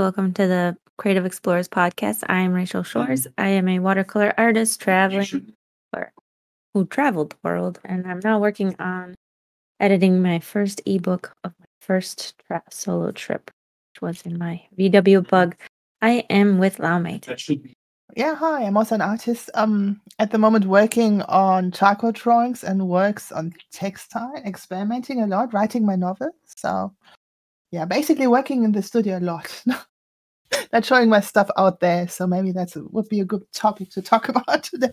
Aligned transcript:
welcome 0.00 0.32
to 0.32 0.46
the 0.46 0.76
Creative 0.96 1.26
Explorers 1.26 1.68
podcast. 1.68 2.22
I 2.28 2.40
am 2.40 2.52
Rachael 2.52 2.84
Shores. 2.84 3.26
I 3.36 3.48
am 3.48 3.68
a 3.68 3.80
watercolor 3.80 4.32
artist 4.38 4.80
traveling 4.80 5.52
or 5.92 6.12
who 6.72 6.86
traveled 6.86 7.30
the 7.30 7.36
world, 7.42 7.80
and 7.84 8.06
I'm 8.06 8.20
now 8.22 8.38
working 8.38 8.76
on 8.78 9.16
editing 9.80 10.22
my 10.22 10.38
first 10.38 10.80
ebook 10.86 11.32
of 11.42 11.52
my 11.58 11.66
first 11.80 12.34
tra- 12.46 12.62
solo 12.70 13.10
trip, 13.10 13.50
which 13.92 14.02
was 14.02 14.22
in 14.22 14.38
my 14.38 14.62
VW 14.78 15.26
Bug. 15.28 15.56
I 16.00 16.24
am 16.30 16.58
with 16.58 16.78
Laumee. 16.78 17.24
That 17.24 17.40
should 17.40 17.64
be. 17.64 17.74
Yeah, 18.16 18.36
hi. 18.36 18.62
I'm 18.62 18.76
also 18.76 18.94
an 18.94 19.00
artist. 19.00 19.50
Um, 19.54 20.00
at 20.20 20.30
the 20.30 20.38
moment, 20.38 20.66
working 20.66 21.22
on 21.22 21.72
charcoal 21.72 22.12
drawings 22.12 22.62
and 22.62 22.88
works 22.88 23.32
on 23.32 23.52
textile, 23.72 24.32
experimenting 24.46 25.22
a 25.22 25.26
lot, 25.26 25.52
writing 25.52 25.84
my 25.84 25.96
novel. 25.96 26.30
So, 26.44 26.94
yeah, 27.72 27.84
basically 27.84 28.28
working 28.28 28.62
in 28.62 28.70
the 28.70 28.82
studio 28.82 29.18
a 29.18 29.20
lot. 29.20 29.64
Not 30.72 30.84
showing 30.84 31.08
my 31.08 31.20
stuff 31.20 31.50
out 31.56 31.80
there. 31.80 32.08
So 32.08 32.26
maybe 32.26 32.52
that 32.52 32.72
would 32.90 33.08
be 33.08 33.20
a 33.20 33.24
good 33.24 33.42
topic 33.52 33.90
to 33.90 34.02
talk 34.02 34.28
about 34.28 34.62
today. 34.62 34.92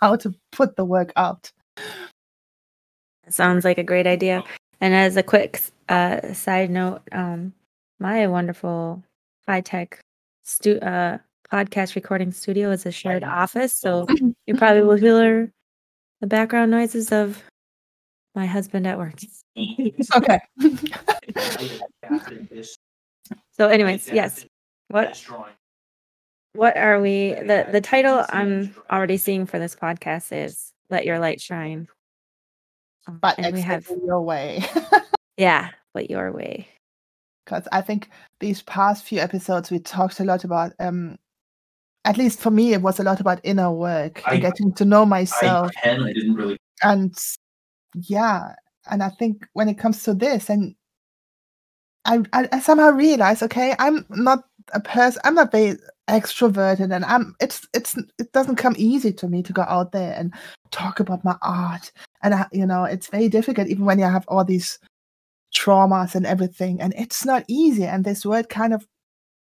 How 0.00 0.16
to 0.16 0.34
put 0.52 0.76
the 0.76 0.84
work 0.84 1.12
out. 1.16 1.50
Sounds 3.28 3.64
like 3.64 3.78
a 3.78 3.84
great 3.84 4.06
idea. 4.06 4.42
And 4.80 4.94
as 4.94 5.16
a 5.16 5.22
quick 5.22 5.60
uh, 5.88 6.32
side 6.32 6.70
note, 6.70 7.02
um, 7.12 7.52
my 7.98 8.26
wonderful 8.26 9.02
high 9.46 9.60
tech 9.60 10.00
stu- 10.42 10.80
uh, 10.80 11.18
podcast 11.52 11.94
recording 11.94 12.32
studio 12.32 12.70
is 12.70 12.86
a 12.86 12.92
shared 12.92 13.24
office, 13.24 13.74
so 13.74 14.06
you 14.46 14.54
probably 14.54 14.82
will 14.82 14.96
hear 14.96 15.52
the 16.20 16.26
background 16.26 16.70
noises 16.70 17.12
of 17.12 17.42
my 18.34 18.46
husband 18.46 18.86
at 18.86 18.98
work. 18.98 19.14
Okay. 20.16 20.40
So, 23.52 23.68
anyways, 23.68 24.08
yes. 24.10 24.46
What 24.90 25.08
This 25.08 25.30
what 26.54 26.76
are 26.76 27.00
we? 27.00 27.32
the 27.34 27.68
The 27.70 27.80
title 27.80 28.24
I'm 28.28 28.74
already 28.90 29.16
seeing 29.16 29.46
for 29.46 29.58
this 29.58 29.76
podcast 29.76 30.32
is 30.32 30.72
"Let 30.90 31.04
Your 31.06 31.18
Light 31.20 31.40
Shine." 31.40 31.86
Um, 33.06 33.18
but 33.22 33.38
and 33.38 33.54
we 33.54 33.60
have 33.60 33.88
your 34.04 34.20
way. 34.20 34.64
yeah, 35.36 35.70
but 35.94 36.10
your 36.10 36.32
way. 36.32 36.68
because 37.44 37.66
I 37.72 37.80
think 37.82 38.10
these 38.40 38.62
past 38.62 39.04
few 39.04 39.20
episodes 39.20 39.70
we 39.70 39.78
talked 39.78 40.20
a 40.20 40.24
lot 40.24 40.44
about 40.44 40.72
um 40.80 41.16
at 42.04 42.16
least 42.18 42.40
for 42.40 42.50
me 42.50 42.72
it 42.72 42.82
was 42.82 42.98
a 43.00 43.02
lot 43.04 43.20
about 43.20 43.40
inner 43.44 43.70
work 43.70 44.22
I- 44.26 44.32
and 44.34 44.42
getting 44.42 44.72
to 44.74 44.84
know 44.84 45.02
I 45.02 45.04
myself 45.06 45.70
can. 45.82 46.02
I 46.02 46.12
didn't 46.12 46.34
really. 46.34 46.56
and 46.82 47.14
yeah 47.94 48.54
and 48.90 49.02
I 49.02 49.08
think 49.10 49.46
when 49.52 49.68
it 49.68 49.78
comes 49.78 50.02
to 50.04 50.14
this 50.14 50.48
and 50.50 50.74
I, 52.06 52.22
I, 52.32 52.48
I 52.52 52.60
somehow 52.60 52.90
realize 52.90 53.42
okay 53.42 53.74
I'm 53.78 54.04
not 54.10 54.44
a 54.72 54.80
person 54.80 55.20
I'm 55.24 55.34
not 55.34 55.52
very 55.52 55.76
extroverted 56.08 56.92
and 56.94 57.04
I'm 57.04 57.34
it's 57.40 57.66
it's 57.74 57.96
it 58.18 58.32
doesn't 58.32 58.56
come 58.56 58.74
easy 58.76 59.12
to 59.12 59.28
me 59.28 59.42
to 59.42 59.52
go 59.52 59.62
out 59.62 59.92
there 59.92 60.14
and 60.16 60.34
talk 60.70 61.00
about 61.00 61.24
my 61.24 61.36
art. 61.42 61.92
And 62.22 62.34
I, 62.34 62.46
you 62.52 62.66
know 62.66 62.84
it's 62.84 63.08
very 63.08 63.28
difficult 63.28 63.68
even 63.68 63.84
when 63.84 63.98
you 63.98 64.04
have 64.04 64.24
all 64.28 64.44
these 64.44 64.78
traumas 65.54 66.14
and 66.14 66.26
everything 66.26 66.80
and 66.80 66.94
it's 66.96 67.24
not 67.24 67.44
easy. 67.48 67.84
And 67.84 68.04
this 68.04 68.26
word 68.26 68.48
kind 68.48 68.74
of 68.74 68.86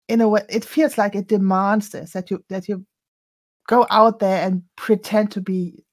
in 0.08 0.22
a 0.22 0.30
way 0.30 0.42
it 0.50 0.66
feels 0.66 0.98
like 0.98 1.16
it 1.16 1.28
demands 1.28 1.89
this 1.89 2.11
that 2.11 2.31
you 2.31 2.44
that 2.50 2.67
you 2.67 2.86
go 3.67 3.86
out 3.89 4.20
there 4.20 4.45
and 4.45 4.64
pretend 4.78 5.31
to 5.31 5.42
be 5.42 5.83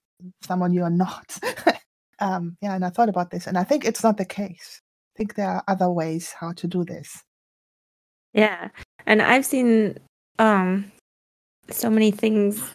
someone 0.43 0.73
you're 0.73 0.91
not. 0.91 1.39
Um 2.21 2.57
yeah 2.63 2.75
and 2.77 2.85
i 2.85 2.91
thought 2.91 3.09
about 3.09 3.33
this 3.33 3.49
and 3.49 3.59
i 3.59 3.65
think 3.65 3.85
it's 3.85 4.05
not 4.05 4.17
the 4.17 4.25
case. 4.25 4.81
I 5.15 5.19
think 5.19 5.35
there 5.35 5.49
are 5.49 5.65
other 5.67 5.91
ways 5.91 6.33
how 6.33 6.53
to 6.53 6.69
do 6.69 6.85
this. 6.85 7.25
Yeah. 8.35 8.69
And 9.07 9.23
I've 9.23 9.47
seen 9.47 9.99
um 10.39 10.91
so 11.71 11.91
many 11.91 12.11
things 12.11 12.75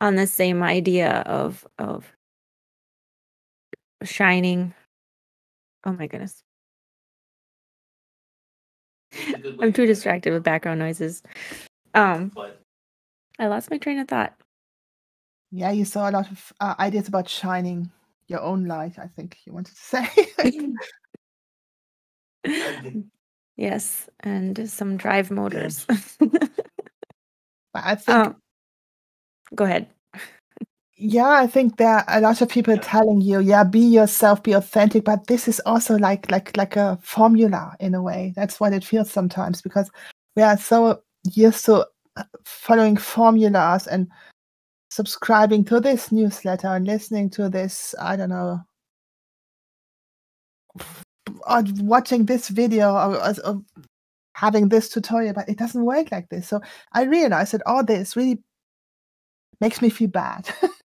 on 0.00 0.16
the 0.16 0.26
same 0.26 0.62
idea 0.62 1.20
of 1.26 1.66
of 1.78 2.12
shining. 4.02 4.74
Oh 5.84 5.92
my 5.92 6.06
goodness. 6.06 6.42
I'm 9.60 9.72
too 9.72 9.86
distracted 9.86 10.32
with 10.32 10.42
background 10.44 10.78
noises. 10.78 11.22
Um 11.94 12.32
But 12.34 12.60
I 13.38 13.46
lost 13.46 13.70
my 13.70 13.78
train 13.78 13.98
of 13.98 14.08
thought. 14.08 14.34
yeah 15.50 15.70
you 15.70 15.84
saw 15.84 16.08
a 16.10 16.12
lot 16.12 16.30
of 16.30 16.52
uh, 16.60 16.74
ideas 16.78 17.08
about 17.08 17.28
shining 17.28 17.90
your 18.26 18.40
own 18.42 18.66
light 18.66 18.98
i 18.98 19.06
think 19.06 19.38
you 19.46 19.52
wanted 19.52 19.74
to 19.74 19.80
say 19.80 20.06
yes, 23.58 24.08
and 24.20 24.70
some 24.70 24.96
drive 24.96 25.30
motors. 25.30 25.84
but 26.18 26.48
i 27.74 27.94
think 27.94 28.08
um, 28.08 28.36
go 29.54 29.64
ahead. 29.64 29.86
yeah 30.96 31.28
i 31.28 31.46
think 31.46 31.76
there 31.76 31.88
are 31.88 32.04
a 32.08 32.20
lot 32.20 32.40
of 32.40 32.48
people 32.48 32.76
telling 32.78 33.20
you 33.20 33.40
yeah 33.40 33.64
be 33.64 33.80
yourself 33.80 34.42
be 34.42 34.52
authentic 34.52 35.04
but 35.04 35.26
this 35.26 35.46
is 35.48 35.60
also 35.66 35.96
like 35.98 36.30
like 36.30 36.56
like 36.56 36.76
a 36.76 36.98
formula 37.02 37.76
in 37.80 37.94
a 37.94 38.02
way 38.02 38.32
that's 38.36 38.58
what 38.58 38.72
it 38.72 38.84
feels 38.84 39.10
sometimes 39.10 39.60
because 39.60 39.90
we 40.36 40.42
are 40.42 40.56
so 40.56 41.02
used 41.34 41.64
to 41.64 41.86
uh, 42.16 42.24
following 42.44 42.96
formulas 42.96 43.86
and 43.86 44.08
subscribing 44.90 45.64
to 45.64 45.80
this 45.80 46.10
newsletter 46.10 46.68
and 46.68 46.86
listening 46.86 47.28
to 47.28 47.48
this 47.48 47.94
i 48.00 48.16
don't 48.16 48.30
know 48.30 48.60
or 51.46 51.62
watching 51.80 52.26
this 52.26 52.48
video 52.48 52.94
or, 52.94 53.62
having 54.34 54.68
this 54.68 54.88
tutorial 54.88 55.34
but 55.34 55.48
it 55.48 55.58
doesn't 55.58 55.84
work 55.84 56.12
like 56.12 56.28
this 56.28 56.46
so 56.46 56.60
i 56.92 57.02
realized 57.02 57.52
that 57.52 57.62
all 57.66 57.82
this 57.82 58.14
really 58.14 58.38
makes 59.60 59.82
me 59.82 59.90
feel 59.90 60.06
bad 60.06 60.48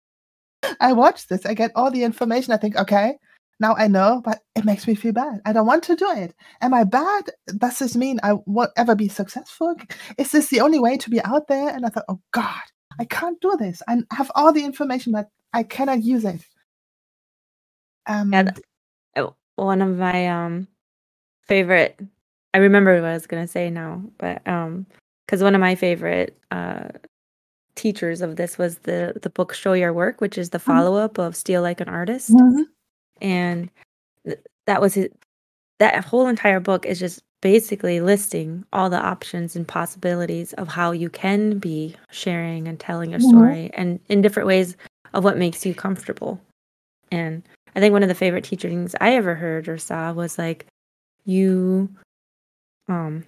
I 0.81 0.93
watch 0.93 1.27
this, 1.27 1.47
I 1.47 1.55
get 1.55 1.73
all 1.75 1.91
the 1.91 2.05
information. 2.05 2.53
I 2.53 2.57
think, 2.57 2.77
okay, 2.77 3.19
now 3.61 3.75
I 3.77 3.89
know, 3.89 4.21
but 4.25 4.41
it 4.55 4.65
makes 4.65 4.87
me 4.87 4.95
feel 4.95 5.13
bad. 5.13 5.41
I 5.45 5.53
don't 5.53 5.67
want 5.67 5.83
to 5.85 5.97
do 5.97 6.11
it. 6.13 6.35
Am 6.61 6.75
I 6.75 6.85
bad? 6.85 7.31
Does 7.59 7.79
this 7.79 7.97
mean 7.97 8.21
I 8.23 8.35
won't 8.47 8.71
ever 8.77 8.95
be 8.95 9.09
successful? 9.09 9.75
Is 10.19 10.33
this 10.33 10.49
the 10.49 10.61
only 10.61 10.79
way 10.79 10.97
to 10.97 11.11
be 11.11 11.23
out 11.23 11.49
there? 11.49 11.69
And 11.69 11.85
I 11.85 11.89
thought, 11.91 12.05
oh 12.09 12.21
God, 12.33 12.63
I 12.99 13.05
can't 13.05 13.41
do 13.41 13.57
this. 13.59 13.83
I 13.89 13.99
have 14.13 14.31
all 14.35 14.53
the 14.53 14.65
information, 14.65 15.13
but 15.13 15.29
I 15.53 15.63
cannot 15.63 16.03
use 16.03 16.25
it. 16.25 16.41
Um, 18.07 18.33
oh, 18.33 18.49
one 19.67 19.83
of 19.83 19.97
my 19.97 20.29
um 20.29 20.67
favorite 21.47 21.99
I 22.55 22.59
remember 22.59 22.95
what 23.01 23.05
I 23.11 23.15
was 23.15 23.27
gonna 23.27 23.49
say 23.49 23.71
now, 23.71 24.03
but 24.19 24.47
um 24.49 24.87
because 25.27 25.43
one 25.43 25.55
of 25.55 25.61
my 25.61 25.75
favorite 25.75 26.37
uh 26.51 26.89
teachers 27.77 28.21
of 28.21 28.37
this 28.37 28.59
was 28.59 28.79
the 28.81 29.15
the 29.23 29.31
book 29.31 29.55
Show 29.55 29.73
Your 29.75 29.93
Work, 29.93 30.21
which 30.21 30.37
is 30.39 30.51
the 30.51 30.59
follow 30.59 30.97
up 30.97 31.19
of 31.19 31.37
Steal 31.37 31.63
Like 31.63 31.81
an 31.81 31.89
Artist. 31.89 32.31
mhm. 32.31 32.65
And 33.21 33.71
th- 34.27 34.39
that 34.67 34.81
was 34.81 34.97
it 34.97 35.15
that 35.79 36.05
whole 36.05 36.27
entire 36.29 36.61
book 36.61 36.85
is 36.87 36.99
just 36.99 37.23
basically 37.43 38.01
listing 38.01 38.65
all 38.73 38.91
the 38.91 39.01
options 39.01 39.57
and 39.57 39.67
possibilities 39.67 40.53
of 40.55 40.69
how 40.69 40.93
you 40.93 41.09
can 41.09 41.59
be 41.59 41.97
sharing 42.11 42.69
and 42.69 42.79
telling 42.79 43.11
your 43.11 43.21
Mhm. 43.21 43.29
story 43.31 43.71
and 43.75 43.99
in 44.09 44.21
different 44.21 44.47
ways 44.47 44.77
of 45.15 45.25
what 45.25 45.39
makes 45.39 45.65
you 45.65 45.75
comfortable. 45.75 46.39
And 47.11 47.43
I 47.81 47.83
think 47.83 47.95
one 47.95 48.03
of 48.03 48.11
the 48.11 48.15
favorite 48.15 48.45
teachings 48.45 48.95
I 49.01 49.15
ever 49.15 49.35
heard 49.35 49.67
or 49.67 49.79
saw 49.79 50.13
was 50.13 50.37
like 50.39 50.67
you 51.25 51.89
um 52.89 53.25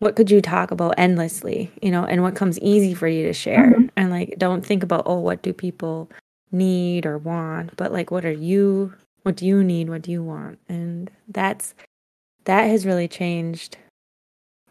what 0.00 0.16
could 0.16 0.30
you 0.30 0.42
talk 0.42 0.70
about 0.70 0.96
endlessly, 0.98 1.72
you 1.80 1.90
know, 1.90 2.04
and 2.04 2.22
what 2.22 2.36
comes 2.36 2.58
easy 2.58 2.92
for 2.92 3.08
you 3.08 3.24
to 3.26 3.32
share. 3.32 3.72
Mhm. 3.72 3.88
And 3.96 4.10
like 4.10 4.34
don't 4.36 4.64
think 4.64 4.82
about 4.82 5.04
oh 5.06 5.18
what 5.20 5.40
do 5.40 5.54
people 5.54 6.10
need 6.52 7.06
or 7.06 7.16
want, 7.16 7.74
but 7.76 7.90
like 7.90 8.10
what 8.10 8.26
are 8.26 8.30
you 8.30 8.92
what 9.22 9.36
do 9.36 9.46
you 9.46 9.64
need, 9.64 9.88
what 9.88 10.02
do 10.02 10.10
you 10.12 10.22
want? 10.22 10.58
And 10.68 11.10
that's 11.28 11.74
that 12.44 12.64
has 12.64 12.84
really 12.84 13.08
changed 13.08 13.78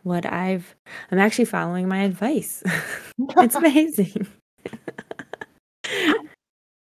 what 0.04 0.24
I've 0.32 0.76
I'm 1.10 1.18
actually 1.18 1.46
following 1.46 1.88
my 1.88 2.04
advice. 2.04 2.62
it's 3.18 3.56
amazing. 3.64 4.28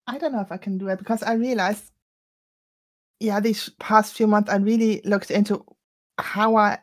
I 0.07 0.17
don't 0.17 0.31
know 0.31 0.39
if 0.41 0.51
I 0.53 0.57
can 0.57 0.77
do 0.77 0.87
it 0.87 0.99
because 0.99 1.23
I 1.23 1.33
realized, 1.33 1.91
yeah, 3.21 3.39
these 3.39 3.69
past 3.79 4.15
few 4.15 4.27
months 4.27 4.49
I 4.49 4.57
really 4.57 5.01
looked 5.05 5.31
into 5.31 5.63
how 6.19 6.55
I 6.55 6.79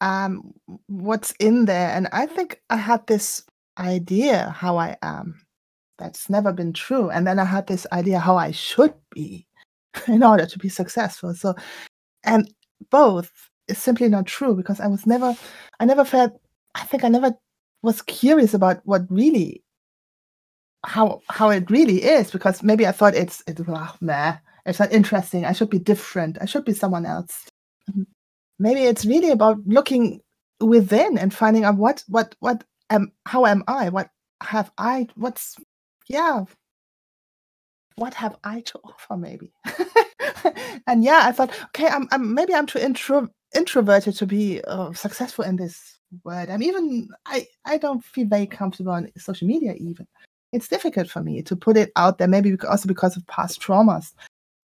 um 0.00 0.52
what's 0.86 1.32
in 1.40 1.64
there, 1.64 1.90
and 1.90 2.08
I 2.12 2.26
think 2.26 2.62
I 2.70 2.76
had 2.76 3.06
this 3.06 3.44
idea 3.78 4.50
how 4.56 4.76
I 4.78 4.96
am. 5.02 5.40
That's 5.98 6.30
never 6.30 6.52
been 6.52 6.72
true, 6.74 7.10
and 7.10 7.26
then 7.26 7.38
I 7.38 7.44
had 7.44 7.66
this 7.66 7.86
idea 7.92 8.18
how 8.20 8.36
I 8.36 8.50
should 8.52 8.94
be 9.14 9.46
in 10.08 10.22
order 10.22 10.46
to 10.46 10.58
be 10.58 10.68
successful. 10.68 11.34
So, 11.34 11.54
and 12.24 12.52
both 12.90 13.32
is 13.68 13.78
simply 13.78 14.08
not 14.08 14.26
true 14.26 14.54
because 14.54 14.80
I 14.80 14.88
was 14.88 15.06
never, 15.06 15.36
I 15.80 15.84
never 15.86 16.04
felt, 16.04 16.32
I 16.74 16.84
think 16.84 17.04
I 17.04 17.08
never 17.08 17.34
was 17.82 18.02
curious 18.02 18.54
about 18.54 18.80
what 18.84 19.02
really 19.10 19.62
how 20.86 21.20
how 21.30 21.50
it 21.50 21.70
really 21.70 22.02
is 22.04 22.30
because 22.30 22.62
maybe 22.62 22.86
I 22.86 22.92
thought 22.92 23.14
it's 23.14 23.42
it's 23.46 23.60
well, 23.66 23.96
meh, 24.00 24.36
it's 24.68 24.78
not 24.78 24.92
interesting. 24.92 25.44
I 25.44 25.52
should 25.52 25.70
be 25.70 25.78
different. 25.78 26.38
I 26.40 26.44
should 26.44 26.64
be 26.64 26.74
someone 26.74 27.06
else. 27.06 27.48
Maybe 28.58 28.82
it's 28.82 29.06
really 29.06 29.30
about 29.30 29.58
looking 29.66 30.20
within 30.60 31.16
and 31.16 31.32
finding 31.32 31.64
out 31.64 31.76
what 31.76 32.04
what 32.08 32.34
what 32.40 32.64
am 32.90 33.12
how 33.26 33.46
am 33.46 33.64
I? 33.66 33.88
What 33.88 34.10
have 34.42 34.70
I 34.78 35.06
what's 35.14 35.56
yeah 36.08 36.44
what 37.96 38.14
have 38.14 38.36
I 38.44 38.60
to 38.60 38.78
offer 38.84 39.16
maybe? 39.16 39.52
and 40.86 41.02
yeah, 41.02 41.22
I 41.24 41.32
thought, 41.32 41.50
okay, 41.66 41.88
I'm, 41.88 42.06
I'm 42.12 42.34
maybe 42.34 42.54
I'm 42.54 42.66
too 42.66 42.78
intro, 42.78 43.28
introverted 43.56 44.14
to 44.16 44.26
be 44.26 44.60
uh, 44.62 44.92
successful 44.92 45.44
in 45.44 45.56
this 45.56 45.98
world. 46.24 46.48
I'm 46.50 46.62
even 46.62 47.08
I 47.26 47.46
I 47.64 47.78
don't 47.78 48.04
feel 48.04 48.26
very 48.26 48.46
comfortable 48.46 48.92
on 48.92 49.10
social 49.16 49.48
media 49.48 49.74
even. 49.74 50.06
It's 50.52 50.68
difficult 50.68 51.10
for 51.10 51.22
me 51.22 51.42
to 51.42 51.56
put 51.56 51.76
it 51.76 51.90
out 51.96 52.18
there, 52.18 52.28
maybe 52.28 52.56
also 52.68 52.88
because 52.88 53.16
of 53.16 53.26
past 53.26 53.60
traumas. 53.60 54.12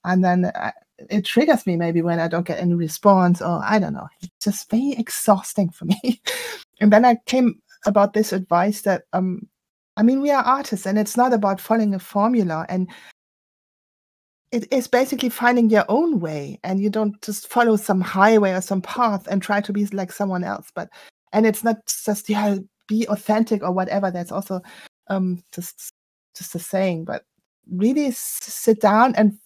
And 0.04 0.24
then 0.24 0.50
I, 0.54 0.72
it 1.10 1.24
triggers 1.24 1.66
me 1.66 1.76
maybe 1.76 2.02
when 2.02 2.20
I 2.20 2.28
don't 2.28 2.46
get 2.46 2.60
any 2.60 2.74
response 2.74 3.40
or 3.42 3.60
I 3.64 3.78
don't 3.78 3.94
know. 3.94 4.08
It's 4.20 4.44
just 4.44 4.70
very 4.70 4.92
exhausting 4.92 5.70
for 5.70 5.84
me. 6.04 6.20
and 6.80 6.92
then 6.92 7.04
I 7.04 7.16
came 7.26 7.60
about 7.86 8.12
this 8.12 8.32
advice 8.32 8.82
that 8.82 9.02
um 9.12 9.46
I 9.96 10.02
mean 10.02 10.20
we 10.20 10.30
are 10.30 10.42
artists 10.42 10.86
and 10.86 10.98
it's 10.98 11.16
not 11.16 11.32
about 11.32 11.60
following 11.60 11.94
a 11.94 11.98
formula 11.98 12.66
and 12.68 12.88
it 14.52 14.72
is 14.72 14.86
basically 14.86 15.28
finding 15.28 15.68
your 15.68 15.84
own 15.88 16.20
way 16.20 16.60
and 16.62 16.80
you 16.80 16.88
don't 16.88 17.20
just 17.22 17.48
follow 17.48 17.76
some 17.76 18.00
highway 18.00 18.52
or 18.52 18.60
some 18.60 18.80
path 18.80 19.26
and 19.26 19.42
try 19.42 19.60
to 19.60 19.72
be 19.72 19.84
like 19.86 20.12
someone 20.12 20.44
else 20.44 20.70
but 20.74 20.88
and 21.32 21.46
it's 21.46 21.64
not 21.64 21.76
just 21.86 22.28
yeah 22.28 22.56
be 22.88 23.06
authentic 23.08 23.62
or 23.62 23.72
whatever 23.72 24.10
that's 24.10 24.32
also 24.32 24.60
um 25.08 25.42
just 25.52 25.92
just 26.36 26.54
a 26.54 26.58
saying 26.58 27.04
but 27.04 27.24
really 27.70 28.10
sit 28.12 28.80
down 28.80 29.14
and 29.16 29.38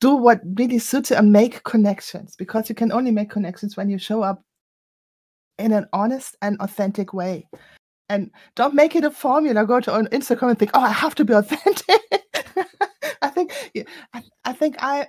do 0.00 0.16
what 0.16 0.40
really 0.56 0.78
suits 0.78 1.10
you 1.10 1.16
and 1.16 1.32
make 1.32 1.62
connections 1.64 2.34
because 2.36 2.68
you 2.68 2.74
can 2.74 2.90
only 2.90 3.10
make 3.10 3.30
connections 3.30 3.76
when 3.76 3.90
you 3.90 3.98
show 3.98 4.22
up 4.22 4.42
in 5.58 5.72
an 5.72 5.86
honest 5.92 6.36
and 6.40 6.58
authentic 6.60 7.12
way. 7.12 7.46
And 8.08 8.30
don't 8.56 8.74
make 8.74 8.96
it 8.96 9.04
a 9.04 9.10
formula. 9.10 9.64
Go 9.66 9.78
to 9.80 9.90
instagram 9.90 10.50
and 10.50 10.58
think 10.58 10.70
oh 10.74 10.80
i 10.80 10.90
have 10.90 11.14
to 11.16 11.24
be 11.24 11.34
authentic. 11.34 12.00
I 13.22 13.28
think 13.28 13.52
I, 14.14 14.22
I 14.44 14.52
think 14.52 14.76
i 14.80 15.06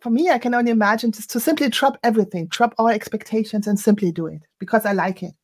for 0.00 0.10
me 0.10 0.30
i 0.30 0.38
can 0.38 0.54
only 0.54 0.70
imagine 0.70 1.12
just 1.12 1.30
to 1.30 1.40
simply 1.40 1.68
drop 1.68 1.98
everything 2.02 2.46
drop 2.46 2.74
all 2.78 2.88
expectations 2.88 3.66
and 3.66 3.78
simply 3.78 4.10
do 4.10 4.26
it 4.26 4.40
because 4.58 4.86
i 4.86 4.92
like 4.92 5.22
it. 5.22 5.34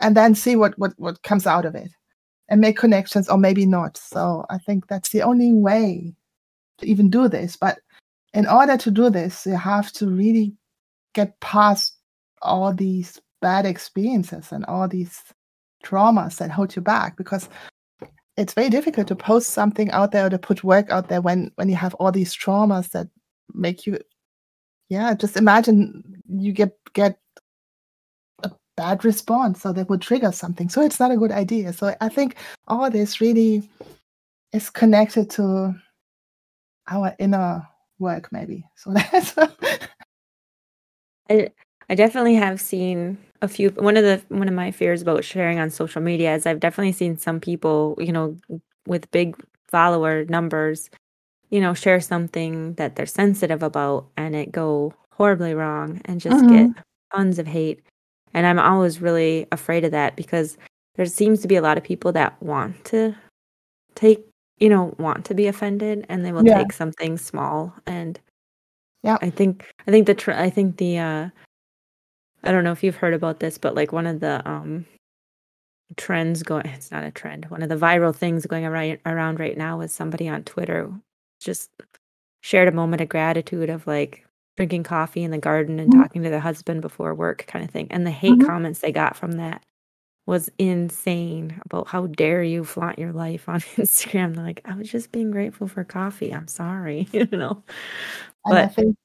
And 0.00 0.16
then 0.16 0.34
see 0.34 0.56
what 0.56 0.78
what 0.78 0.92
what 0.98 1.22
comes 1.22 1.46
out 1.46 1.64
of 1.64 1.74
it 1.74 1.90
and 2.50 2.60
make 2.60 2.76
connections 2.76 3.28
or 3.30 3.38
maybe 3.38 3.64
not. 3.64 3.96
So 3.96 4.44
i 4.50 4.58
think 4.58 4.86
that's 4.88 5.08
the 5.08 5.22
only 5.22 5.52
way 5.52 6.14
to 6.78 6.86
even 6.86 7.10
do 7.10 7.28
this. 7.28 7.56
But 7.56 7.78
in 8.34 8.46
order 8.46 8.76
to 8.76 8.90
do 8.90 9.08
this, 9.10 9.46
you 9.46 9.56
have 9.56 9.92
to 9.92 10.08
really 10.08 10.52
get 11.14 11.38
past 11.40 11.96
all 12.42 12.74
these 12.74 13.20
bad 13.40 13.64
experiences 13.64 14.52
and 14.52 14.64
all 14.66 14.88
these 14.88 15.22
traumas 15.84 16.36
that 16.38 16.50
hold 16.50 16.74
you 16.74 16.82
back 16.82 17.16
because 17.16 17.48
it's 18.36 18.54
very 18.54 18.68
difficult 18.68 19.06
to 19.06 19.14
post 19.14 19.50
something 19.50 19.90
out 19.92 20.10
there 20.10 20.26
or 20.26 20.30
to 20.30 20.38
put 20.38 20.64
work 20.64 20.90
out 20.90 21.08
there 21.08 21.20
when 21.20 21.52
when 21.54 21.68
you 21.68 21.76
have 21.76 21.94
all 21.94 22.10
these 22.10 22.34
traumas 22.34 22.90
that 22.90 23.06
make 23.52 23.86
you 23.86 23.98
yeah 24.88 25.14
just 25.14 25.36
imagine 25.36 26.02
you 26.28 26.52
get 26.52 26.76
get 26.94 27.18
a 28.42 28.50
bad 28.76 29.04
response 29.04 29.60
so 29.60 29.72
that 29.72 29.88
would 29.88 30.00
trigger 30.00 30.32
something. 30.32 30.68
So 30.68 30.82
it's 30.82 30.98
not 30.98 31.12
a 31.12 31.16
good 31.16 31.32
idea. 31.32 31.72
So 31.72 31.94
i 32.00 32.08
think 32.08 32.36
all 32.66 32.90
this 32.90 33.20
really 33.20 33.68
is 34.52 34.70
connected 34.70 35.30
to 35.30 35.74
our 36.88 37.14
inner 37.18 37.66
work 37.98 38.30
maybe 38.32 38.64
so 38.76 38.92
that's 38.92 39.34
I, 41.30 41.48
I 41.88 41.94
definitely 41.94 42.34
have 42.34 42.60
seen 42.60 43.18
a 43.42 43.48
few 43.48 43.70
one 43.70 43.96
of 43.96 44.04
the 44.04 44.22
one 44.28 44.48
of 44.48 44.54
my 44.54 44.70
fears 44.70 45.02
about 45.02 45.24
sharing 45.24 45.58
on 45.58 45.70
social 45.70 46.02
media 46.02 46.34
is 46.34 46.46
I've 46.46 46.60
definitely 46.60 46.92
seen 46.92 47.18
some 47.18 47.40
people, 47.40 47.96
you 47.98 48.12
know, 48.12 48.38
with 48.86 49.10
big 49.10 49.36
follower 49.68 50.24
numbers, 50.26 50.90
you 51.50 51.60
know, 51.60 51.74
share 51.74 52.00
something 52.00 52.74
that 52.74 52.96
they're 52.96 53.06
sensitive 53.06 53.62
about 53.62 54.06
and 54.16 54.34
it 54.34 54.52
go 54.52 54.94
horribly 55.10 55.54
wrong 55.54 56.00
and 56.06 56.20
just 56.20 56.44
mm-hmm. 56.44 56.72
get 56.72 56.84
tons 57.14 57.38
of 57.38 57.46
hate. 57.46 57.82
And 58.32 58.46
I'm 58.46 58.58
always 58.58 59.00
really 59.00 59.46
afraid 59.52 59.84
of 59.84 59.92
that 59.92 60.16
because 60.16 60.56
there 60.96 61.06
seems 61.06 61.40
to 61.42 61.48
be 61.48 61.56
a 61.56 61.62
lot 61.62 61.78
of 61.78 61.84
people 61.84 62.12
that 62.12 62.40
want 62.42 62.84
to 62.86 63.14
take 63.94 64.26
you 64.58 64.68
know, 64.68 64.94
want 64.98 65.24
to 65.26 65.34
be 65.34 65.46
offended 65.48 66.06
and 66.08 66.24
they 66.24 66.32
will 66.32 66.44
Yeah. 66.46 66.58
take 66.58 66.72
something 66.72 67.18
small 67.18 67.74
and 67.86 68.18
Yeah. 69.02 69.18
I 69.22 69.30
think 69.30 69.72
I 69.86 69.90
think 69.90 70.06
the 70.06 70.14
tr- 70.14 70.32
I 70.32 70.50
think 70.50 70.76
the 70.78 70.98
uh 70.98 71.28
I 72.44 72.52
don't 72.52 72.64
know 72.64 72.72
if 72.72 72.82
you've 72.84 72.96
heard 72.96 73.14
about 73.14 73.40
this, 73.40 73.58
but 73.58 73.74
like 73.74 73.92
one 73.92 74.06
of 74.06 74.20
the 74.20 74.46
um 74.48 74.86
trends 75.96 76.42
going 76.42 76.66
it's 76.74 76.90
not 76.90 77.04
a 77.04 77.10
trend. 77.10 77.46
One 77.46 77.62
of 77.62 77.68
the 77.68 77.76
viral 77.76 78.14
things 78.14 78.46
going 78.46 78.64
around 78.64 78.98
around 79.06 79.40
right 79.40 79.56
now 79.56 79.80
is 79.80 79.92
somebody 79.92 80.28
on 80.28 80.44
Twitter 80.44 80.90
just 81.40 81.70
shared 82.42 82.68
a 82.68 82.72
moment 82.72 83.02
of 83.02 83.08
gratitude 83.08 83.70
of 83.70 83.86
like 83.86 84.24
drinking 84.56 84.84
coffee 84.84 85.22
in 85.24 85.30
the 85.32 85.38
garden 85.38 85.80
and 85.80 85.92
Mhm. 85.92 86.02
talking 86.02 86.22
to 86.22 86.30
their 86.30 86.40
husband 86.40 86.80
before 86.82 87.14
work 87.14 87.44
kind 87.48 87.64
of 87.64 87.70
thing. 87.70 87.88
And 87.90 88.06
the 88.06 88.10
hate 88.12 88.38
Mhm. 88.38 88.46
comments 88.46 88.80
they 88.80 88.92
got 88.92 89.16
from 89.16 89.32
that 89.32 89.62
was 90.26 90.48
insane 90.58 91.60
about 91.66 91.88
how 91.88 92.06
dare 92.06 92.42
you 92.42 92.64
flaunt 92.64 92.98
your 92.98 93.12
life 93.12 93.48
on 93.48 93.60
Instagram. 93.76 94.34
They're 94.34 94.44
like, 94.44 94.62
I 94.64 94.74
was 94.74 94.90
just 94.90 95.12
being 95.12 95.30
grateful 95.30 95.68
for 95.68 95.84
coffee. 95.84 96.32
I'm 96.32 96.48
sorry, 96.48 97.08
you 97.12 97.26
know. 97.26 97.62
And 98.44 98.58
I 98.58 98.66
But 98.66 98.74
think 98.74 98.96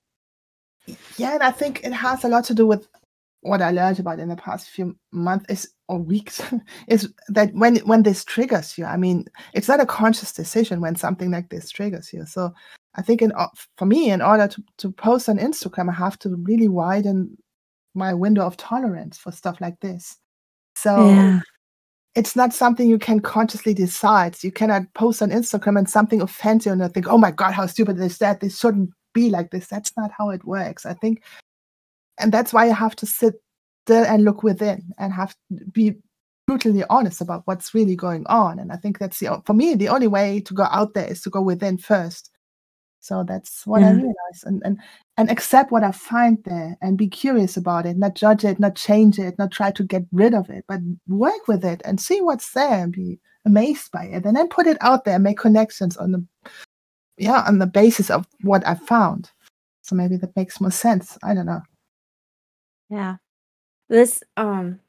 yeah, 1.18 1.34
and 1.34 1.44
I 1.44 1.52
think 1.52 1.84
it 1.84 1.94
has 1.94 2.24
a 2.24 2.30
lot 2.30 2.46
to 2.46 2.54
do 2.54 2.66
with 2.66 2.88
what 3.42 3.62
I 3.62 3.72
learned 3.72 4.00
about 4.00 4.20
in 4.20 4.30
the 4.30 4.36
past 4.36 4.70
few 4.70 4.98
months 5.12 5.46
is 5.50 5.74
or 5.88 6.00
weeks 6.00 6.42
is 6.88 7.14
that 7.30 7.54
when 7.54 7.78
when 7.78 8.04
this 8.04 8.24
triggers 8.26 8.78
you, 8.78 8.86
I 8.86 8.98
mean, 8.98 9.26
it's 9.54 9.68
not 9.68 9.80
a 9.82 9.86
conscious 9.86 10.34
decision 10.34 10.82
when 10.82 10.96
something 10.96 11.32
like 11.32 11.50
this 11.50 11.70
triggers 11.70 12.12
you. 12.14 12.26
So 12.26 12.54
I 12.96 13.02
think 13.02 13.22
in 13.22 13.32
uh, 13.34 13.48
for 13.78 13.86
me, 13.86 14.12
in 14.12 14.22
order 14.22 14.48
to, 14.48 14.64
to 14.80 14.92
post 14.92 15.30
on 15.30 15.38
Instagram, 15.38 15.90
I 15.90 15.94
have 15.94 16.20
to 16.20 16.36
really 16.44 16.68
widen 16.68 17.38
my 17.96 18.14
window 18.14 18.46
of 18.46 18.58
tolerance 18.58 19.18
for 19.18 19.32
stuff 19.32 19.60
like 19.62 19.80
this. 19.80 20.18
So 20.82 21.10
yeah. 21.10 21.40
it's 22.16 22.36
not 22.36 22.54
something 22.54 22.88
you 22.88 23.00
can 23.00 23.20
consciously 23.20 23.74
decide. 23.74 24.42
You 24.44 24.52
cannot 24.52 24.94
post 24.94 25.22
on 25.22 25.30
Instagram 25.30 25.78
and 25.78 25.90
something 25.90 26.22
offends 26.22 26.66
you 26.66 26.72
and 26.72 26.84
I 26.84 26.88
think, 26.88 27.08
oh 27.08 27.18
my 27.18 27.32
God, 27.32 27.54
how 27.54 27.66
stupid 27.68 28.00
is 28.00 28.18
that? 28.20 28.40
This 28.40 28.58
shouldn't 28.58 28.92
be 29.14 29.30
like 29.30 29.52
this. 29.52 29.68
That's 29.68 29.92
not 29.98 30.12
how 30.18 30.30
it 30.30 30.46
works. 30.46 30.86
I 30.86 30.94
think, 30.94 31.24
and 32.20 32.32
that's 32.32 32.54
why 32.54 32.66
you 32.66 32.74
have 32.74 32.96
to 32.98 33.06
sit 33.06 33.36
still 33.90 34.06
and 34.06 34.24
look 34.24 34.44
within 34.44 34.94
and 35.00 35.12
have 35.12 35.32
to 35.32 35.66
be 35.72 35.96
brutally 36.46 36.84
honest 36.90 37.22
about 37.22 37.42
what's 37.46 37.74
really 37.74 37.96
going 37.96 38.26
on. 38.28 38.60
And 38.60 38.72
I 38.72 38.76
think 38.76 39.00
that's 39.00 39.20
the, 39.20 39.42
for 39.46 39.54
me, 39.54 39.76
the 39.76 39.90
only 39.90 40.08
way 40.08 40.40
to 40.42 40.54
go 40.54 40.64
out 40.64 40.94
there 40.94 41.08
is 41.08 41.22
to 41.22 41.30
go 41.30 41.42
within 41.42 41.78
first. 41.78 42.30
So 43.00 43.24
that's 43.24 43.66
what 43.66 43.84
I 43.84 43.92
Yeah. 43.92 43.94
realized 43.94 44.44
and, 44.46 44.62
and 44.66 44.78
and 45.18 45.30
accept 45.32 45.72
what 45.72 45.84
I 45.84 45.92
find 45.92 46.38
there 46.46 46.78
and 46.82 46.98
be 46.98 47.08
curious 47.08 47.58
about 47.58 47.86
it, 47.86 47.98
not 47.98 48.16
judge 48.16 48.46
it, 48.46 48.60
not 48.60 48.76
change 48.76 49.20
it, 49.20 49.38
not 49.40 49.52
try 49.52 49.72
to 49.72 49.84
get 49.84 50.06
rid 50.12 50.34
of 50.34 50.50
it, 50.50 50.66
but 50.68 50.82
work 51.08 51.48
with 51.48 51.64
it 51.66 51.82
and 51.86 52.00
see 52.00 52.22
what's 52.22 52.52
there 52.54 52.84
and 52.84 52.94
be 52.94 53.20
amazed 53.46 53.92
by 53.92 54.06
it 54.06 54.26
and 54.26 54.36
then 54.36 54.50
put 54.50 54.68
it 54.68 54.78
out 54.82 55.06
there 55.06 55.16
and 55.16 55.24
make 55.24 55.38
connections 55.38 55.98
on 55.98 56.12
the 56.12 56.26
yeah, 57.18 57.44
on 57.48 57.60
the 57.60 57.68
basis 57.68 58.10
of 58.10 58.28
what 58.42 58.66
I 58.68 58.76
found. 58.76 59.32
So 59.82 59.96
maybe 59.96 60.18
that 60.18 60.36
makes 60.36 60.62
more 60.62 60.72
sense. 60.72 61.18
I 61.24 61.34
don't 61.34 61.46
know. 61.46 61.62
Yeah. 62.90 63.18
This 63.90 64.24
um 64.38 64.80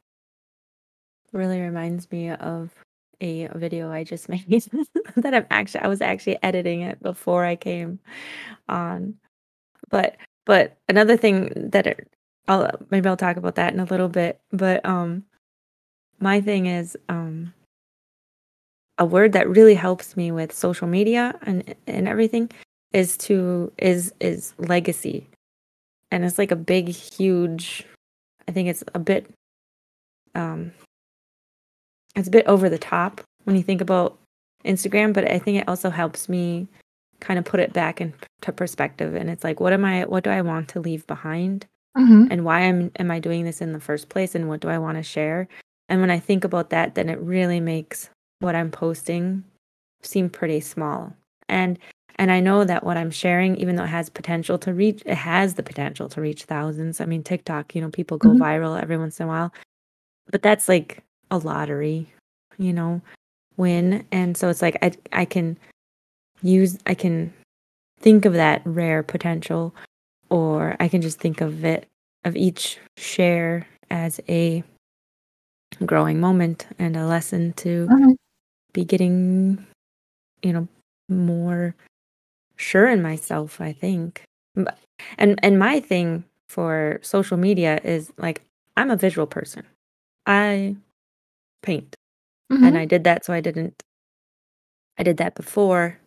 really 1.33 1.61
reminds 1.61 2.11
me 2.11 2.31
of 2.31 2.71
a 3.21 3.49
video 3.55 3.91
I 3.91 4.05
just 4.05 4.29
made 4.29 4.65
that 5.17 5.35
I'm 5.35 5.47
actually 5.51 5.81
I 5.81 5.89
was 5.89 6.01
actually 6.01 6.43
editing 6.43 6.83
it 6.83 7.03
before 7.03 7.45
I 7.45 7.57
came 7.57 7.99
on. 8.69 9.15
But 9.91 10.17
but 10.47 10.79
another 10.89 11.17
thing 11.17 11.53
that 11.71 11.87
it, 11.87 12.09
I'll 12.49 12.71
maybe 12.91 13.09
I'll 13.09 13.17
talk 13.17 13.37
about 13.37 13.57
that 13.57 13.73
in 13.73 13.81
a 13.81 13.85
little 13.85 14.09
bit. 14.09 14.41
But 14.53 14.85
um 14.85 15.25
my 16.19 16.41
thing 16.41 16.67
is 16.67 16.97
um 17.09 17.53
a 18.99 19.05
word 19.05 19.33
that 19.33 19.49
really 19.49 19.75
helps 19.75 20.17
me 20.17 20.31
with 20.31 20.53
social 20.53 20.87
media 20.87 21.39
and 21.43 21.75
and 21.87 22.07
everything 22.09 22.51
is 22.93 23.17
to 23.19 23.73
is 23.79 24.13
is 24.21 24.55
legacy. 24.59 25.29
And 26.11 26.25
it's 26.25 26.39
like 26.39 26.51
a 26.51 26.57
big 26.57 26.89
huge 26.89 27.87
I 28.49 28.53
think 28.53 28.69
it's 28.69 28.85
a 28.95 28.99
bit 28.99 29.33
um 30.35 30.73
it's 32.17 32.29
a 32.29 32.31
bit 32.31 32.47
over 32.47 32.69
the 32.69 32.79
top 32.79 33.21
when 33.45 33.57
you 33.57 33.63
think 33.63 33.81
about 33.81 34.19
Instagram, 34.65 35.13
but 35.13 35.31
I 35.31 35.39
think 35.39 35.61
it 35.61 35.69
also 35.69 35.91
helps 35.91 36.29
me 36.29 36.69
kind 37.21 37.39
of 37.39 37.45
put 37.45 37.61
it 37.61 37.73
back 37.73 38.01
into 38.01 38.53
perspective. 38.55 39.15
And 39.15 39.31
it's 39.31 39.45
like, 39.45 39.61
what 39.61 39.73
am 39.73 39.85
I, 39.85 40.05
what 40.05 40.25
do 40.25 40.31
I 40.31 40.43
want 40.43 40.69
to 40.71 40.81
leave 40.81 41.07
behind? 41.07 41.67
Mm-hmm. 41.97 42.27
And 42.31 42.45
why 42.45 42.61
am, 42.61 42.91
am 42.99 43.11
I 43.11 43.19
doing 43.21 43.45
this 43.45 43.61
in 43.61 43.73
the 43.73 43.81
first 43.81 44.09
place? 44.09 44.35
And 44.35 44.49
what 44.49 44.61
do 44.61 44.69
I 44.69 44.79
want 44.79 44.97
to 44.97 45.03
share? 45.03 45.49
And 45.89 46.01
when 46.01 46.11
I 46.11 46.19
think 46.19 46.45
about 46.45 46.71
that, 46.71 46.95
then 46.95 47.09
it 47.09 47.19
really 47.21 47.61
makes 47.61 48.11
what 48.41 48.55
I'm 48.55 48.71
posting 48.71 49.45
seem 50.03 50.31
pretty 50.31 50.61
small. 50.61 51.13
And 51.49 51.79
And 52.17 52.31
I 52.31 52.41
know 52.41 52.65
that 52.65 52.85
what 52.85 52.97
I'm 52.99 53.11
sharing, 53.11 53.57
even 53.57 53.77
though 53.77 53.85
it 53.85 53.89
has 53.89 54.11
potential 54.11 54.59
to 54.59 54.75
reach, 54.75 55.03
it 55.07 55.15
has 55.15 55.55
the 55.55 55.63
potential 55.63 56.09
to 56.11 56.21
reach 56.21 56.45
thousands. 56.45 57.01
I 57.01 57.07
mean, 57.07 57.23
TikTok, 57.23 57.75
you 57.75 57.81
know, 57.81 57.89
people 57.91 58.19
go 58.19 58.31
Mhm. 58.31 58.39
viral 58.39 58.81
every 58.81 58.99
once 58.99 59.21
in 59.21 59.25
a 59.25 59.29
while, 59.29 59.53
but 60.31 60.43
that's 60.43 60.69
like 60.69 61.03
a 61.31 61.39
lottery, 61.39 62.07
you 62.59 62.73
know, 62.73 63.01
win. 63.57 64.05
And 64.13 64.37
so 64.37 64.49
it's 64.49 64.63
like 64.63 64.77
I 64.83 64.93
I 65.13 65.25
can 65.25 65.57
use 66.43 66.79
I 66.87 66.95
can 66.95 67.33
think 68.01 68.25
of 68.25 68.33
that 68.35 68.63
rare 68.65 69.03
potential 69.03 69.75
or 70.31 70.77
I 70.81 70.89
can 70.89 71.03
just 71.03 71.19
think 71.21 71.41
of 71.41 71.65
it 71.65 71.87
of 72.25 72.37
each 72.37 72.79
share 72.97 73.67
as 73.91 74.21
a 74.29 74.63
growing 75.87 76.21
moment 76.21 76.67
and 76.79 76.97
a 76.97 77.07
lesson 77.07 77.53
to 77.55 77.87
Mhm. 77.91 78.17
be 78.73 78.85
getting 78.85 79.67
you 80.43 80.53
know 80.53 80.69
more 81.09 81.75
sure 82.57 82.89
in 82.89 83.03
myself 83.03 83.61
i 83.61 83.73
think 83.73 84.23
and 85.19 85.39
and 85.43 85.59
my 85.59 85.81
thing 85.81 86.25
for 86.49 86.99
social 87.03 87.37
media 87.37 87.81
is 87.85 88.13
like 88.19 88.43
i'm 88.77 88.91
a 88.91 88.97
visual 88.97 89.27
person 89.27 89.65
i 90.27 90.77
paint 91.63 91.95
and 92.51 92.63
Mhm. 92.75 92.77
i 92.77 92.85
did 92.85 93.05
that 93.05 93.25
so 93.25 93.33
i 93.33 93.41
didn't 93.41 93.83
i 94.99 95.03
did 95.03 95.17
that 95.19 95.35
before 95.35 95.99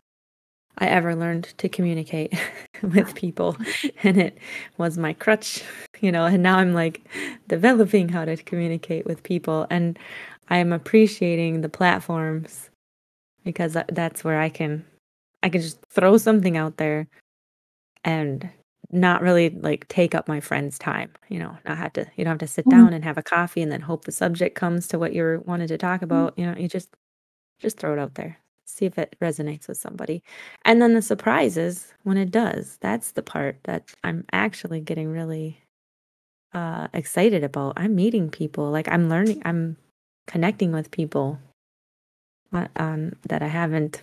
i 0.77 0.87
ever 0.87 1.15
learned 1.15 1.45
to 1.57 1.69
communicate 1.69 2.33
with 2.81 3.13
people 3.15 3.55
and 4.03 4.17
it 4.17 4.37
was 4.77 4.97
my 4.97 5.13
crutch 5.13 5.63
you 6.01 6.11
know 6.11 6.25
and 6.25 6.43
now 6.43 6.57
i'm 6.57 6.73
like 6.73 7.07
developing 7.47 8.09
how 8.09 8.25
to 8.25 8.35
communicate 8.37 9.05
with 9.05 9.23
people 9.23 9.67
and 9.69 9.97
i'm 10.49 10.73
appreciating 10.73 11.61
the 11.61 11.69
platforms 11.69 12.69
because 13.43 13.77
that's 13.89 14.23
where 14.23 14.39
i 14.41 14.49
can 14.49 14.83
i 15.43 15.49
can 15.49 15.61
just 15.61 15.79
throw 15.89 16.17
something 16.17 16.57
out 16.57 16.77
there 16.77 17.07
and 18.03 18.49
not 18.93 19.21
really 19.21 19.49
like 19.49 19.87
take 19.89 20.15
up 20.15 20.27
my 20.27 20.39
friend's 20.39 20.77
time 20.79 21.11
you 21.29 21.39
know 21.39 21.57
not 21.65 21.77
have 21.77 21.93
to 21.93 22.05
you 22.15 22.23
don't 22.23 22.33
have 22.33 22.37
to 22.39 22.47
sit 22.47 22.65
Mhm. 22.65 22.71
down 22.71 22.93
and 22.93 23.03
have 23.03 23.17
a 23.17 23.23
coffee 23.23 23.61
and 23.61 23.71
then 23.71 23.81
hope 23.81 24.05
the 24.05 24.11
subject 24.11 24.55
comes 24.55 24.87
to 24.89 24.99
what 24.99 25.13
you're 25.13 25.39
wanted 25.41 25.67
to 25.67 25.77
talk 25.77 26.01
Mhm. 26.01 26.03
about 26.05 26.39
you 26.39 26.45
know 26.45 26.55
you 26.57 26.67
just 26.67 26.89
just 27.59 27.79
throw 27.79 27.93
it 27.93 27.99
out 27.99 28.15
there 28.15 28.37
see 28.65 28.85
if 28.85 28.97
it 28.99 29.15
resonates 29.21 29.67
with 29.67 29.77
somebody 29.77 30.23
and 30.65 30.81
then 30.81 30.93
the 30.93 31.01
surprises 31.01 31.93
when 32.03 32.17
it 32.17 32.31
does 32.31 32.77
that's 32.81 33.11
the 33.11 33.23
part 33.23 33.57
that 33.65 33.83
i'm 34.03 34.25
actually 34.33 34.81
getting 34.81 35.09
really 35.11 35.59
uh 36.53 36.87
excited 36.93 37.43
about 37.43 37.73
i'm 37.77 37.95
meeting 37.95 38.29
people 38.29 38.71
like 38.71 38.87
i'm 38.89 39.09
learning 39.09 39.41
i'm 39.45 39.77
connecting 40.27 40.71
with 40.71 40.91
people 40.91 41.39
uh, 42.53 42.67
um 42.77 43.13
that 43.29 43.41
i 43.41 43.47
haven't 43.47 44.01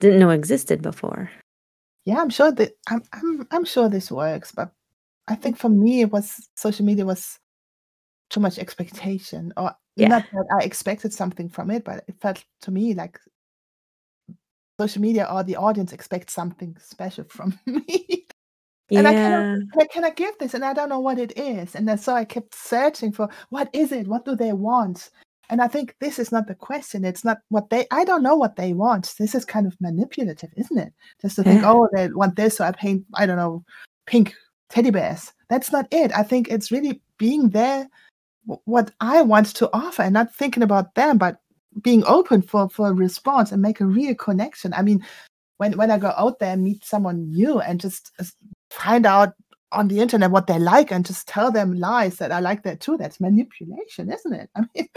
didn't 0.00 0.18
know 0.18 0.30
existed 0.30 0.82
before 0.82 1.30
Yeah, 2.04 2.20
I'm 2.20 2.30
sure 2.30 2.52
that 2.52 2.72
I'm 2.88 3.02
I'm 3.12 3.46
I'm 3.50 3.64
sure 3.64 3.88
this 3.88 4.10
works, 4.10 4.52
but 4.52 4.72
I 5.28 5.34
think 5.34 5.56
for 5.56 5.68
me 5.68 6.02
it 6.02 6.10
was 6.10 6.48
social 6.56 6.84
media 6.84 7.06
was 7.06 7.38
too 8.30 8.40
much 8.40 8.58
expectation 8.58 9.52
or 9.56 9.72
yeah 9.96 10.08
not 10.08 10.24
that 10.32 10.46
I 10.60 10.64
expected 10.64 11.12
something 11.12 11.48
from 11.48 11.70
it, 11.70 11.84
but 11.84 12.04
it 12.08 12.20
felt 12.20 12.44
to 12.62 12.70
me 12.70 12.94
like 12.94 13.20
social 14.80 15.02
media 15.02 15.28
or 15.30 15.44
the 15.44 15.56
audience 15.56 15.92
expects 15.92 16.32
something 16.32 16.76
special 16.80 17.24
from 17.24 17.58
me. 17.66 18.26
And 18.90 19.06
I 19.06 19.14
cannot 19.14 19.46
yeah 19.46 19.56
I 19.80 19.86
can 19.86 20.04
I 20.04 20.10
give 20.10 20.36
this? 20.38 20.54
And 20.54 20.64
I 20.64 20.72
don't 20.72 20.88
know 20.88 21.00
what 21.00 21.18
it 21.18 21.38
is. 21.38 21.74
And 21.74 21.88
then 21.88 21.98
so 21.98 22.14
I 22.14 22.24
kept 22.24 22.54
searching 22.54 23.12
for 23.12 23.28
what 23.50 23.70
is 23.72 23.92
it? 23.92 24.08
What 24.08 24.24
do 24.24 24.34
they 24.36 24.52
want? 24.52 25.10
And 25.50 25.60
I 25.60 25.68
think 25.68 25.96
this 26.00 26.18
is 26.18 26.32
not 26.32 26.46
the 26.46 26.54
question. 26.54 27.04
It's 27.04 27.24
not 27.24 27.38
what 27.48 27.70
they 27.70 27.86
I 27.90 28.04
don't 28.04 28.22
know 28.22 28.36
what 28.36 28.56
they 28.56 28.72
want. 28.72 29.14
This 29.18 29.34
is 29.34 29.44
kind 29.44 29.66
of 29.66 29.76
manipulative, 29.80 30.50
isn't 30.56 30.78
it? 30.78 30.92
Just 31.20 31.36
to 31.36 31.42
think, 31.42 31.62
oh, 31.64 31.88
they 31.92 32.08
want 32.08 32.36
this, 32.36 32.56
so 32.56 32.64
I 32.64 32.72
paint, 32.72 33.04
I 33.14 33.26
don't 33.26 33.36
know, 33.36 33.64
pink 34.06 34.34
teddy 34.70 34.90
bears. 34.90 35.32
That's 35.48 35.70
not 35.70 35.86
it. 35.90 36.10
I 36.16 36.22
think 36.22 36.48
it's 36.48 36.72
really 36.72 37.02
being 37.18 37.50
there 37.50 37.88
what 38.44 38.92
I 39.00 39.22
want 39.22 39.54
to 39.56 39.70
offer 39.72 40.02
and 40.02 40.14
not 40.14 40.34
thinking 40.34 40.62
about 40.62 40.94
them, 40.94 41.18
but 41.18 41.38
being 41.80 42.04
open 42.04 42.42
for 42.42 42.68
for 42.68 42.88
a 42.88 42.94
response 42.94 43.52
and 43.52 43.62
make 43.62 43.80
a 43.80 43.86
real 43.86 44.14
connection. 44.14 44.74
I 44.74 44.82
mean, 44.82 45.04
when 45.58 45.76
when 45.76 45.90
I 45.90 45.98
go 45.98 46.12
out 46.16 46.38
there 46.38 46.52
and 46.52 46.64
meet 46.64 46.84
someone 46.84 47.30
new 47.30 47.60
and 47.60 47.80
just 47.80 48.12
find 48.70 49.06
out 49.06 49.34
on 49.70 49.88
the 49.88 50.00
internet 50.00 50.30
what 50.30 50.46
they 50.46 50.58
like 50.58 50.92
and 50.92 51.06
just 51.06 51.26
tell 51.26 51.50
them 51.50 51.72
lies 51.72 52.16
that 52.16 52.32
I 52.32 52.40
like 52.40 52.62
that 52.64 52.80
too, 52.80 52.96
that's 52.96 53.20
manipulation, 53.20 54.12
isn't 54.12 54.32
it? 54.32 54.50
I 54.56 54.62
mean, 54.74 54.88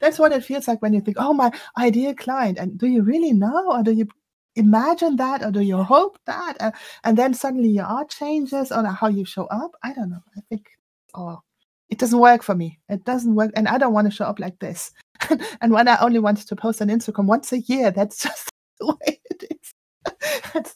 that's 0.00 0.18
what 0.18 0.32
it 0.32 0.44
feels 0.44 0.68
like 0.68 0.82
when 0.82 0.92
you 0.94 1.00
think, 1.00 1.16
oh, 1.20 1.32
my 1.32 1.50
ideal 1.78 2.14
client. 2.14 2.58
And 2.58 2.78
do 2.78 2.86
you 2.86 3.02
really 3.02 3.32
know? 3.32 3.72
Or 3.72 3.82
do 3.82 3.92
you 3.92 4.08
imagine 4.54 5.16
that? 5.16 5.42
Or 5.42 5.50
do 5.50 5.60
you 5.60 5.82
hope 5.82 6.18
that? 6.26 6.56
Uh, 6.60 6.72
and 7.04 7.16
then 7.16 7.34
suddenly 7.34 7.68
your 7.68 7.84
art 7.86 8.10
changes 8.10 8.72
on 8.72 8.84
how 8.84 9.08
you 9.08 9.24
show 9.24 9.46
up. 9.46 9.72
I 9.82 9.92
don't 9.92 10.10
know. 10.10 10.22
I 10.36 10.40
think, 10.48 10.66
oh, 11.14 11.40
it 11.88 11.98
doesn't 11.98 12.18
work 12.18 12.42
for 12.42 12.54
me. 12.54 12.78
It 12.88 13.04
doesn't 13.04 13.34
work. 13.34 13.52
And 13.54 13.68
I 13.68 13.78
don't 13.78 13.92
want 13.92 14.08
to 14.08 14.14
show 14.14 14.24
up 14.24 14.38
like 14.38 14.58
this. 14.58 14.92
and 15.60 15.72
when 15.72 15.88
I 15.88 15.98
only 15.98 16.18
want 16.18 16.46
to 16.46 16.56
post 16.56 16.82
on 16.82 16.88
Instagram 16.88 17.26
once 17.26 17.52
a 17.52 17.60
year, 17.60 17.90
that's 17.90 18.18
just 18.22 18.50
the 18.80 18.86
way 18.86 19.20
it 19.30 19.44
is. 19.50 19.72
That's, 20.54 20.74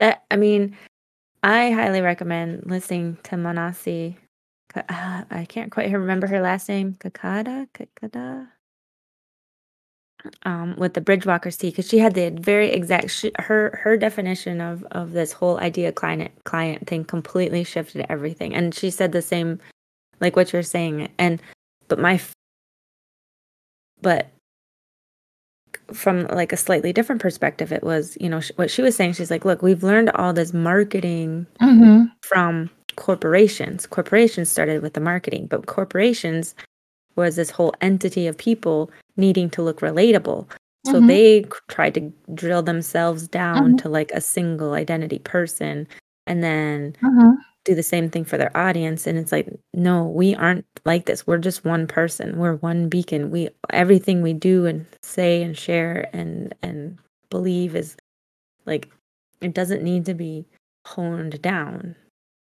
that 0.00 0.24
i 0.30 0.36
mean 0.36 0.76
i 1.42 1.70
highly 1.70 2.00
recommend 2.00 2.62
listening 2.66 3.16
to 3.22 3.36
manasi 3.36 4.16
uh, 4.76 5.24
i 5.30 5.44
can't 5.46 5.70
quite 5.72 5.90
remember 5.92 6.26
her 6.26 6.40
last 6.40 6.68
name 6.68 6.94
kakada 7.00 7.66
kakada 7.74 8.48
um, 10.44 10.74
with 10.76 10.94
the 10.94 11.00
Bridgewalker's 11.00 11.56
Tea 11.56 11.70
because 11.70 11.88
she 11.88 11.98
had 11.98 12.14
the 12.14 12.30
very 12.30 12.70
exact 12.72 13.10
sh- 13.10 13.26
her 13.38 13.78
her 13.82 13.96
definition 13.96 14.60
of 14.60 14.82
of 14.92 15.12
this 15.12 15.32
whole 15.32 15.58
idea 15.60 15.92
client 15.92 16.32
client 16.44 16.86
thing 16.86 17.04
completely 17.04 17.62
shifted 17.64 18.04
everything, 18.08 18.54
and 18.54 18.74
she 18.74 18.90
said 18.90 19.12
the 19.12 19.22
same 19.22 19.60
like 20.20 20.34
what 20.34 20.52
you're 20.52 20.62
saying, 20.62 21.08
and 21.18 21.40
but 21.88 21.98
my 21.98 22.20
but 24.02 24.28
from 25.92 26.26
like 26.28 26.52
a 26.52 26.56
slightly 26.56 26.92
different 26.92 27.20
perspective, 27.22 27.72
it 27.72 27.82
was 27.84 28.16
you 28.20 28.28
know 28.28 28.40
sh- 28.40 28.52
what 28.56 28.70
she 28.70 28.82
was 28.82 28.96
saying. 28.96 29.12
She's 29.12 29.30
like, 29.30 29.44
look, 29.44 29.62
we've 29.62 29.82
learned 29.82 30.10
all 30.10 30.32
this 30.32 30.52
marketing 30.52 31.46
Mhm. 31.60 32.10
from 32.22 32.70
corporations. 32.96 33.86
Corporations 33.86 34.50
started 34.50 34.82
with 34.82 34.94
the 34.94 35.00
marketing, 35.00 35.46
but 35.46 35.66
corporations 35.66 36.54
was 37.16 37.36
this 37.36 37.50
whole 37.50 37.74
entity 37.80 38.26
of 38.26 38.36
people 38.36 38.90
needing 39.16 39.48
to 39.50 39.62
look 39.62 39.80
relatable. 39.80 40.46
So 40.86 41.00
Mhm. 41.00 41.06
they 41.08 41.44
tried 41.68 41.94
to 41.94 42.12
drill 42.34 42.62
themselves 42.62 43.26
down 43.28 43.74
Mhm. 43.74 43.78
to 43.82 43.88
like 43.88 44.10
a 44.12 44.20
single 44.20 44.72
identity 44.74 45.18
person 45.18 45.86
and 46.26 46.42
then 46.42 46.94
Mhm. 47.02 47.36
do 47.64 47.74
the 47.74 47.82
same 47.82 48.08
thing 48.10 48.24
for 48.24 48.38
their 48.38 48.56
audience 48.56 49.06
and 49.08 49.18
it's 49.18 49.32
like 49.32 49.48
no 49.74 50.04
we 50.06 50.36
aren't 50.36 50.64
like 50.84 51.06
this 51.06 51.26
we're 51.26 51.36
just 51.38 51.64
one 51.64 51.84
person 51.88 52.38
we're 52.38 52.54
one 52.56 52.88
beacon 52.88 53.28
we 53.32 53.48
everything 53.70 54.22
we 54.22 54.32
do 54.32 54.66
and 54.66 54.86
say 55.02 55.42
and 55.42 55.58
share 55.58 56.08
and 56.12 56.54
and 56.62 56.96
believe 57.28 57.74
is 57.74 57.96
like 58.66 58.88
it 59.40 59.52
doesn't 59.52 59.82
need 59.82 60.04
to 60.06 60.14
be 60.14 60.46
honed 60.86 61.42
down 61.42 61.96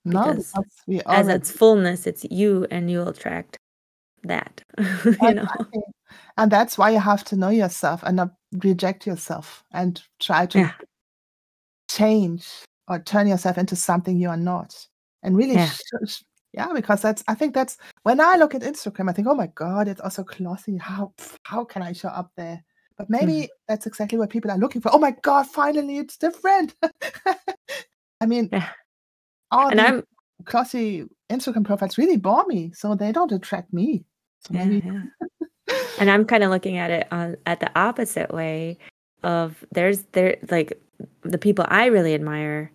No, 0.04 0.34
because 0.34 0.52
we 0.87 1.00
as 1.06 1.28
its 1.28 1.50
fullness 1.50 2.06
it's 2.06 2.25
you 2.25 2.66
and 2.70 2.90
you'll 2.90 3.08
attract 3.08 3.56
that 4.25 4.62
you 5.23 5.34
know. 5.34 5.46
And 6.37 6.50
that's 6.50 6.76
why 6.76 6.90
you 6.90 6.99
have 6.99 7.25
to 7.25 7.37
know 7.37 7.49
yourself 7.49 8.02
and 8.02 8.16
not 8.16 8.34
reject 8.62 9.06
yourself 9.06 9.64
and 9.73 10.02
try 10.20 10.46
to 10.46 10.58
yeah 10.58 10.73
change 11.90 12.46
or 12.88 12.99
turn 12.99 13.26
yourself 13.26 13.58
into 13.58 13.76
something 13.76 14.18
you 14.18 14.28
are 14.28 14.37
not. 14.37 14.87
And 15.23 15.37
really, 15.37 15.54
yeah 15.54 15.70
sh- 16.06 16.23
yeah, 16.52 16.73
because 16.73 17.02
that's 17.02 17.25
I 17.26 17.34
think 17.34 17.54
that's 17.54 17.78
when 18.02 18.20
I 18.20 18.37
look 18.37 18.54
at 18.54 18.62
Instagram, 18.62 19.11
I 19.11 19.12
think, 19.12 19.26
oh 19.28 19.34
my 19.34 19.49
god, 19.49 19.88
it's 19.88 20.00
also 20.00 20.23
classy. 20.23 20.76
How 20.76 21.12
how 21.44 21.64
can 21.64 21.82
I 21.82 21.92
show 21.92 22.08
up 22.08 22.30
there? 22.37 22.62
But 22.96 23.11
maybe 23.11 23.32
mm-hmm. 23.32 23.64
that's 23.66 23.87
exactly 23.87 24.18
what 24.18 24.30
people 24.30 24.50
are 24.50 24.58
looking 24.58 24.80
for. 24.80 24.90
Oh 24.92 24.99
my 24.99 25.14
god, 25.23 25.46
finally, 25.46 25.99
it's 25.99 26.16
different. 26.16 26.75
I 28.20 28.26
mean, 28.26 28.49
yeah 28.52 28.68
all 29.51 29.69
and 29.69 29.81
i'm 29.81 30.03
classy 30.45 31.05
Instagram 31.31 31.65
profiles 31.65 31.99
really 31.99 32.17
bore 32.17 32.45
me, 32.47 32.71
so 32.75 32.95
they 32.95 33.13
don't 33.13 33.33
attract 33.33 33.73
me. 33.73 34.05
So 34.41 34.55
yeah 34.55 34.65
maybe. 34.67 34.87
yeah 34.87 35.03
And 35.99 36.11
I'm 36.11 36.25
kind 36.25 36.45
of 36.45 36.51
looking 36.51 36.77
at 36.77 36.91
it 36.91 37.07
on 37.11 37.37
at 37.47 37.61
the 37.61 37.71
opposite 37.79 38.33
way 38.33 38.79
of 39.23 39.65
there's 39.73 40.03
there 40.13 40.37
like 40.51 40.79
the 41.23 41.39
people 41.39 41.65
I 41.69 41.87
really 41.87 42.15
admire 42.15 42.71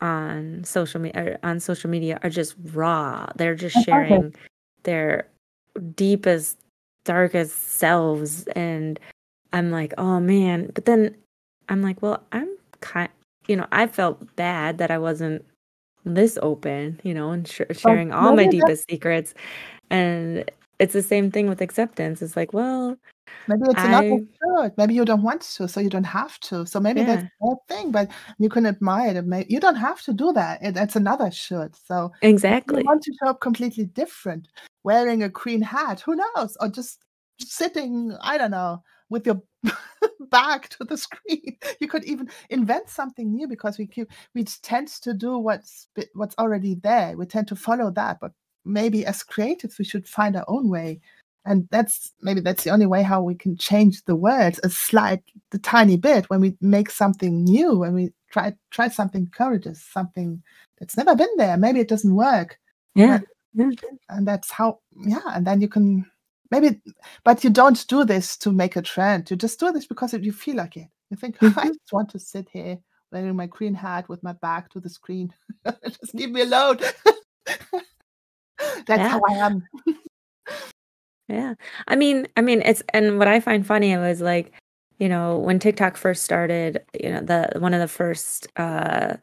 on 0.00 0.62
social 0.64 1.00
media 1.00 1.20
er, 1.20 1.38
on 1.42 1.60
social 1.60 1.88
media 1.88 2.18
are 2.22 2.30
just 2.30 2.54
raw. 2.72 3.26
They're 3.36 3.54
just 3.54 3.76
Okay. 3.76 3.84
sharing 3.84 4.34
their 4.82 5.26
deepest, 5.94 6.58
darkest 7.04 7.56
selves 7.78 8.46
and 8.48 9.00
I'm 9.52 9.70
like, 9.70 9.94
"Oh 9.98 10.20
man." 10.20 10.70
But 10.74 10.84
then 10.84 11.16
I'm 11.68 11.80
like, 11.80 12.02
"Well, 12.02 12.22
I'm 12.32 12.48
kind 12.80 13.08
you 13.46 13.56
know, 13.56 13.66
I 13.72 13.86
felt 13.86 14.34
bad 14.36 14.78
that 14.78 14.90
I 14.90 14.98
wasn't 14.98 15.44
this 16.04 16.38
open, 16.42 17.00
you 17.02 17.14
know, 17.14 17.30
and 17.30 17.46
sh- 17.48 17.62
But 17.68 17.76
sharing 17.78 18.12
all 18.12 18.32
my 18.34 18.44
maybe 18.44 18.60
that's 18.60 18.82
deepest 18.82 18.90
secrets." 18.90 19.34
And 19.90 20.50
it's 20.78 20.92
the 20.92 21.02
same 21.02 21.30
thing 21.30 21.48
with 21.48 21.60
acceptance. 21.60 22.22
It's 22.22 22.36
like, 22.36 22.52
well, 22.52 22.96
Maybe 23.46 23.62
it's 23.68 23.84
another 23.84 24.06
I 24.06 24.20
shirt. 24.42 24.72
Maybe 24.78 24.94
you 24.94 25.04
don't 25.04 25.22
want 25.22 25.42
to, 25.42 25.68
so 25.68 25.80
you 25.80 25.90
don't 25.90 26.04
have 26.04 26.38
to. 26.40 26.66
So 26.66 26.80
maybe 26.80 27.02
that's 27.02 27.22
yeah, 27.22 27.28
a 27.42 27.46
bad 27.46 27.56
thing, 27.68 27.90
but 27.92 28.10
you 28.38 28.48
can 28.48 28.64
admire 28.66 29.16
it. 29.16 29.26
May 29.26 29.44
you 29.48 29.60
don't 29.60 29.76
have 29.76 30.00
to 30.02 30.12
do 30.12 30.32
that. 30.32 30.62
It, 30.62 30.74
that's 30.74 30.96
another 30.96 31.30
shirt. 31.30 31.76
So 31.76 32.10
maybe 32.22 32.30
you 32.30 32.30
exactly. 32.34 32.82
want 32.84 33.02
to 33.02 33.12
show 33.20 33.30
up 33.30 33.40
completely 33.40 33.84
different, 33.84 34.48
wearing 34.82 35.22
a 35.22 35.28
green 35.28 35.60
hat. 35.62 36.00
Who 36.00 36.16
knows? 36.16 36.56
Or 36.60 36.68
just 36.68 37.00
sitting, 37.38 38.16
I 38.22 38.38
don't 38.38 38.50
know, 38.50 38.82
with 39.10 39.26
your 39.26 39.42
back 40.30 40.68
to 40.70 40.84
the 40.84 40.96
screen. 40.96 41.56
You 41.80 41.88
could 41.88 42.04
even 42.04 42.30
invent 42.50 42.88
something 42.88 43.34
new 43.34 43.46
because 43.48 43.78
we 43.78 43.86
keep 43.86 44.10
we 44.34 44.44
tend 44.44 44.88
to 45.02 45.14
do 45.14 45.38
what's 45.38 45.88
what's 46.14 46.36
already 46.38 46.76
there. 46.76 47.16
We 47.16 47.26
tend 47.26 47.48
to 47.48 47.56
follow 47.56 47.90
that, 47.92 48.18
but 48.20 48.32
maybe 48.64 49.04
as 49.06 49.22
creatives 49.22 49.78
we 49.78 49.84
should 49.84 50.08
find 50.08 50.36
our 50.36 50.44
own 50.48 50.68
way 50.70 51.00
and 51.44 51.68
that's 51.70 52.12
maybe 52.22 52.40
that's 52.40 52.64
the 52.64 52.70
only 52.70 52.86
way 52.86 53.02
how 53.02 53.20
we 53.22 53.34
can 53.34 53.56
change 53.56 54.02
the 54.04 54.16
world 54.16 54.58
a 54.64 54.70
slight 54.70 55.22
the 55.50 55.58
tiny 55.58 55.96
bit 55.96 56.28
when 56.30 56.40
we 56.40 56.56
make 56.60 56.90
something 56.90 57.44
new 57.44 57.78
when 57.78 57.94
we 57.94 58.10
try 58.30 58.52
try 58.70 58.88
something 58.88 59.28
courageous 59.36 59.82
something 59.92 60.42
that's 60.78 60.96
never 60.96 61.14
been 61.14 61.36
there 61.36 61.56
maybe 61.56 61.80
it 61.80 61.88
doesn't 61.88 62.14
work 62.14 62.58
Yeah. 62.94 63.18
but 63.18 63.28
Yeah. 63.54 63.70
and 64.08 64.26
that's 64.26 64.50
how 64.50 64.80
yeah 65.06 65.20
and 65.34 65.46
then 65.46 65.60
you 65.60 65.68
can 65.68 66.06
maybe 66.50 66.80
but 67.24 67.44
you 67.44 67.50
don't 67.50 67.86
do 67.88 68.04
this 68.04 68.36
to 68.36 68.52
make 68.52 68.76
a 68.76 68.82
trend 68.82 69.30
you 69.30 69.36
just 69.36 69.58
do 69.60 69.72
this 69.72 69.86
because 69.86 70.12
you 70.14 70.32
feel 70.32 70.56
like 70.56 70.76
it 70.76 70.88
you 71.10 71.16
think 71.16 71.36
i 71.42 71.46
Mhm. 71.46 71.66
just 71.68 71.92
want 71.92 72.08
to 72.08 72.18
sit 72.18 72.48
here 72.50 72.78
wearing 73.12 73.36
my 73.36 73.46
green 73.46 73.74
hat 73.74 74.08
with 74.08 74.22
my 74.22 74.32
back 74.34 74.70
to 74.70 74.80
the 74.80 74.88
screen 74.88 75.32
just 75.88 76.14
leave 76.14 76.30
me 76.30 76.42
alone 76.42 76.78
that's 78.86 78.88
Yeah. 78.88 79.08
how 79.08 79.20
i 79.28 79.32
am 79.34 79.62
Yeah. 81.28 81.54
I 81.88 81.96
mean 81.96 82.28
I 82.36 82.42
mean, 82.42 82.60
it's 82.62 82.82
and 82.92 83.18
what 83.18 83.28
I 83.28 83.40
find 83.40 83.66
funny 83.66 83.96
was, 83.96 84.20
like, 84.20 84.52
you 84.98 85.08
know, 85.08 85.38
when 85.38 85.58
TikTok 85.58 85.96
first 85.96 86.22
started, 86.22 86.84
you 87.00 87.10
know, 87.10 87.20
the 87.20 87.58
one 87.60 87.72
of 87.72 87.80
the 87.80 87.88
first, 87.88 88.46
uh, 88.56 89.14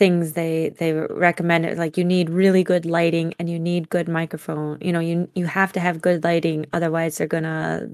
things 0.00 0.32
they 0.34 0.70
they 0.80 0.94
recommend 0.94 1.66
it 1.66 1.78
like, 1.78 1.98
you 1.98 2.04
need 2.04 2.30
really 2.30 2.64
good 2.64 2.86
lighting 2.86 3.34
and 3.38 3.50
you 3.50 3.60
need 3.60 3.90
good 3.90 4.08
microphone. 4.08 4.78
You 4.80 4.92
know, 4.94 5.00
you 5.00 5.28
you 5.36 5.46
have 5.46 5.72
to 5.74 5.80
have 5.80 6.02
good 6.02 6.24
lighting, 6.24 6.66
otherwise 6.72 7.18
they're 7.18 7.28
gonna 7.28 7.88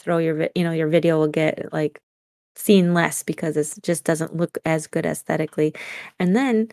throw 0.00 0.18
your 0.18 0.48
you 0.56 0.64
know, 0.64 0.72
your 0.72 0.88
video 0.88 1.18
will 1.20 1.28
get, 1.28 1.72
like, 1.72 2.00
seen 2.56 2.94
less 2.94 3.22
because 3.24 3.56
it 3.56 3.74
just 3.82 4.04
doesn't 4.04 4.36
look 4.36 4.58
as 4.66 4.86
good 4.88 5.06
aesthetically. 5.06 5.74
And 6.20 6.36
then 6.36 6.68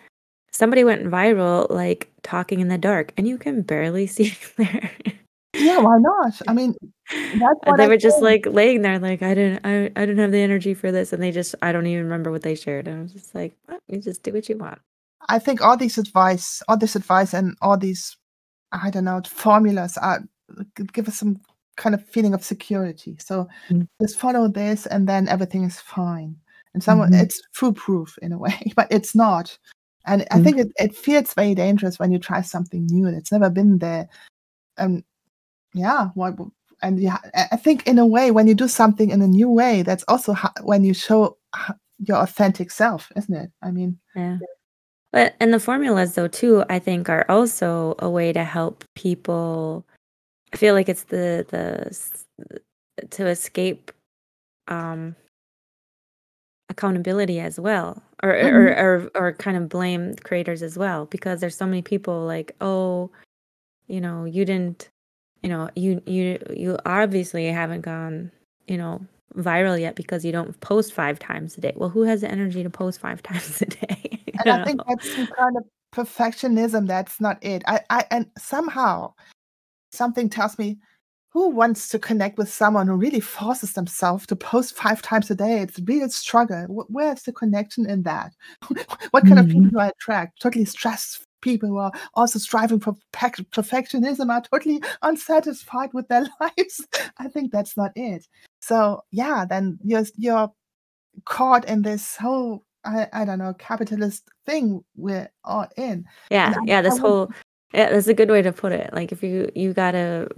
somebody 0.52 0.84
went 0.86 1.06
viral, 1.06 1.70
like, 1.70 2.12
talking 2.24 2.60
in 2.62 2.70
the 2.70 2.78
dark, 2.78 3.14
and 3.18 3.28
you 3.28 3.38
can 3.38 3.62
barely 3.64 4.08
see 4.16 4.36
there. 4.58 4.92
Yeah 5.58 5.78
why 5.78 5.98
not 6.00 6.40
i 6.48 6.54
mean 6.54 6.76
that's 7.32 7.60
And 7.66 7.74
what 7.74 7.78
they 7.78 7.86
i 7.86 7.88
were 7.88 7.98
just, 7.98 8.18
think 8.18 8.46
like, 8.46 8.46
laying 8.48 8.82
there 8.82 8.98
like, 9.00 9.22
"I 9.22 9.34
didn't 9.36 9.66
I 9.66 9.86
I 9.96 10.06
didn't 10.06 10.18
have 10.18 10.32
the 10.32 10.42
energy 10.42 10.74
for 10.74 10.92
this," 10.92 11.14
and 11.14 11.22
they 11.22 11.32
just 11.32 11.54
I 11.62 11.72
don't 11.72 11.86
even 11.88 12.04
remember 12.06 12.32
what 12.32 12.42
they 12.44 12.56
shared, 12.56 12.88
and 12.88 13.00
I 13.00 13.02
was 13.04 13.14
just 13.14 13.36
like, 13.36 13.56
"Well, 13.68 13.80
you 13.88 14.00
just 14.00 14.24
do 14.24 14.34
what 14.34 14.50
you 14.50 14.58
want." 14.58 14.80
I 15.30 15.38
think 15.40 15.62
all 15.62 15.78
these 15.78 15.98
advice, 16.00 16.64
all 16.68 16.78
this 16.78 16.96
advice, 16.96 17.34
and 17.34 17.56
all 17.62 17.78
these, 17.78 18.18
I 18.72 18.90
don't 18.90 19.06
know, 19.06 19.22
formulas 19.28 19.98
are 19.98 20.22
give 20.94 21.08
us 21.08 21.18
some 21.18 21.40
kind 21.78 21.94
of 21.96 22.04
feeling 22.10 22.34
of 22.34 22.44
security. 22.44 23.18
So 23.20 23.48
Mm. 23.72 23.88
just 24.02 24.18
follow 24.20 24.48
this, 24.48 24.86
and 24.88 25.08
then 25.08 25.28
everything 25.28 25.64
is 25.66 25.80
fine. 25.80 26.36
And 26.74 26.84
some 26.84 27.00
Mhm. 27.02 27.22
it's 27.24 27.42
foolproof 27.54 28.18
in 28.22 28.32
a 28.34 28.38
way, 28.40 28.56
but 28.78 28.88
it's 28.92 29.16
not. 29.16 29.58
And 30.08 30.26
I 30.32 30.40
Mm. 30.40 30.44
think 30.46 30.60
it, 30.60 30.68
it 30.78 30.96
feels 30.96 31.34
very 31.36 31.56
dangerous 31.56 32.00
when 32.00 32.12
you 32.12 32.20
try 32.20 32.42
something 32.42 32.86
new 32.88 33.12
that's 33.12 33.32
never 33.32 33.50
been 33.52 33.80
there. 33.80 34.08
And 34.78 35.04
yeah, 35.74 36.10
what? 36.16 36.36
And 36.82 37.00
yeah, 37.00 37.18
I 37.52 37.58
think 37.58 37.86
in 37.88 38.00
a 38.00 38.06
way, 38.08 38.32
when 38.32 38.48
you 38.48 38.56
do 38.56 38.68
something 38.68 39.10
in 39.10 39.22
a 39.22 39.28
new 39.28 39.50
way, 39.50 39.82
that's 39.84 40.04
also 40.08 40.34
ho- 40.34 40.50
when 40.64 40.84
you 40.84 40.94
show 40.94 41.38
your 42.00 42.18
authentic 42.18 42.72
self, 42.72 43.12
isn't 43.18 43.34
it? 43.36 43.52
I 43.62 43.72
mean, 43.72 44.00
Yeah. 44.16 44.38
But 45.12 45.36
and 45.42 45.54
the 45.54 45.60
formulas 45.60 46.16
though 46.16 46.28
too, 46.30 46.64
I 46.70 46.80
think 46.80 47.10
are 47.10 47.26
also 47.30 47.96
a 48.00 48.10
way 48.10 48.32
to 48.34 48.44
help 48.44 48.84
people 48.96 49.86
I 50.54 50.58
feel 50.58 50.74
like 50.76 50.90
it's 50.90 51.04
the 51.06 51.46
the 51.50 53.08
to 53.12 53.28
escape, 53.28 53.92
um 54.68 55.16
accountability 56.70 57.40
as 57.40 57.60
well, 57.60 58.02
or 58.24 58.32
or 58.32 58.36
Mhm. 58.36 58.78
or 58.82 59.12
or 59.16 59.34
kind 59.34 59.58
of 59.58 59.70
blame 59.70 60.16
creators 60.24 60.62
as 60.62 60.78
well, 60.78 61.06
because 61.08 61.40
there's 61.42 61.58
so 61.58 61.66
many 61.66 61.82
people 61.82 62.26
like, 62.26 62.56
"Oh, 62.62 63.10
you 63.88 64.02
know, 64.02 64.26
you 64.26 64.46
didn't 64.46 64.90
you 65.44 65.50
know, 65.50 65.70
you 65.76 66.02
you 66.06 66.40
you 66.56 66.78
obviously 66.86 67.46
haven't 67.48 67.82
gone, 67.82 68.32
you 68.68 68.78
know, 68.78 69.02
viral 69.36 69.80
yet 69.80 69.96
because 69.96 70.26
you 70.26 70.32
don't 70.32 70.60
post 70.60 70.94
5 70.94 71.20
times 71.20 71.58
a 71.58 71.62
day." 71.62 71.74
Well, 71.76 71.90
who 71.90 72.04
has 72.04 72.22
the 72.22 72.32
energy 72.32 72.64
to 72.64 72.70
post 72.70 73.00
5 73.00 73.24
times 73.30 73.62
a 73.62 73.66
day? 73.66 74.22
And 74.40 74.50
I 74.50 74.66
think 74.66 74.82
that's 74.88 75.16
some 75.16 75.28
kind 75.28 75.58
of 75.58 75.64
perfectionism, 75.94 76.88
that's 76.88 77.20
not 77.22 77.38
it. 77.44 77.64
I 77.68 77.82
I 77.90 78.06
and 78.12 78.26
somehow 78.38 79.14
something 79.92 80.30
tells 80.30 80.58
me, 80.60 80.78
who 81.32 81.50
wants 81.50 81.90
to 81.90 82.00
connect 82.00 82.38
with 82.38 82.52
someone 82.52 82.88
who 82.88 82.96
really 82.96 83.20
forces 83.20 83.74
themselves 83.74 84.26
to 84.28 84.36
post 84.36 84.76
5 84.76 85.02
times 85.02 85.32
a 85.32 85.36
day? 85.36 85.62
It's 85.62 85.80
a 85.80 85.84
real 85.84 86.10
struggle. 86.10 86.86
Where's 86.90 87.24
the 87.24 87.34
connection 87.34 87.90
in 87.90 88.04
that? 88.04 88.34
What 89.12 89.26
kind 89.26 89.40
of 89.40 89.46
mm-hmm. 89.48 89.64
people 89.64 89.72
do 89.72 89.80
I 89.80 89.88
attract? 89.90 90.42
Totally 90.42 90.66
stressed 90.66 91.26
people 91.42 91.70
who 91.70 91.78
are 91.78 91.92
also 92.14 92.40
striving 92.40 92.80
for 92.80 92.96
perfectionism, 93.14 94.30
are 94.30 94.42
totally 94.42 94.82
unsatisfied 95.02 95.94
with 95.94 96.08
their 96.08 96.28
lives. 96.40 96.88
I 97.18 97.28
think 97.28 97.52
that's 97.52 97.78
not 97.78 97.92
it. 97.96 98.28
So, 98.62 99.04
yeah, 99.12 99.46
then 99.46 99.80
you're 99.84 100.06
you're 100.16 100.52
caught 101.26 101.66
in 101.66 101.82
this 101.82 102.16
whole 102.16 102.64
I 102.86 103.08
I 103.14 103.26
don't 103.26 103.40
know, 103.40 103.54
capitalist 103.54 104.28
thing 104.46 104.84
we're 104.96 105.30
all 105.44 105.68
in. 105.78 106.06
Yeah, 106.30 106.54
I 106.58 106.64
yeah, 106.66 106.82
this 106.82 106.98
whole 106.98 107.32
yeah, 107.74 107.90
that's 107.92 108.08
a 108.08 108.14
good 108.14 108.30
way 108.30 108.42
to 108.42 108.52
put 108.52 108.72
it. 108.72 108.94
Like 108.94 109.12
if 109.12 109.24
you 109.24 109.52
you 109.56 109.74
gotta 109.74 110.30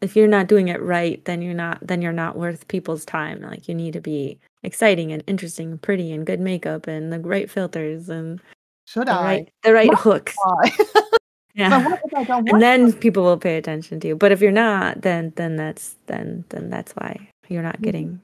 if 0.00 0.16
you're 0.16 0.28
not 0.28 0.46
doing 0.46 0.68
it 0.68 0.80
right, 0.82 1.22
then 1.24 1.42
you're 1.42 1.54
not 1.54 1.78
then 1.82 2.02
you're 2.02 2.12
not 2.12 2.36
worth 2.36 2.68
people's 2.68 3.04
time. 3.04 3.40
Like 3.40 3.68
you 3.68 3.74
need 3.74 3.92
to 3.94 4.00
be 4.00 4.38
exciting 4.62 5.12
and 5.12 5.22
interesting 5.26 5.72
and 5.72 5.82
pretty 5.82 6.12
and 6.12 6.26
good 6.26 6.40
makeup 6.40 6.86
and 6.86 7.12
the 7.12 7.18
right 7.18 7.50
filters 7.50 8.08
and 8.08 8.40
should 8.90 9.06
the 9.06 9.12
I? 9.12 9.24
right 9.30 9.46
the 9.62 9.72
right 9.72 9.92
Must 9.92 10.02
hooks. 10.02 10.36
Yeah. 11.54 11.82
what 11.84 12.00
if 12.04 12.14
I 12.14 12.24
don't 12.24 12.48
And 12.48 12.62
then 12.62 12.92
people 13.04 13.22
will 13.24 13.36
pay 13.36 13.56
attention 13.56 13.98
to 14.00 14.08
you. 14.08 14.16
But 14.16 14.30
if 14.32 14.40
you're 14.40 14.52
not, 14.66 15.02
then 15.02 15.32
then 15.36 15.56
that's 15.56 15.96
then 16.06 16.44
then 16.50 16.70
that's 16.70 16.92
why 16.98 17.10
you're 17.48 17.62
not 17.70 17.78
Mhm. 17.78 17.86
getting 17.86 18.20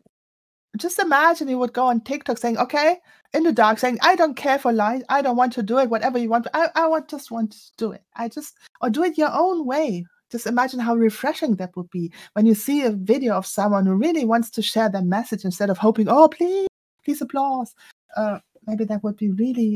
Just 0.85 0.99
imagine 0.99 1.49
you 1.49 1.59
would 1.59 1.73
go 1.73 1.87
on 1.93 2.01
TikTok 2.01 2.39
saying, 2.39 2.59
"Okay," 2.59 2.91
in 3.37 3.43
the 3.49 3.53
dark 3.53 3.79
saying, 3.79 3.99
"I 4.11 4.15
don't 4.21 4.37
care 4.37 4.59
for 4.59 4.73
light. 4.73 5.03
I 5.09 5.23
don't 5.23 5.37
want 5.43 5.53
to 5.55 5.63
do 5.63 5.79
it, 5.83 5.89
whatever 5.95 6.19
you 6.23 6.29
want. 6.35 6.47
I 6.55 6.69
I 6.83 6.87
want 6.93 7.09
just 7.15 7.31
want 7.31 7.49
to 7.53 7.59
do 7.83 7.93
it. 7.97 8.03
I 8.23 8.29
just 8.29 8.53
or 8.83 8.91
do 8.91 9.03
it 9.09 9.17
your 9.23 9.33
own 9.45 9.65
way." 9.73 10.05
Just 10.35 10.47
imagine 10.47 10.81
how 10.87 10.95
refreshing 11.09 11.57
that 11.57 11.75
would 11.77 11.91
be 11.99 12.05
when 12.35 12.47
you 12.47 12.55
see 12.67 12.79
a 12.83 12.91
video 13.13 13.33
of 13.41 13.47
someone 13.59 13.87
who 13.87 13.95
really 14.07 14.25
wants 14.33 14.51
to 14.57 14.63
share 14.73 14.89
their 14.91 15.07
message 15.17 15.45
instead 15.49 15.71
of 15.71 15.79
hoping, 15.79 16.09
"Oh, 16.09 16.29
please, 16.29 16.69
please 17.05 17.21
applause." 17.27 17.71
Uh, 18.17 18.39
maybe 18.69 18.85
that 18.91 19.03
would 19.05 19.17
be 19.25 19.31
really 19.45 19.71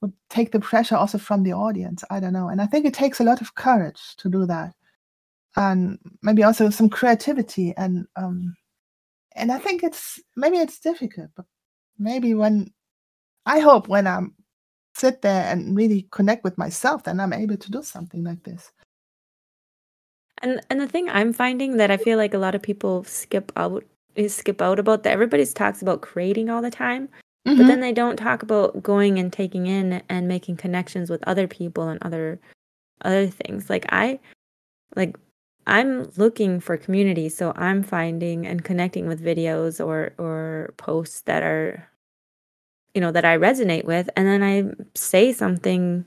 would 0.00 0.12
take 0.28 0.52
the 0.52 0.60
pressure 0.60 0.96
also 0.96 1.18
from 1.18 1.42
the 1.42 1.52
audience. 1.52 2.04
I 2.10 2.20
don't 2.20 2.32
know. 2.32 2.48
And 2.48 2.60
I 2.60 2.66
think 2.66 2.86
it 2.86 2.94
takes 2.94 3.20
a 3.20 3.24
lot 3.24 3.40
of 3.40 3.54
courage 3.54 4.16
to 4.18 4.28
do 4.28 4.46
that. 4.46 4.74
And 5.56 5.98
maybe 6.22 6.42
also 6.42 6.70
some 6.70 6.88
creativity 6.88 7.74
and 7.76 8.06
um 8.16 8.56
and 9.36 9.52
I 9.52 9.58
think 9.58 9.82
it's 9.82 10.20
maybe 10.36 10.58
it's 10.58 10.80
difficult, 10.80 11.30
but 11.36 11.46
maybe 11.98 12.34
when 12.34 12.72
I 13.46 13.60
hope 13.60 13.88
when 13.88 14.06
I'm 14.06 14.34
sit 14.94 15.22
there 15.22 15.44
and 15.50 15.76
really 15.76 16.08
connect 16.10 16.44
with 16.44 16.58
myself, 16.58 17.04
then 17.04 17.20
I'm 17.20 17.32
able 17.32 17.56
to 17.56 17.70
do 17.70 17.82
something 17.82 18.24
like 18.24 18.42
this. 18.44 18.72
And 20.42 20.60
and 20.70 20.80
the 20.80 20.88
thing 20.88 21.08
I'm 21.08 21.32
finding 21.32 21.76
that 21.76 21.90
I 21.90 21.96
feel 21.96 22.16
like 22.16 22.34
a 22.34 22.38
lot 22.38 22.54
of 22.54 22.62
people 22.62 23.04
skip 23.04 23.52
out 23.56 23.84
is 24.14 24.34
skip 24.34 24.60
out 24.62 24.78
about 24.78 25.02
that 25.02 25.12
everybody 25.12 25.44
talks 25.46 25.82
about 25.82 26.00
creating 26.02 26.50
all 26.50 26.62
the 26.62 26.70
time, 26.70 27.08
but 27.44 27.52
mm-hmm. 27.52 27.66
then 27.66 27.80
they 27.80 27.92
don't 27.92 28.16
talk 28.16 28.42
about 28.42 28.82
going 28.82 29.18
and 29.18 29.32
taking 29.32 29.66
in 29.66 30.02
and 30.08 30.28
making 30.28 30.56
connections 30.56 31.08
with 31.08 31.26
other 31.26 31.46
people 31.46 31.88
and 31.88 32.02
other 32.02 32.38
other 33.02 33.26
things. 33.28 33.70
Like 33.70 33.86
I 33.90 34.18
like 34.94 35.16
I'm 35.66 36.10
looking 36.16 36.60
for 36.60 36.76
community, 36.76 37.28
so 37.28 37.52
I'm 37.56 37.82
finding 37.82 38.46
and 38.46 38.64
connecting 38.64 39.06
with 39.06 39.24
videos 39.24 39.84
or 39.84 40.12
or 40.18 40.74
posts 40.76 41.22
that 41.22 41.42
are 41.42 41.88
you 42.94 43.00
know 43.00 43.12
that 43.12 43.24
I 43.24 43.38
resonate 43.38 43.84
with 43.84 44.10
and 44.16 44.26
then 44.26 44.42
I 44.42 44.72
say 44.94 45.32
something 45.32 46.04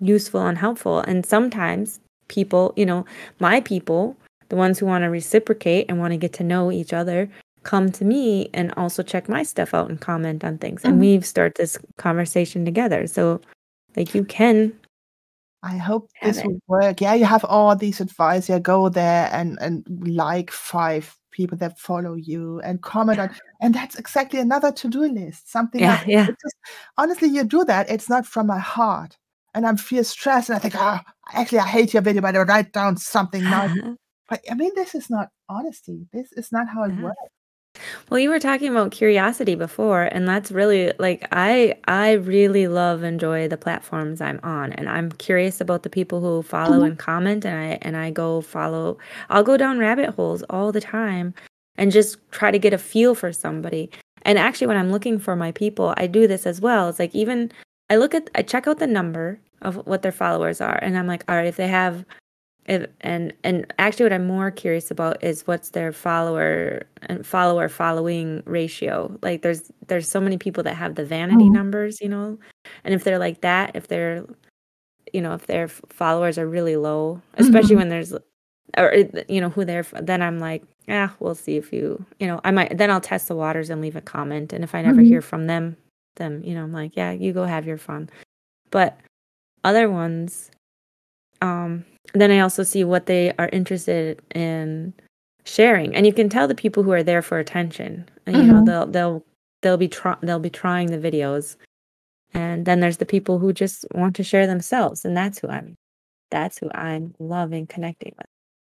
useful 0.00 0.46
and 0.46 0.58
helpful. 0.58 1.00
And 1.00 1.24
sometimes 1.26 2.00
people, 2.28 2.72
you 2.76 2.86
know, 2.86 3.04
my 3.40 3.60
people, 3.60 4.16
the 4.48 4.56
ones 4.56 4.78
who 4.78 4.86
want 4.86 5.02
to 5.02 5.10
reciprocate 5.10 5.86
and 5.88 5.98
want 5.98 6.12
to 6.12 6.16
get 6.16 6.32
to 6.34 6.44
know 6.44 6.70
each 6.70 6.92
other, 6.92 7.28
come 7.64 7.90
to 7.92 8.04
me 8.04 8.48
and 8.54 8.72
also 8.76 9.02
check 9.02 9.28
my 9.28 9.42
stuff 9.42 9.74
out 9.74 9.88
and 9.90 10.00
comment 10.00 10.44
on 10.44 10.58
things. 10.58 10.84
And 10.84 10.94
Mhm. 10.94 11.00
we 11.00 11.20
start 11.22 11.54
this 11.56 11.78
conversation 11.98 12.64
together. 12.64 13.06
So, 13.06 13.40
like, 13.96 14.14
you 14.14 14.24
can 14.24 14.72
I 15.62 15.78
hope 15.78 16.10
this 16.22 16.36
it. 16.38 16.46
will 16.46 16.58
work. 16.66 17.00
Yeah, 17.00 17.14
you 17.14 17.24
have 17.24 17.44
all 17.46 17.74
these 17.74 18.00
advice. 18.00 18.48
Yeah, 18.50 18.58
go 18.58 18.90
there 18.90 19.30
and 19.32 19.58
and 19.62 19.82
like 20.06 20.50
five 20.50 21.16
people 21.30 21.56
that 21.58 21.78
follow 21.78 22.14
you 22.14 22.60
and 22.60 22.82
comment 22.82 23.18
on, 23.18 23.30
and 23.62 23.74
that's 23.74 23.96
exactly 23.98 24.40
another 24.40 24.70
to-do 24.70 25.00
list. 25.08 25.50
Something 25.50 25.80
Yeah, 25.80 25.96
like 26.00 26.06
yeah. 26.06 26.26
just 26.26 26.56
honestly, 26.98 27.28
you 27.28 27.44
do 27.44 27.64
that. 27.64 27.88
It's 27.90 28.10
not 28.10 28.26
from 28.26 28.46
my 28.46 28.58
heart, 28.58 29.16
and 29.54 29.66
I'm 29.66 29.78
feel 29.78 30.04
stressed, 30.04 30.50
and 30.50 30.56
I 30.56 30.60
think, 30.60 30.74
oh 30.76 30.98
actually, 31.32 31.60
I 31.60 31.66
hate 31.68 31.94
your 31.94 32.02
video, 32.02 32.20
but 32.20 32.36
I 32.36 32.42
write 32.42 32.72
down 32.72 32.96
something 32.98 33.42
nice. 33.44 33.70
But 34.28 34.40
I 34.50 34.54
mean, 34.54 34.72
this 34.74 34.94
is 34.94 35.08
not 35.10 35.28
honesty. 35.48 36.06
This 36.12 36.32
is 36.32 36.50
not 36.52 36.68
how 36.68 36.84
it 36.84 36.92
Yeah. 36.96 37.04
works. 37.04 37.33
Well, 38.10 38.20
you 38.20 38.30
were 38.30 38.38
talking 38.38 38.68
about 38.70 38.92
curiosity 38.92 39.54
before, 39.54 40.02
and 40.02 40.28
that's 40.28 40.50
really 40.52 40.92
like 40.98 41.26
I 41.32 41.74
I 41.86 42.12
really 42.12 42.68
love 42.68 43.02
enjoy 43.02 43.48
the 43.48 43.56
platforms 43.56 44.20
I'm 44.20 44.40
on, 44.42 44.72
and 44.72 44.88
I'm 44.88 45.10
curious 45.12 45.60
about 45.60 45.82
the 45.82 45.90
people 45.90 46.20
who 46.20 46.42
follow 46.42 46.80
Mhm. 46.80 46.86
and 46.86 46.98
comment, 46.98 47.44
and 47.44 47.56
I 47.58 47.78
and 47.82 47.96
I 47.96 48.10
go 48.10 48.40
follow. 48.40 48.98
I'll 49.30 49.42
go 49.42 49.56
down 49.56 49.78
rabbit 49.78 50.10
holes 50.10 50.42
all 50.50 50.72
the 50.72 50.80
time, 50.80 51.34
and 51.76 51.90
just 51.92 52.18
try 52.30 52.50
to 52.50 52.58
get 52.58 52.72
a 52.72 52.78
feel 52.78 53.14
for 53.14 53.32
somebody. 53.32 53.90
And 54.22 54.38
actually, 54.38 54.68
when 54.68 54.76
I'm 54.76 54.90
looking 54.92 55.18
for 55.18 55.36
my 55.36 55.52
people, 55.52 55.94
I 55.96 56.06
do 56.06 56.26
this 56.26 56.46
as 56.46 56.60
well. 56.60 56.88
It's 56.88 56.98
like 56.98 57.14
even 57.14 57.50
I 57.90 57.96
look 57.96 58.14
at 58.14 58.30
I 58.34 58.42
check 58.42 58.66
out 58.68 58.78
the 58.78 58.86
number 58.86 59.38
of 59.62 59.76
what 59.86 60.02
their 60.02 60.12
followers 60.12 60.60
are, 60.60 60.78
and 60.82 60.96
I'm 60.98 61.06
like, 61.06 61.24
all 61.28 61.36
right, 61.36 61.46
if 61.46 61.56
they 61.56 61.68
have 61.68 62.04
if, 62.66 62.86
and 63.02 63.32
and 63.44 63.72
actually, 63.78 64.04
what 64.06 64.12
I'm 64.14 64.26
more 64.26 64.50
curious 64.50 64.90
about 64.90 65.22
is 65.22 65.46
what's 65.46 65.70
their 65.70 65.92
follower 65.92 66.84
and 67.02 67.26
follower 67.26 67.68
following 67.68 68.42
ratio. 68.46 69.18
Like, 69.22 69.42
there's 69.42 69.70
there's 69.88 70.08
so 70.08 70.20
many 70.20 70.38
people 70.38 70.62
that 70.64 70.74
have 70.76 70.94
the 70.96 71.04
vanity 71.04 71.50
Mhm. 71.50 71.52
numbers, 71.52 72.00
you 72.00 72.08
know, 72.08 72.38
and 72.84 72.94
if 72.94 73.04
they're 73.04 73.18
like 73.18 73.40
that, 73.42 73.76
if 73.76 73.88
they're, 73.88 74.24
you 75.12 75.20
know, 75.22 75.34
if 75.34 75.46
their 75.46 75.68
followers 75.68 76.38
are 76.38 76.48
really 76.48 76.76
low, 76.76 77.20
especially 77.36 77.76
Mhm. 77.76 77.78
when 77.80 77.88
there's, 77.90 78.14
or 78.78 78.94
you 79.28 79.40
know, 79.40 79.50
who 79.50 79.64
they're, 79.64 79.84
then 80.02 80.22
I'm 80.22 80.38
like, 80.40 80.64
yeah, 80.88 81.10
we'll 81.20 81.34
see 81.36 81.56
if 81.58 81.72
you, 81.72 82.04
you 82.20 82.26
know, 82.28 82.40
I 82.44 82.50
might 82.52 82.78
then 82.78 82.90
I'll 82.90 83.00
test 83.02 83.28
the 83.28 83.36
waters 83.36 83.70
and 83.70 83.80
leave 83.82 83.96
a 83.96 84.02
comment, 84.02 84.52
and 84.54 84.64
if 84.64 84.74
I 84.74 84.82
never 84.82 85.02
Mhm. 85.02 85.08
hear 85.08 85.22
from 85.22 85.46
them, 85.48 85.76
then 86.16 86.42
you 86.44 86.54
know, 86.54 86.64
I'm 86.64 86.72
like, 86.74 86.96
yeah, 86.96 87.12
you 87.12 87.32
go 87.34 87.44
have 87.46 87.66
your 87.66 87.78
fun. 87.78 88.10
But 88.70 88.98
other 89.64 89.90
ones, 89.90 90.50
um 91.42 91.84
then 92.12 92.30
i 92.30 92.38
also 92.38 92.62
see 92.62 92.84
what 92.84 93.06
they 93.06 93.32
are 93.38 93.48
interested 93.48 94.20
in 94.34 94.92
sharing. 95.44 95.94
And 95.94 96.06
you 96.06 96.12
can 96.12 96.28
tell 96.28 96.48
the 96.48 96.54
people 96.54 96.82
who 96.82 96.92
are 96.92 97.02
there 97.02 97.22
for 97.22 97.38
attention. 97.38 98.08
And, 98.26 98.36
you 98.36 98.42
know 98.42 98.54
mm-hmm. 98.54 98.64
they'll 98.64 98.86
they'll 98.86 99.26
they'll 99.62 99.76
be 99.76 99.88
try- 99.88 100.16
they'll 100.22 100.38
be 100.38 100.50
trying 100.50 100.90
the 100.90 100.98
videos. 100.98 101.56
And 102.32 102.66
then 102.66 102.80
there's 102.80 102.96
the 102.96 103.06
people 103.06 103.38
who 103.38 103.52
just 103.52 103.84
want 103.94 104.16
to 104.16 104.24
share 104.24 104.46
themselves. 104.46 105.04
And 105.04 105.16
that's 105.16 105.38
who 105.38 105.48
i'm 105.48 105.76
that's 106.30 106.58
who 106.58 106.70
i'm 106.72 107.14
loving 107.18 107.66
connecting 107.66 108.12
with 108.16 108.26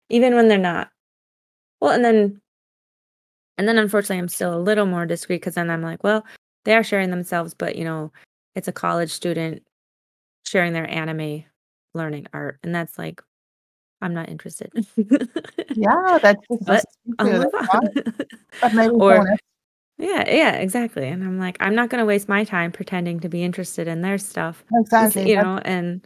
even 0.10 0.36
when 0.36 0.48
they're 0.48 0.58
not. 0.58 0.90
Well 1.80 1.92
and 1.92 2.04
then 2.04 2.42
and 3.58 3.68
then 3.68 3.78
unfortunately 3.78 4.18
i'm 4.18 4.30
still 4.30 4.56
a 4.56 4.60
little 4.60 4.86
more 4.86 5.06
discreet 5.06 5.38
because 5.38 5.56
then 5.56 5.70
i'm 5.70 5.82
like 5.84 6.04
well 6.04 6.26
they 6.66 6.76
are 6.76 6.84
sharing 6.84 7.12
themselves 7.12 7.54
but 7.54 7.76
you 7.76 7.84
know 7.84 8.12
it's 8.56 8.68
a 8.68 8.72
college 8.72 9.12
student 9.12 9.62
sharing 10.46 10.74
their 10.74 10.90
anime 10.90 11.44
learning 11.94 12.28
art 12.34 12.60
and 12.64 12.74
that's 12.74 12.98
like 12.98 13.22
i'm 14.02 14.14
not 14.14 14.30
interested 14.30 14.72
Yeah, 15.76 16.20
that 16.22 16.38
just 16.52 16.66
but 16.66 16.66
doesn't 16.66 16.90
speak 16.92 17.18
to 17.18 17.26
i'll 17.26 17.28
move 17.32 17.44
That's 17.54 17.70
on 17.70 17.80
fine. 17.82 18.14
But 18.62 18.74
maybe 18.74 18.94
or 18.96 19.30
yeah 19.98 20.30
yeah 20.30 20.54
exactly 20.56 21.08
and 21.08 21.24
i'm 21.24 21.40
like 21.40 21.58
i'm 21.60 21.76
not 21.76 21.90
going 21.90 22.00
to 22.00 22.06
waste 22.06 22.28
my 22.28 22.44
time 22.44 22.72
pretending 22.72 23.20
to 23.20 23.30
be 23.30 23.44
interested 23.44 23.88
in 23.88 24.02
their 24.02 24.18
stuff 24.18 24.64
Exactly. 24.74 25.30
you 25.30 25.38
know 25.38 25.60
and 25.66 26.06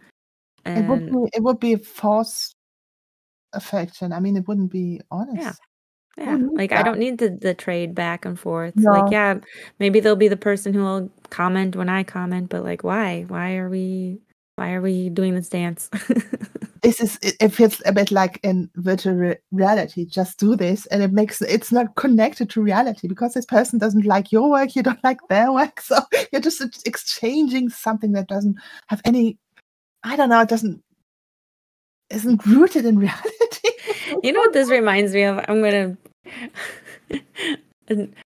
it 0.65 0.85
would 0.87 0.99
and 0.99 1.09
be 1.09 1.29
it 1.33 1.43
would 1.43 1.59
be 1.59 1.75
false 1.75 2.53
affection. 3.53 4.13
I 4.13 4.19
mean, 4.19 4.37
it 4.37 4.47
wouldn't 4.47 4.71
be 4.71 5.01
yeah 5.09 5.11
honest. 5.11 5.61
Who 6.17 6.23
Yeah, 6.23 6.35
needs 6.37 6.51
like 6.55 6.71
I 6.71 6.77
that? 6.77 6.85
don't 6.85 6.99
need 6.99 7.17
the 7.17 7.29
the 7.29 7.53
trade 7.53 7.93
back 7.93 8.25
and 8.25 8.39
forth. 8.39 8.75
Like, 8.75 8.85
No. 9.05 9.11
yeah, 9.11 9.35
maybe 9.79 9.99
they'll 9.99 10.15
be 10.15 10.27
the 10.27 10.37
person 10.37 10.73
who 10.73 10.83
will 10.83 11.11
comment 11.29 11.75
when 11.75 11.89
I 11.89 12.03
comment, 12.03 12.49
but 12.49 12.63
like, 12.63 12.83
why? 12.83 13.23
Why 13.27 13.55
are 13.57 13.69
we? 13.69 14.19
Why 14.57 14.73
are 14.73 14.81
we 14.81 15.09
doing 15.09 15.35
this 15.35 15.49
dance? 15.49 15.89
This 16.83 17.01
is 17.01 17.17
it, 17.23 17.35
it 17.41 17.49
feels 17.49 17.81
a 17.87 17.91
bit 17.91 18.11
like 18.11 18.39
in 18.43 18.69
virtual 18.75 19.15
re- 19.15 19.37
reality. 19.51 20.05
Just 20.05 20.39
do 20.39 20.55
this, 20.55 20.85
and 20.85 21.01
it 21.01 21.11
makes 21.11 21.41
it's 21.41 21.71
not 21.71 21.95
connected 21.95 22.51
to 22.51 22.61
reality 22.61 23.07
because 23.07 23.33
this 23.33 23.47
person 23.47 23.79
doesn't 23.79 24.05
like 24.05 24.31
your 24.31 24.49
work, 24.49 24.75
you 24.75 24.83
don't 24.83 25.03
like 25.03 25.19
their 25.27 25.51
work, 25.51 25.81
so 25.81 25.97
you're 26.31 26.39
just 26.39 26.61
exchanging 26.85 27.69
something 27.69 28.11
that 28.11 28.27
doesn't 28.27 28.57
have 28.89 29.01
any. 29.05 29.37
I 30.03 30.15
don't 30.15 30.29
know. 30.29 30.39
It 30.41 30.49
doesn't 30.49 30.81
isn't 32.11 32.45
rooted 32.45 32.85
in 32.85 32.99
reality. 32.99 33.69
you 34.23 34.31
know 34.31 34.39
what 34.41 34.53
this 34.53 34.69
reminds 34.69 35.13
me 35.13 35.23
of? 35.23 35.43
I'm 35.49 35.61
gonna. 35.63 35.97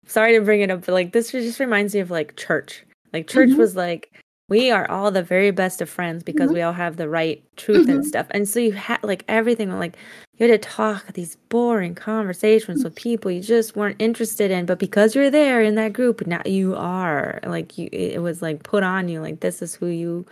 sorry 0.06 0.34
to 0.36 0.40
bring 0.44 0.60
it 0.60 0.70
up, 0.72 0.84
but 0.86 0.92
like 0.92 1.12
this 1.12 1.30
just 1.30 1.60
reminds 1.60 1.94
me 1.94 2.00
of 2.00 2.10
like 2.10 2.36
church. 2.36 2.84
Like 3.12 3.28
church 3.28 3.50
Mhm. 3.50 3.58
was 3.58 3.76
like 3.76 4.12
we 4.50 4.70
are 4.70 4.90
all 4.90 5.10
the 5.10 5.22
very 5.22 5.50
best 5.52 5.80
of 5.80 5.88
friends 5.88 6.22
because 6.22 6.50
Mhm. 6.50 6.54
we 6.54 6.62
all 6.62 6.72
have 6.74 6.96
the 6.96 7.08
right 7.08 7.42
truth 7.56 7.88
and 7.88 8.00
Mhm. 8.00 8.04
stuff. 8.04 8.26
And 8.32 8.46
so 8.48 8.60
you 8.60 8.72
had 8.72 9.02
like 9.02 9.24
everything 9.28 9.70
like 9.78 9.96
you 10.38 10.48
had 10.50 10.60
to 10.62 10.68
talk 10.68 11.12
these 11.14 11.36
boring 11.50 11.94
conversations 11.94 12.82
with 12.84 12.94
people 12.96 13.30
you 13.30 13.40
just 13.42 13.76
weren't 13.76 13.96
interested 14.00 14.50
in, 14.50 14.66
but 14.66 14.78
because 14.78 15.14
you're 15.14 15.30
there 15.30 15.62
in 15.62 15.74
that 15.76 15.92
group, 15.92 16.26
now 16.26 16.42
you 16.46 16.74
are. 16.76 17.40
Like 17.46 17.78
you 17.78 17.88
it 17.92 18.20
was 18.22 18.42
like 18.42 18.62
put 18.62 18.82
on 18.82 19.08
you 19.08 19.20
like 19.22 19.40
this 19.40 19.62
is 19.62 19.74
who 19.74 19.86
you 19.86 20.26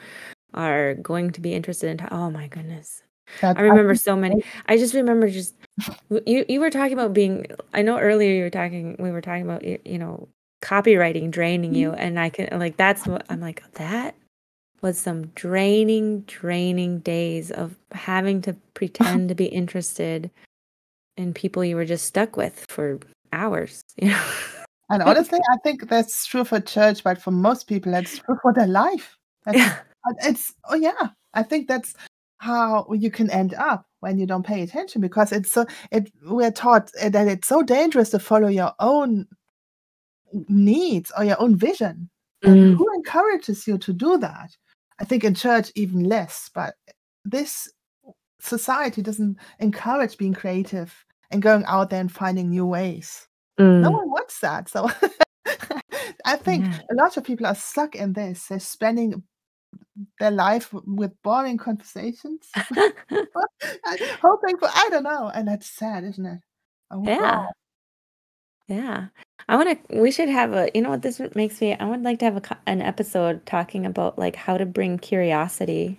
are 0.54 0.94
going 0.94 1.31
to 1.33 1.40
be 1.40 1.54
interested 1.54 1.88
in. 2.00 2.07
Oh 2.11 2.31
my 2.31 2.48
goodness. 2.48 3.02
That 3.42 3.59
I 3.59 3.62
remember 3.62 3.94
so 3.94 4.16
many. 4.16 4.42
I 4.66 4.76
just 4.78 4.94
remember 4.94 5.28
just 5.28 5.54
you. 6.26 6.44
You 6.48 6.61
were 6.61 6.70
talking 6.70 6.94
about 6.94 7.12
being. 7.12 7.46
I 7.74 7.83
know 7.83 7.98
earlier 7.98 8.33
you 8.35 8.42
were 8.44 8.50
talking. 8.50 8.96
We 8.98 9.11
were 9.11 9.20
talking 9.20 9.42
about 9.42 9.62
you 9.64 9.98
know 9.98 10.28
copywriting 10.62 11.31
draining 11.31 11.75
you, 11.75 11.90
Mhm. 11.92 11.97
and 11.99 12.21
I 12.21 12.31
can 12.31 12.59
like 12.59 12.77
that's 12.77 13.07
what 13.07 13.25
I'm 13.29 13.40
like. 13.40 13.62
That 13.75 14.14
was 14.83 14.99
some 14.99 15.27
draining, 15.29 16.21
draining 16.23 17.01
days 17.01 17.51
of 17.51 17.75
having 17.92 18.40
to 18.42 18.55
pretend 18.75 19.29
to 19.29 19.35
be 19.35 19.47
interested 19.61 20.31
in 21.16 21.35
people 21.35 21.64
you 21.64 21.75
were 21.77 21.85
just 21.85 22.07
stuck 22.07 22.37
with 22.37 22.64
for 22.68 22.99
hours. 23.33 23.83
You 24.01 24.11
know. 24.11 24.23
And 24.90 25.03
honestly, 25.03 25.38
I 25.53 25.57
think 25.59 25.88
that's 25.90 26.25
true 26.27 26.44
for 26.44 26.61
church, 26.61 27.05
but 27.05 27.21
for 27.21 27.31
most 27.31 27.66
people, 27.66 27.92
that's 27.92 28.18
true 28.18 28.38
for 28.40 28.55
their 28.55 28.66
life. 28.68 29.18
That's 29.44 29.59
yeah. 29.59 29.77
it's 30.25 30.55
oh 30.71 30.77
yeah, 30.77 31.09
I 31.35 31.42
think 31.42 31.68
that's 31.68 31.94
how 32.38 32.87
you 32.94 33.11
can 33.11 33.31
end 33.31 33.53
up 33.55 33.85
when 34.01 34.16
you 34.18 34.25
don't 34.27 34.47
pay 34.47 34.62
attention 34.62 35.03
because 35.03 35.31
it's 35.33 35.53
so 35.53 35.66
it 35.90 36.11
we're 36.25 36.51
taught 36.53 36.90
uh, 37.03 37.11
that 37.11 37.27
it's 37.29 37.49
so 37.49 37.62
dangerous 37.62 38.11
to 38.11 38.18
follow 38.18 38.49
your 38.49 38.73
own 38.81 39.27
needs 40.48 41.10
or 41.16 41.24
your 41.24 41.40
own 41.40 41.56
vision. 41.56 42.10
And 42.44 42.54
Mm. 42.54 42.76
who 42.76 42.86
encourages 42.94 43.66
you 43.66 43.78
to 43.78 43.92
do 43.92 44.18
that? 44.18 44.56
I 45.00 45.04
think 45.04 45.24
in 45.24 45.34
church 45.34 45.70
even 45.74 46.04
less, 46.04 46.50
but 46.54 46.74
this 47.24 47.68
society 48.40 49.02
doesn't 49.02 49.36
encourage 49.58 50.16
being 50.16 50.34
creative 50.34 50.94
and 51.30 51.42
going 51.42 51.64
out 51.66 51.90
there 51.90 52.00
and 52.00 52.10
finding 52.12 52.50
new 52.50 52.66
ways. 52.66 53.26
No 53.58 53.90
Mm. 53.90 53.92
one 53.92 54.10
wants 54.10 54.40
that. 54.40 54.68
So 54.68 54.88
I 56.24 56.36
think 56.36 56.64
Yeah. 56.66 56.78
a 56.90 56.94
lot 56.94 57.16
of 57.16 57.24
people 57.24 57.46
are 57.46 57.54
stuck 57.54 57.94
in 57.96 58.12
this. 58.12 58.46
They're 58.46 58.60
spending 58.60 59.22
their 60.20 60.30
life 60.30 60.72
with 60.72 61.12
boring 61.22 61.58
conversations, 61.58 62.48
hoping 64.22 64.58
for 64.58 64.68
I 64.72 64.88
don't 64.90 65.02
know, 65.02 65.30
and 65.34 65.48
that's 65.48 65.68
sad, 65.68 66.04
isn't 66.04 66.26
it? 66.26 66.40
Oh 66.90 67.02
yeah. 67.04 67.46
Yeah. 68.68 69.09
I 69.48 69.57
want 69.57 69.88
to, 69.88 70.00
we 70.00 70.11
should 70.11 70.28
have 70.28 70.52
a, 70.52 70.70
you 70.74 70.83
know 70.83 70.90
what 70.90 71.02
this 71.02 71.20
makes 71.35 71.61
me, 71.61 71.74
I 71.74 71.87
would 71.87 72.02
like 72.02 72.18
to 72.20 72.26
have 72.26 72.37
a, 72.37 72.40
co- 72.40 72.57
an 72.66 72.83
episode 72.83 73.46
talking 73.46 73.87
about 73.87 74.18
like 74.18 74.37
how 74.37 74.59
to 74.59 74.66
bring 74.66 74.98
curiosity 74.98 75.98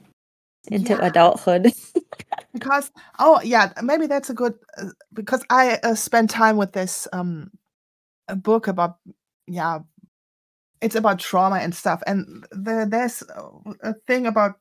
into 0.71 0.95
Yeah, 0.95 1.05
adulthood. 1.05 1.73
because 2.53 2.91
oh 3.19 3.41
yeah, 3.43 3.71
maybe 3.83 4.07
that's 4.07 4.29
a 4.29 4.33
good 4.33 4.55
uh, 4.77 4.87
because 5.13 5.43
I 5.49 5.79
uh, 5.83 5.95
spent 5.95 6.29
time 6.29 6.57
with 6.57 6.73
this 6.73 7.07
um 7.13 7.51
a 8.27 8.35
book 8.35 8.67
about 8.67 8.97
yeah 9.47 9.79
it's 10.81 10.95
about 10.95 11.19
trauma 11.19 11.57
and 11.57 11.75
stuff 11.75 12.01
and 12.07 12.45
the, 12.51 12.87
there's 12.89 13.23
uh, 13.23 13.49
a 13.83 13.93
thing 14.07 14.27
about 14.27 14.55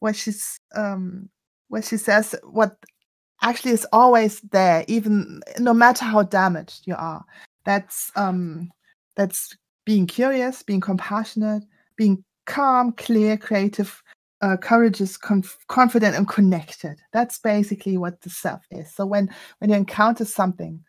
where 0.00 0.14
she's 0.14 0.60
um 0.76 1.28
where 1.68 1.82
she 1.82 1.96
says 1.96 2.34
what 2.44 2.76
actually 3.42 3.72
is 3.72 3.86
always 3.92 4.40
there 4.52 4.84
even 4.88 5.40
no 5.58 5.74
matter 5.74 6.04
how 6.04 6.22
damaged 6.22 6.82
you 6.86 6.94
are 6.96 7.24
that's 7.64 8.10
um 8.16 8.70
that's 9.16 9.56
being 9.86 10.06
curious 10.06 10.62
being 10.62 10.80
compassionate 10.80 11.62
being 11.96 12.24
calm 12.46 12.92
clear 12.92 13.36
creative 13.36 14.02
uh, 14.42 14.56
courageous 14.58 15.16
conf- 15.16 15.56
confident 15.68 16.14
and 16.14 16.28
connected. 16.28 17.00
That's 17.14 17.38
basically 17.38 17.96
what 17.96 18.20
the 18.20 18.28
self 18.28 18.62
is. 18.70 18.94
So 18.94 19.06
when 19.06 19.30
when 19.58 19.70
you 19.70 19.76
encounter 19.76 20.26
something 20.26 20.84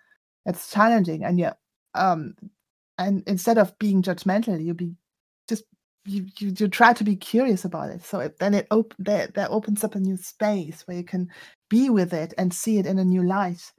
that's 0.45 0.69
challenging 0.71 1.23
and 1.23 1.39
you 1.39 1.51
um 1.93 2.35
and 2.97 3.23
instead 3.27 3.57
of 3.57 3.77
being 3.79 4.01
judgmental 4.01 4.63
you 4.63 4.73
be 4.73 4.95
just 5.47 5.63
you, 6.05 6.27
you 6.38 6.53
you 6.57 6.67
try 6.67 6.93
to 6.93 7.03
be 7.03 7.15
curious 7.15 7.65
about 7.65 7.89
it. 7.91 8.03
So 8.03 8.19
it, 8.19 8.39
then 8.39 8.53
it 8.53 8.67
op- 8.71 8.93
that, 8.99 9.33
that 9.35 9.49
opens 9.51 9.83
up 9.83 9.95
a 9.95 9.99
new 9.99 10.17
space 10.17 10.83
where 10.85 10.97
you 10.97 11.03
can 11.03 11.29
be 11.69 11.89
with 11.89 12.13
it 12.13 12.33
and 12.38 12.53
see 12.53 12.77
it 12.77 12.85
in 12.85 12.99
a 12.99 13.05
new 13.05 13.23
light. 13.23 13.71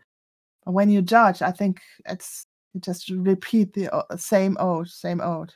When 0.64 0.90
you 0.90 1.02
judge 1.02 1.42
i 1.42 1.52
think 1.52 1.80
it's 2.06 2.45
you 2.76 2.80
just 2.80 3.08
repeat 3.08 3.72
the 3.72 3.90
same 4.16 4.56
old 4.60 4.88
same 4.88 5.20
old 5.20 5.54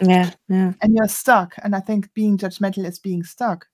Yeah, 0.00 0.30
yeah. 0.48 0.72
and 0.80 0.94
you're 0.94 1.08
stuck 1.08 1.54
and 1.62 1.76
i 1.76 1.80
think 1.80 2.12
being 2.14 2.38
judgmental 2.38 2.86
is 2.86 2.98
being 2.98 3.22
stuck 3.22 3.66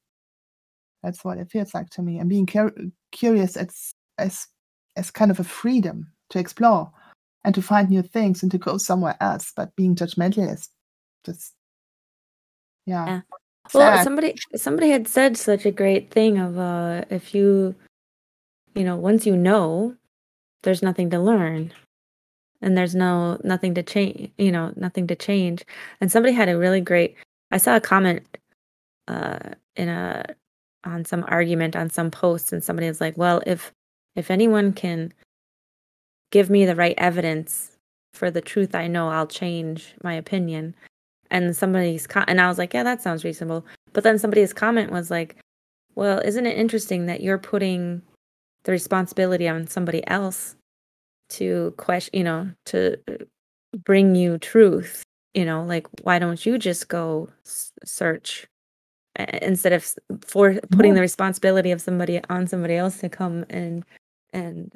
that's 1.03 1.25
what 1.25 1.39
it 1.39 1.51
feels 1.51 1.75
like 1.75 1.89
to 1.91 2.03
me 2.03 2.19
and 2.19 2.29
being 2.29 2.47
cur- 2.47 2.75
curious 3.13 3.57
it's 3.57 3.95
as 4.19 4.47
as 4.97 5.11
kind 5.11 5.31
of 5.31 5.41
a 5.41 5.45
freedom 5.45 6.13
to 6.31 6.39
explore 6.39 6.91
and 7.45 7.55
to 7.55 7.63
find 7.63 7.89
new 7.89 8.03
things 8.03 8.43
and 8.43 8.51
to 8.53 8.59
go 8.59 8.77
somewhere 8.77 9.17
else 9.21 9.53
but 9.57 9.75
being 9.77 9.95
judgmental 9.95 10.53
is 10.53 10.69
just 11.25 11.55
yeah, 12.85 13.07
Yeah. 13.07 13.21
Well, 13.73 13.97
sad. 13.97 14.05
somebody 14.05 14.35
somebody 14.57 14.91
had 14.91 15.07
said 15.07 15.37
such 15.37 15.65
a 15.65 15.71
great 15.71 16.11
thing 16.11 16.39
of 16.39 16.59
uh 16.59 17.05
if 17.11 17.33
you 17.33 17.77
you 18.75 18.85
know, 18.85 18.97
once 18.97 19.27
you 19.27 19.37
know, 19.37 19.97
there's 20.63 20.83
nothing 20.83 21.11
to 21.11 21.19
learn 21.19 21.73
and 22.63 22.79
there's 22.79 22.95
no 22.95 23.39
nothing 23.45 23.75
to 23.75 23.83
change, 23.83 24.31
you 24.39 24.53
know, 24.53 24.73
nothing 24.77 25.07
to 25.09 25.17
change. 25.17 25.65
And 26.01 26.11
somebody 26.11 26.33
had 26.35 26.49
a 26.49 26.57
really 26.59 26.81
great 26.81 27.17
I 27.51 27.59
saw 27.59 27.77
a 27.77 27.81
comment 27.81 28.39
uh 29.09 29.39
in 29.77 29.89
a 29.89 30.25
on 30.85 31.05
some 31.05 31.25
argument 31.29 31.77
on 31.77 31.91
some 31.91 32.11
post 32.11 32.53
and 32.53 32.65
somebody 32.65 32.89
was 32.89 33.01
like, 33.01 33.17
"Well, 33.17 33.43
if 33.47 33.73
if 34.17 34.31
anyone 34.31 34.73
can 34.73 35.13
give 36.31 36.51
me 36.51 36.65
the 36.65 36.77
right 36.77 36.95
evidence 36.99 37.73
for 38.15 38.31
the 38.31 38.41
truth 38.41 38.75
I 38.75 38.87
know, 38.89 39.09
I'll 39.09 39.27
change 39.27 39.95
my 40.03 40.15
opinion." 40.15 40.75
And 41.31 41.57
somebody's 41.57 42.07
and 42.29 42.41
I 42.41 42.49
was 42.49 42.59
like, 42.59 42.75
"Yeah, 42.75 42.85
that 42.85 43.03
sounds 43.03 43.25
reasonable." 43.25 43.67
But 43.93 44.05
then 44.05 44.19
somebody's 44.19 44.53
comment 44.53 44.93
was 44.93 45.11
like, 45.11 45.37
"Well, 45.95 46.21
isn't 46.21 46.47
it 46.47 46.59
interesting 46.59 47.07
that 47.07 47.23
you're 47.23 47.39
putting 47.39 48.03
the 48.65 48.73
responsibility 48.73 49.49
on 49.49 49.67
somebody 49.67 50.07
else 50.09 50.57
to 51.33 51.75
question, 51.77 52.17
you 52.19 52.25
know, 52.25 52.51
to 52.67 52.99
uh, 53.09 53.25
bring 53.85 54.15
you 54.15 54.39
truth, 54.39 55.03
you 55.35 55.45
know, 55.45 55.65
like 55.65 55.87
why 56.03 56.19
don't 56.19 56.45
you 56.45 56.59
just 56.59 56.89
go 56.89 57.29
s- 57.45 57.73
search 57.85 58.47
instead 59.43 59.73
of 59.73 59.95
for 60.23 60.59
putting 60.71 60.95
the 60.95 61.01
responsibility 61.01 61.71
of 61.71 61.81
somebody 61.81 62.21
on 62.31 62.47
somebody 62.47 62.77
else 62.77 62.99
to 62.99 63.09
come 63.11 63.45
and 63.51 63.85
and 64.33 64.73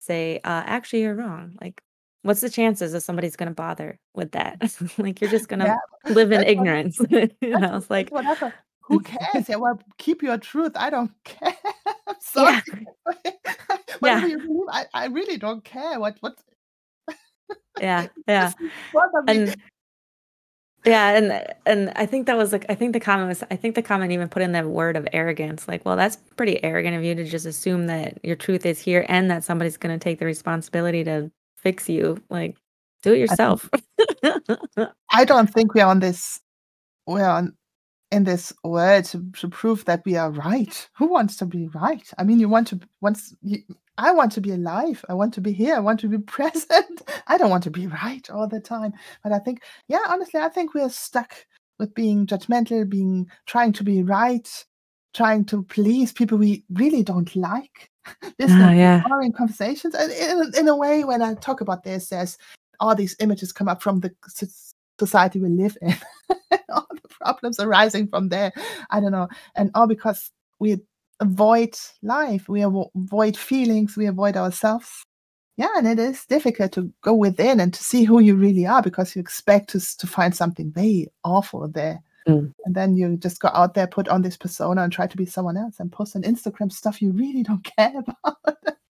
say 0.00 0.38
uh 0.44 0.62
actually 0.66 1.02
you're 1.02 1.14
wrong. 1.14 1.56
Like 1.60 1.80
what's 2.22 2.40
the 2.40 2.50
chances 2.50 2.92
that 2.92 3.02
somebody's 3.02 3.36
going 3.36 3.48
to 3.48 3.54
bother 3.54 3.98
with 4.14 4.32
that? 4.32 4.60
Like 4.98 5.20
you're 5.20 5.30
just 5.30 5.48
going 5.48 5.60
to 5.60 5.66
yeah. 5.66 6.12
live 6.12 6.32
in 6.32 6.40
that's 6.40 6.50
ignorance 6.50 6.98
you 7.10 7.58
know 7.58 7.76
it's 7.76 7.90
like 7.90 8.10
what 8.10 8.26
I 8.26 8.34
thought. 8.34 8.52
Who 8.82 9.00
cares? 9.12 9.48
Yeah 9.48 9.56
well 9.56 9.80
keep 9.98 10.22
your 10.22 10.38
truth. 10.38 10.72
I 10.76 10.90
don't 10.90 11.12
care. 11.24 11.56
I'm 11.86 12.16
yeah. 12.36 12.60
sorry. 12.64 12.86
Yeah. 14.04 14.14
whatever 14.16 14.26
you 14.28 14.38
believe 14.38 14.68
i, 14.70 14.86
I 14.94 15.06
really 15.06 15.36
don't 15.36 15.62
care 15.62 16.00
what 16.00 16.16
what 16.20 16.36
yeah 17.80 18.08
yeah. 18.26 18.50
doesn't 18.50 18.72
bother 18.92 19.22
me. 19.22 19.32
And 19.32 19.56
yeah 20.84 21.10
and 21.16 21.54
and 21.66 21.92
i 21.94 22.04
think 22.04 22.26
that 22.26 22.36
was 22.36 22.50
like 22.50 22.66
i 22.68 22.74
think 22.74 22.94
the 22.94 23.00
comment 23.00 23.28
was 23.28 23.44
i 23.50 23.56
think 23.56 23.76
the 23.76 23.82
comment 23.82 24.10
even 24.10 24.28
put 24.28 24.42
in 24.42 24.50
the 24.50 24.66
word 24.66 24.96
of 24.96 25.06
arrogance 25.12 25.68
like 25.68 25.84
well 25.84 25.94
that's 25.94 26.16
pretty 26.36 26.62
arrogant 26.64 26.96
of 26.96 27.04
you 27.04 27.14
to 27.14 27.24
just 27.24 27.46
assume 27.46 27.86
that 27.86 28.18
your 28.24 28.34
truth 28.34 28.66
is 28.66 28.80
here 28.80 29.06
and 29.08 29.30
that 29.30 29.44
somebody's 29.44 29.76
going 29.76 29.96
to 29.96 30.02
take 30.02 30.18
the 30.18 30.26
responsibility 30.26 31.04
to 31.04 31.30
fix 31.62 31.88
you. 31.88 32.20
Like 32.28 32.56
do 33.02 33.12
it 33.12 33.14
I 33.14 33.26
think 33.26 33.30
yourself. 33.30 33.70
I 35.10 35.24
don't 35.24 35.52
think 35.52 35.74
we're 35.74 35.86
on 35.86 36.00
this 36.00 36.40
we're 37.06 37.28
on 37.28 37.56
in 38.12 38.24
this 38.24 38.52
world 38.62 39.06
to, 39.06 39.24
to 39.32 39.48
prove 39.48 39.84
that 39.86 40.04
we 40.04 40.16
are 40.16 40.30
right. 40.30 40.88
Who 40.98 41.06
wants 41.06 41.36
to 41.38 41.46
be 41.46 41.68
right? 41.68 42.08
I 42.18 42.24
mean, 42.24 42.38
you 42.38 42.48
want 42.48 42.68
to 42.68 42.80
once 43.00 43.34
you, 43.42 43.58
I 43.98 44.12
want 44.12 44.32
to 44.32 44.40
be 44.40 44.52
alive. 44.52 45.04
I 45.08 45.14
want 45.14 45.34
to 45.34 45.40
be 45.40 45.52
here. 45.52 45.74
I 45.74 45.80
want 45.80 45.98
to 46.00 46.08
be 46.08 46.18
present. 46.36 47.02
I 47.26 47.38
don't 47.38 47.50
want 47.50 47.64
to 47.64 47.70
be 47.70 47.86
right 47.86 48.28
all 48.30 48.46
the 48.46 48.60
time. 48.60 48.92
But 49.24 49.32
I 49.32 49.38
think, 49.38 49.62
yeah, 49.88 50.02
honestly, 50.08 50.40
I 50.40 50.50
think 50.50 50.74
we're 50.74 50.90
stuck 50.90 51.34
with 51.78 51.94
being 51.94 52.26
judgmental, 52.26 52.88
being 52.88 53.26
trying 53.46 53.72
to 53.72 53.82
be 53.82 54.02
right, 54.02 54.48
trying 55.14 55.46
to 55.46 55.62
please 55.64 56.12
people 56.12 56.38
we 56.38 56.64
really 56.70 57.02
don't 57.02 57.34
like. 57.34 57.90
this 58.36 58.50
oh 58.50 58.70
yeah 58.70 59.02
boring 59.08 59.32
conversations. 59.32 59.94
And 59.94 60.12
in, 60.12 60.52
in 60.58 60.68
a 60.68 60.76
way, 60.76 61.04
when 61.04 61.22
I 61.22 61.34
talk 61.34 61.60
about 61.60 61.84
this, 61.84 62.08
there's 62.08 62.36
all 62.80 62.94
these 62.94 63.16
images 63.20 63.52
come 63.52 63.68
up 63.68 63.80
from 63.80 64.00
the 64.00 64.12
society 65.06 65.40
we 65.40 65.48
live 65.48 65.76
in. 65.82 65.96
all 66.68 66.86
the 66.90 67.08
problems 67.20 67.58
arising 67.60 68.08
from 68.08 68.28
there. 68.28 68.52
I 68.90 69.00
don't 69.00 69.12
know. 69.12 69.28
And 69.56 69.70
all 69.74 69.86
because 69.86 70.30
we 70.58 70.78
avoid 71.20 71.74
life, 72.02 72.48
we 72.48 72.62
avoid 72.62 73.36
feelings, 73.36 73.96
we 73.96 74.06
avoid 74.06 74.36
ourselves. 74.36 75.04
Yeah, 75.56 75.68
and 75.76 75.86
it 75.86 75.98
is 75.98 76.24
difficult 76.26 76.72
to 76.72 76.92
go 77.02 77.14
within 77.14 77.60
and 77.60 77.74
to 77.74 77.84
see 77.84 78.04
who 78.04 78.20
you 78.20 78.34
really 78.36 78.66
are 78.66 78.82
because 78.82 79.14
you 79.14 79.20
expect 79.20 79.70
to, 79.70 79.80
to 79.98 80.06
find 80.06 80.34
something 80.34 80.72
very 80.72 81.08
awful 81.24 81.68
there. 81.68 82.02
Mm. 82.26 82.52
And 82.64 82.74
then 82.74 82.96
you 82.96 83.16
just 83.16 83.40
go 83.40 83.48
out 83.52 83.74
there, 83.74 83.86
put 83.86 84.08
on 84.08 84.22
this 84.22 84.36
persona, 84.36 84.82
and 84.82 84.92
try 84.92 85.06
to 85.06 85.16
be 85.16 85.26
someone 85.26 85.56
else 85.56 85.78
and 85.78 85.92
post 85.92 86.16
on 86.16 86.22
Instagram 86.22 86.72
stuff 86.72 87.02
you 87.02 87.12
really 87.12 87.42
don't 87.42 87.64
care 87.76 87.92
about. 87.98 88.38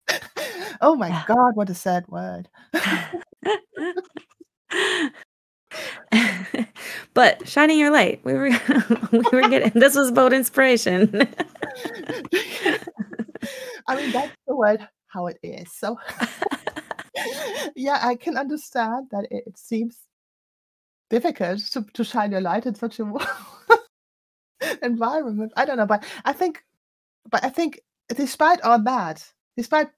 oh 0.80 0.94
my 0.96 1.24
God, 1.26 1.54
what 1.54 1.70
a 1.70 1.74
sad 1.74 2.06
word. 2.08 2.48
But 7.14 7.46
shining 7.46 7.78
your 7.78 7.90
light 7.90 8.20
we 8.24 8.32
were 8.32 8.50
we 9.12 9.22
were 9.32 9.48
getting 9.48 9.72
this 9.80 9.94
was 9.94 10.08
about 10.08 10.32
inspiration 10.32 11.28
I 13.86 13.96
mean, 13.96 14.12
that's 14.12 14.36
the 14.46 14.56
word 14.56 14.86
how 15.08 15.26
it 15.26 15.38
is. 15.42 15.72
So, 15.72 15.98
yeah, 17.76 17.98
I 18.02 18.14
can 18.16 18.36
understand 18.36 19.08
that 19.10 19.26
it, 19.30 19.44
it 19.46 19.58
seems 19.58 19.98
difficult 21.10 21.60
to, 21.72 21.84
to 21.94 22.04
shine 22.04 22.32
your 22.32 22.40
light 22.40 22.66
in 22.66 22.74
such 22.74 23.00
a 23.00 23.12
environment. 24.82 25.52
I 25.56 25.64
don't 25.64 25.76
know, 25.76 25.86
but 25.86 26.04
I 26.24 26.32
think, 26.32 26.64
but 27.30 27.44
I 27.44 27.50
think, 27.50 27.80
despite 28.08 28.60
all 28.62 28.82
that, 28.82 29.24
despite 29.56 29.88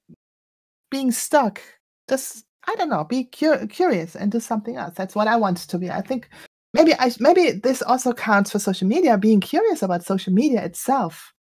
being 0.91 1.11
stuck, 1.11 1.61
just 2.09 2.45
I 2.67 2.75
don't 2.75 2.89
know, 2.89 3.03
be 3.03 3.25
cur- 3.25 3.67
curious 3.67 4.15
and 4.15 4.31
do 4.31 4.39
something 4.39 4.75
else. 4.75 4.95
That's 4.95 5.15
what 5.15 5.27
I 5.27 5.35
want 5.35 5.57
to 5.57 5.77
be. 5.77 5.91
I 5.91 6.01
think 6.01 6.29
maybe 6.75 6.93
I 6.99 7.11
maybe 7.19 7.51
this 7.51 7.81
also 7.81 8.13
counts 8.13 8.51
for 8.51 8.59
social 8.59 8.87
media. 8.87 9.17
Being 9.17 9.41
curious 9.41 9.81
about 9.83 10.03
social 10.05 10.33
media 10.33 10.63
itself, 10.63 11.33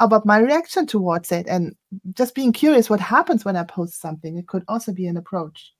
about 0.00 0.26
my 0.26 0.38
reaction 0.38 0.86
towards 0.86 1.32
it, 1.32 1.46
and 1.48 1.74
just 2.14 2.34
being 2.34 2.52
curious 2.52 2.90
what 2.90 3.00
happens 3.00 3.44
when 3.44 3.56
I 3.56 3.64
post 3.64 4.00
something. 4.00 4.36
It 4.38 4.48
could 4.48 4.64
also 4.68 4.92
be 4.92 5.06
an 5.06 5.16
approach. 5.16 5.72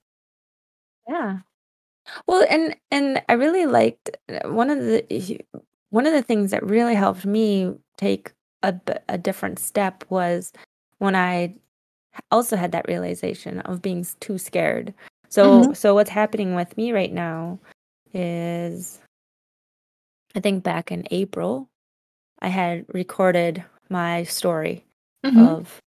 yeah 1.07 1.39
well 2.27 2.45
and 2.49 2.75
and 2.91 3.21
i 3.29 3.33
really 3.33 3.65
liked 3.65 4.11
uh, 4.29 4.49
one 4.49 4.69
of 4.69 4.79
the 4.79 5.39
one 5.91 6.07
of 6.07 6.13
the 6.13 6.23
things 6.23 6.51
that 6.51 6.63
really 6.65 6.95
helped 6.95 7.25
me 7.25 7.73
take 7.97 8.33
a, 8.63 8.75
a 9.09 9.17
different 9.17 9.59
step 9.59 10.03
was 10.09 10.53
when 10.99 11.15
i 11.15 11.53
also 12.31 12.57
had 12.57 12.71
that 12.73 12.87
realization 12.87 13.59
of 13.61 13.81
being 13.81 14.05
too 14.21 14.37
scared 14.37 14.93
so 15.29 15.69
hmm 15.69 15.73
so 15.73 15.95
what's 15.95 16.11
happening 16.11 16.55
with 16.55 16.77
me 16.77 16.93
right 16.93 17.13
now 17.13 17.59
is 18.13 18.99
i 20.35 20.39
think 20.39 20.63
back 20.63 20.91
in 20.91 21.07
april 21.11 21.69
i 22.41 22.47
had 22.47 22.85
recorded 22.93 23.63
my 23.89 24.23
story 24.23 24.85
hmm 25.23 25.37
of 25.39 25.79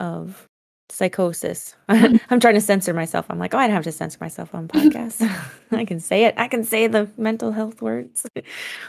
of 0.00 0.46
psychosis. 0.92 1.74
I'm 1.88 2.40
trying 2.40 2.54
to 2.54 2.60
censor 2.60 2.92
myself. 2.92 3.26
I'm 3.30 3.38
like, 3.38 3.54
oh, 3.54 3.58
I 3.58 3.66
don't 3.66 3.74
have 3.74 3.84
to 3.84 3.92
censor 3.92 4.18
myself 4.20 4.54
on 4.54 4.68
podcasts. 4.68 5.26
I 5.72 5.84
can 5.84 6.00
say 6.00 6.24
it. 6.24 6.34
I 6.36 6.48
can 6.48 6.64
say 6.64 6.86
the 6.86 7.08
mental 7.16 7.50
health 7.50 7.82
words. 7.82 8.26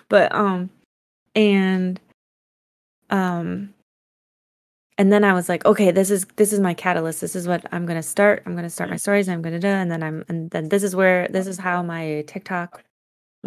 but 0.09 0.33
um 0.35 0.69
and 1.33 1.99
um 3.09 3.73
and 4.97 5.11
then 5.11 5.23
I 5.23 5.33
was 5.33 5.49
like, 5.49 5.65
okay, 5.65 5.91
this 5.91 6.11
is 6.11 6.25
this 6.37 6.53
is 6.53 6.59
my 6.59 6.73
catalyst. 6.73 7.21
This 7.21 7.35
is 7.35 7.47
what 7.47 7.65
I'm 7.71 7.85
gonna 7.85 8.03
start. 8.03 8.43
I'm 8.45 8.55
gonna 8.55 8.69
start 8.69 8.89
my 8.89 8.97
stories. 8.97 9.29
I'm 9.29 9.41
gonna 9.41 9.59
do, 9.59 9.67
and 9.67 9.91
then 9.91 10.03
I'm 10.03 10.23
and 10.29 10.51
then 10.51 10.69
this 10.69 10.83
is 10.83 10.95
where 10.95 11.27
this 11.29 11.47
is 11.47 11.57
how 11.57 11.81
my 11.83 12.23
TikTok 12.27 12.83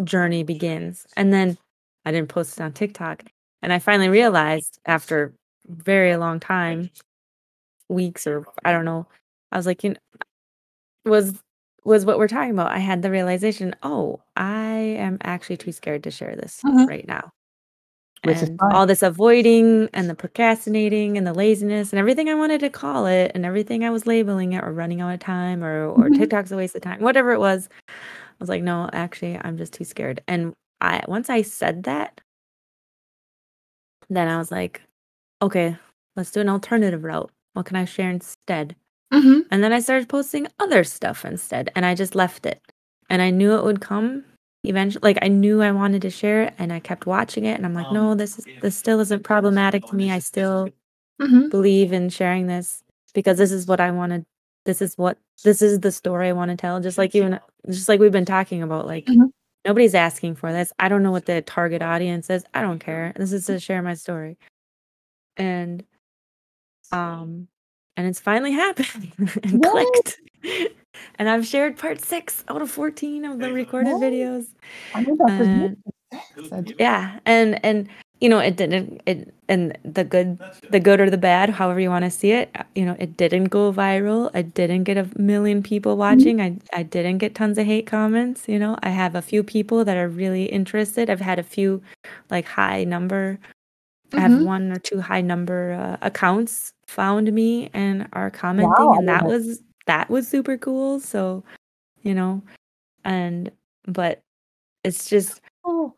journey 0.03 0.43
begins. 0.43 1.07
And 1.17 1.33
then 1.33 1.57
I 2.05 2.11
didn't 2.11 2.29
post 2.29 2.59
it 2.59 2.63
on 2.63 2.73
TikTok, 2.73 3.23
and 3.63 3.73
I 3.73 3.79
finally 3.79 4.09
realized 4.09 4.79
after 4.85 5.33
very 5.67 6.17
long 6.17 6.39
time, 6.39 6.91
weeks 7.89 8.27
or 8.27 8.45
I 8.65 8.71
don't 8.71 8.85
know, 8.85 9.07
I 9.51 9.57
was 9.57 9.65
like, 9.65 9.83
you 9.83 9.91
know, 9.91 9.97
was 11.05 11.41
was 11.83 12.05
what 12.05 12.17
we're 12.17 12.27
talking 12.27 12.51
about. 12.51 12.71
I 12.71 12.79
had 12.79 13.01
the 13.01 13.11
realization, 13.11 13.73
oh, 13.83 14.21
I 14.35 14.73
am 14.75 15.17
actually 15.23 15.57
too 15.57 15.71
scared 15.71 16.03
to 16.03 16.11
share 16.11 16.35
this 16.35 16.61
hmm 16.61 16.85
right 16.85 17.07
now. 17.07 17.31
Which 18.23 18.41
And 18.41 18.59
all 18.71 18.85
this 18.85 19.03
avoiding 19.03 19.89
and 19.93 20.09
the 20.09 20.15
procrastinating 20.15 21.17
and 21.17 21.25
the 21.25 21.33
laziness 21.33 21.91
and 21.93 21.99
everything 21.99 22.29
I 22.29 22.35
wanted 22.35 22.59
to 22.61 22.69
call 22.69 23.05
it 23.05 23.31
and 23.35 23.45
everything 23.45 23.83
I 23.85 23.89
was 23.91 24.05
labeling 24.07 24.53
it 24.53 24.63
or 24.63 24.71
running 24.73 25.01
out 25.01 25.13
of 25.13 25.19
time 25.19 25.63
or 25.63 25.85
or 25.87 26.09
hmm 26.09 26.17
TikTok's 26.17 26.51
a 26.51 26.57
waste 26.57 26.75
of 26.75 26.81
time, 26.81 27.01
whatever 27.01 27.31
it 27.31 27.39
was. 27.39 27.69
I 27.89 27.93
was 28.39 28.49
like, 28.49 28.63
no, 28.63 28.89
actually, 28.93 29.39
I'm 29.43 29.57
just 29.57 29.73
too 29.73 29.83
scared. 29.85 30.21
And 30.27 30.53
I 30.81 31.03
once 31.07 31.29
I 31.29 31.41
said 31.43 31.83
that, 31.83 32.21
then 34.09 34.27
I 34.27 34.37
was 34.37 34.51
like, 34.51 34.81
okay, 35.41 35.77
let's 36.15 36.31
do 36.31 36.41
an 36.41 36.49
alternative 36.49 37.03
route. 37.03 37.31
What 37.53 37.65
can 37.65 37.75
I 37.77 37.85
share 37.85 38.09
instead? 38.09 38.75
Mhm. 39.13 39.45
And 39.51 39.63
then 39.63 39.73
I 39.73 39.79
started 39.79 40.09
posting 40.09 40.47
other 40.59 40.83
stuff 40.83 41.25
instead, 41.25 41.71
and 41.75 41.85
I 41.85 41.95
just 41.95 42.15
left 42.15 42.45
it. 42.45 42.61
And 43.09 43.21
I 43.21 43.31
knew 43.31 43.55
it 43.55 43.63
would 43.63 43.81
come 43.81 44.25
eventually. 44.63 45.01
Like 45.03 45.19
I 45.21 45.27
knew 45.29 45.61
I 45.61 45.71
wanted 45.71 46.01
to 46.03 46.09
share 46.11 46.43
it, 46.43 46.53
and 46.59 46.73
I 46.73 46.79
kept 46.79 47.05
watching 47.07 47.45
it, 47.45 47.55
and 47.57 47.65
I'm 47.65 47.73
like, 47.73 47.91
no, 47.91 48.15
this 48.15 48.39
is 48.39 48.47
this 48.61 48.77
still 48.77 48.99
isn't 49.01 49.23
problematic 49.23 49.85
to 49.87 49.95
me. 49.95 50.11
I 50.11 50.19
still 50.19 50.73
Mhm. 51.21 51.49
believe 51.51 51.93
in 51.93 52.09
sharing 52.09 52.47
this 52.47 52.83
because 53.13 53.37
this 53.37 53.51
is 53.51 53.67
what 53.67 53.79
I 53.81 53.91
wanted. 53.91 54.25
This 54.65 54.81
is 54.81 54.97
what 54.97 55.17
this 55.43 55.61
is 55.61 55.79
the 55.81 55.91
story 55.91 56.29
I 56.29 56.33
want 56.33 56.51
to 56.51 56.57
tell. 56.57 56.79
Just 56.81 56.97
like 56.97 57.13
you 57.15 57.23
and 57.23 57.39
just 57.69 57.89
like 57.89 57.99
we've 57.99 58.11
been 58.11 58.25
talking 58.25 58.63
about, 58.63 58.85
like 58.87 59.05
Mhm. 59.07 59.31
nobody's 59.65 59.95
asking 59.95 60.35
for 60.35 60.51
this. 60.53 60.73
I 60.79 60.89
don't 60.89 61.03
know 61.03 61.11
what 61.11 61.25
the 61.27 61.41
target 61.43 61.81
audience 61.83 62.29
is. 62.29 62.45
I 62.53 62.61
don't 62.61 62.79
care. 62.79 63.13
This 63.17 63.33
is 63.33 63.45
to 63.47 63.59
share 63.59 63.81
my 63.83 63.93
story. 63.95 64.37
And 65.37 65.85
um 66.91 67.47
and 67.97 68.07
it's 68.07 68.19
finally 68.19 68.53
happened 68.53 69.13
and 69.43 69.61
Yay! 69.63 69.63
clicked. 69.63 70.17
And 71.19 71.29
I've 71.29 71.45
shared 71.47 71.77
part 71.77 72.01
six 72.03 72.43
out 72.49 72.61
of 72.61 72.71
14 72.71 73.25
of 73.25 73.39
the 73.39 73.51
recorded 73.51 73.99
Yay! 73.99 73.99
videos. 73.99 74.47
I 74.93 75.01
mean, 75.01 75.19
And 75.27 75.77
yeah, 76.79 77.19
and 77.25 77.63
and 77.65 77.87
you 78.21 78.29
know, 78.29 78.39
it 78.39 78.55
didn't 78.57 79.01
it 79.05 79.33
and 79.49 79.77
the 79.83 80.03
good 80.03 80.39
the 80.69 80.79
good 80.79 80.99
or 80.99 81.09
the 81.09 81.17
bad, 81.17 81.49
however 81.51 81.79
you 81.79 81.89
want 81.89 82.05
to 82.05 82.11
see 82.11 82.31
it, 82.31 82.49
uh, 82.55 82.63
you 82.75 82.85
know, 82.85 82.95
it 82.99 83.17
didn't 83.17 83.45
go 83.45 83.71
viral. 83.71 84.31
I 84.33 84.41
didn't 84.41 84.83
get 84.85 84.97
a 84.97 85.07
million 85.19 85.63
people 85.63 85.97
watching. 85.97 86.41
I 86.41 86.57
I 86.73 86.83
didn't 86.83 87.19
get 87.19 87.35
tons 87.35 87.57
of 87.57 87.65
hate 87.65 87.87
comments, 87.87 88.47
you 88.47 88.59
know. 88.59 88.77
I 88.83 88.89
have 88.89 89.15
a 89.15 89.21
few 89.21 89.43
people 89.43 89.85
that 89.85 89.97
are 89.97 90.09
really 90.09 90.45
interested. 90.45 91.09
I've 91.09 91.21
had 91.21 91.39
a 91.39 91.43
few 91.43 91.81
like 92.29 92.45
high 92.45 92.83
number 92.83 93.39
I 94.15 94.21
have 94.21 94.33
Mhm. 94.33 94.43
one 94.45 94.71
or 94.71 94.79
two 94.79 95.01
high 95.01 95.21
number 95.21 95.73
uh, 95.73 95.97
accounts 96.05 96.73
found 96.87 97.31
me 97.33 97.69
and 97.73 98.07
are 98.13 98.31
commenting 98.31 98.71
Wow, 98.71 98.93
and 98.97 99.07
that 99.07 99.25
was 99.25 99.61
that 99.85 100.09
was 100.09 100.27
super 100.27 100.57
cool. 100.57 100.99
So, 100.99 101.43
you 102.01 102.13
know, 102.13 102.41
and 103.03 103.51
but 103.85 104.21
it's 104.83 105.09
just 105.09 105.41
Oh. 105.65 105.93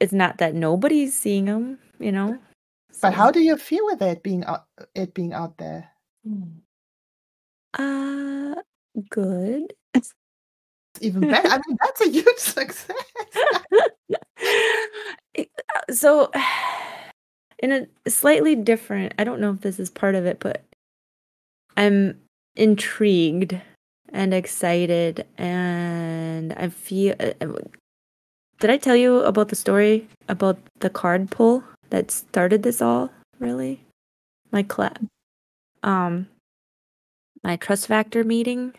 it's 0.00 0.12
not 0.12 0.38
that 0.38 0.54
nobody's 0.54 1.14
seeing 1.14 1.44
them, 1.46 1.78
you 1.98 2.12
know. 2.12 2.38
But 3.00 3.14
how 3.14 3.30
do 3.30 3.40
you 3.40 3.56
feel 3.56 3.86
with 3.86 4.02
it 4.02 4.22
being 4.22 4.44
out 4.44 4.66
it 4.94 5.14
being 5.14 5.32
out 5.32 5.56
there? 5.58 5.88
Uh 7.78 8.54
good. 9.08 9.72
Even 11.00 11.22
better. 11.22 11.48
I 11.48 11.60
mean, 11.66 11.78
that's 11.80 12.00
a 12.02 12.10
huge 12.10 12.38
success. 12.38 12.92
Uh, 15.38 15.92
so 15.92 16.30
in 17.60 17.72
a 17.72 18.10
slightly 18.10 18.56
different, 18.56 19.14
I 19.18 19.24
don't 19.24 19.40
know 19.40 19.52
if 19.52 19.60
this 19.60 19.78
is 19.78 19.90
part 19.90 20.14
of 20.14 20.26
it, 20.26 20.40
but 20.40 20.62
I'm 21.76 22.20
intrigued 22.56 23.60
and 24.12 24.34
excited 24.34 25.26
and 25.38 26.52
I 26.54 26.68
feel 26.68 27.14
uh, 27.20 27.32
uh, 27.40 27.58
Did 28.58 28.70
I 28.70 28.76
tell 28.76 28.96
you 28.96 29.20
about 29.20 29.48
the 29.48 29.56
story 29.56 30.08
about 30.28 30.58
the 30.80 30.90
card 30.90 31.30
pull 31.30 31.62
that 31.90 32.10
started 32.10 32.62
this 32.62 32.82
all, 32.82 33.10
really? 33.38 33.80
My 34.50 34.62
cla 34.62 34.92
um 35.82 36.26
my 37.42 37.56
trust 37.56 37.86
factor 37.86 38.24
meeting? 38.24 38.74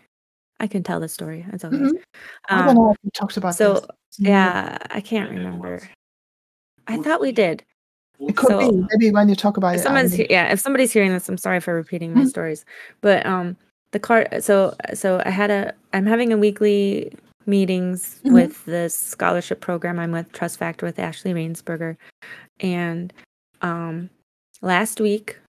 I 0.60 0.68
can 0.68 0.84
tell 0.84 1.00
the 1.00 1.10
story. 1.10 1.46
It's 1.54 1.66
okay. 1.66 1.76
Mhm. 1.78 2.02
I 2.50 2.58
don't 2.62 2.70
Um 2.70 2.76
know 2.76 2.92
if 2.92 2.98
we 3.04 3.10
talked 3.12 3.38
about 3.38 3.56
so 3.56 3.74
this. 3.80 3.90
Yeah, 4.20 4.78
I 4.92 5.02
can't 5.02 5.32
remember. 5.32 5.82
I 6.88 6.98
thought 6.98 7.22
we 7.22 7.32
did. 7.32 7.64
It 8.28 8.38
could 8.38 8.50
So 8.50 8.72
be. 8.72 8.86
Maybe 8.92 9.12
when 9.12 9.30
you 9.30 9.36
talk 9.36 9.58
about 9.58 9.76
if 9.76 9.82
it, 9.82 9.84
someone's 9.84 10.14
he- 10.14 10.28
yeah, 10.30 10.52
if 10.52 10.60
somebody's 10.60 10.92
hearing 10.92 11.12
this, 11.12 11.28
I'm 11.30 11.38
sorry 11.38 11.60
for 11.60 11.74
repeating 11.74 12.14
my 12.14 12.22
Mhm. 12.22 12.30
stories. 12.30 12.66
But 13.02 13.26
um 13.26 13.58
the 13.92 14.00
card 14.00 14.44
so 14.44 14.74
so 14.94 15.22
I 15.26 15.30
had 15.32 15.52
a 15.52 15.74
I'm 15.94 16.06
having 16.06 16.32
a 16.32 16.38
weekly 16.38 17.12
meetings 17.46 18.20
Mhm. 18.24 18.34
with 18.34 18.64
this 18.66 18.96
scholarship 18.98 19.62
program 19.62 20.00
I'm 20.00 20.12
with 20.12 20.32
Trust 20.32 20.60
Factor 20.60 20.86
with 20.86 21.00
Ashley 21.00 21.34
Rainsberger. 21.34 21.98
And 22.60 23.12
um 23.62 24.10
last 24.62 25.02
week 25.02 25.40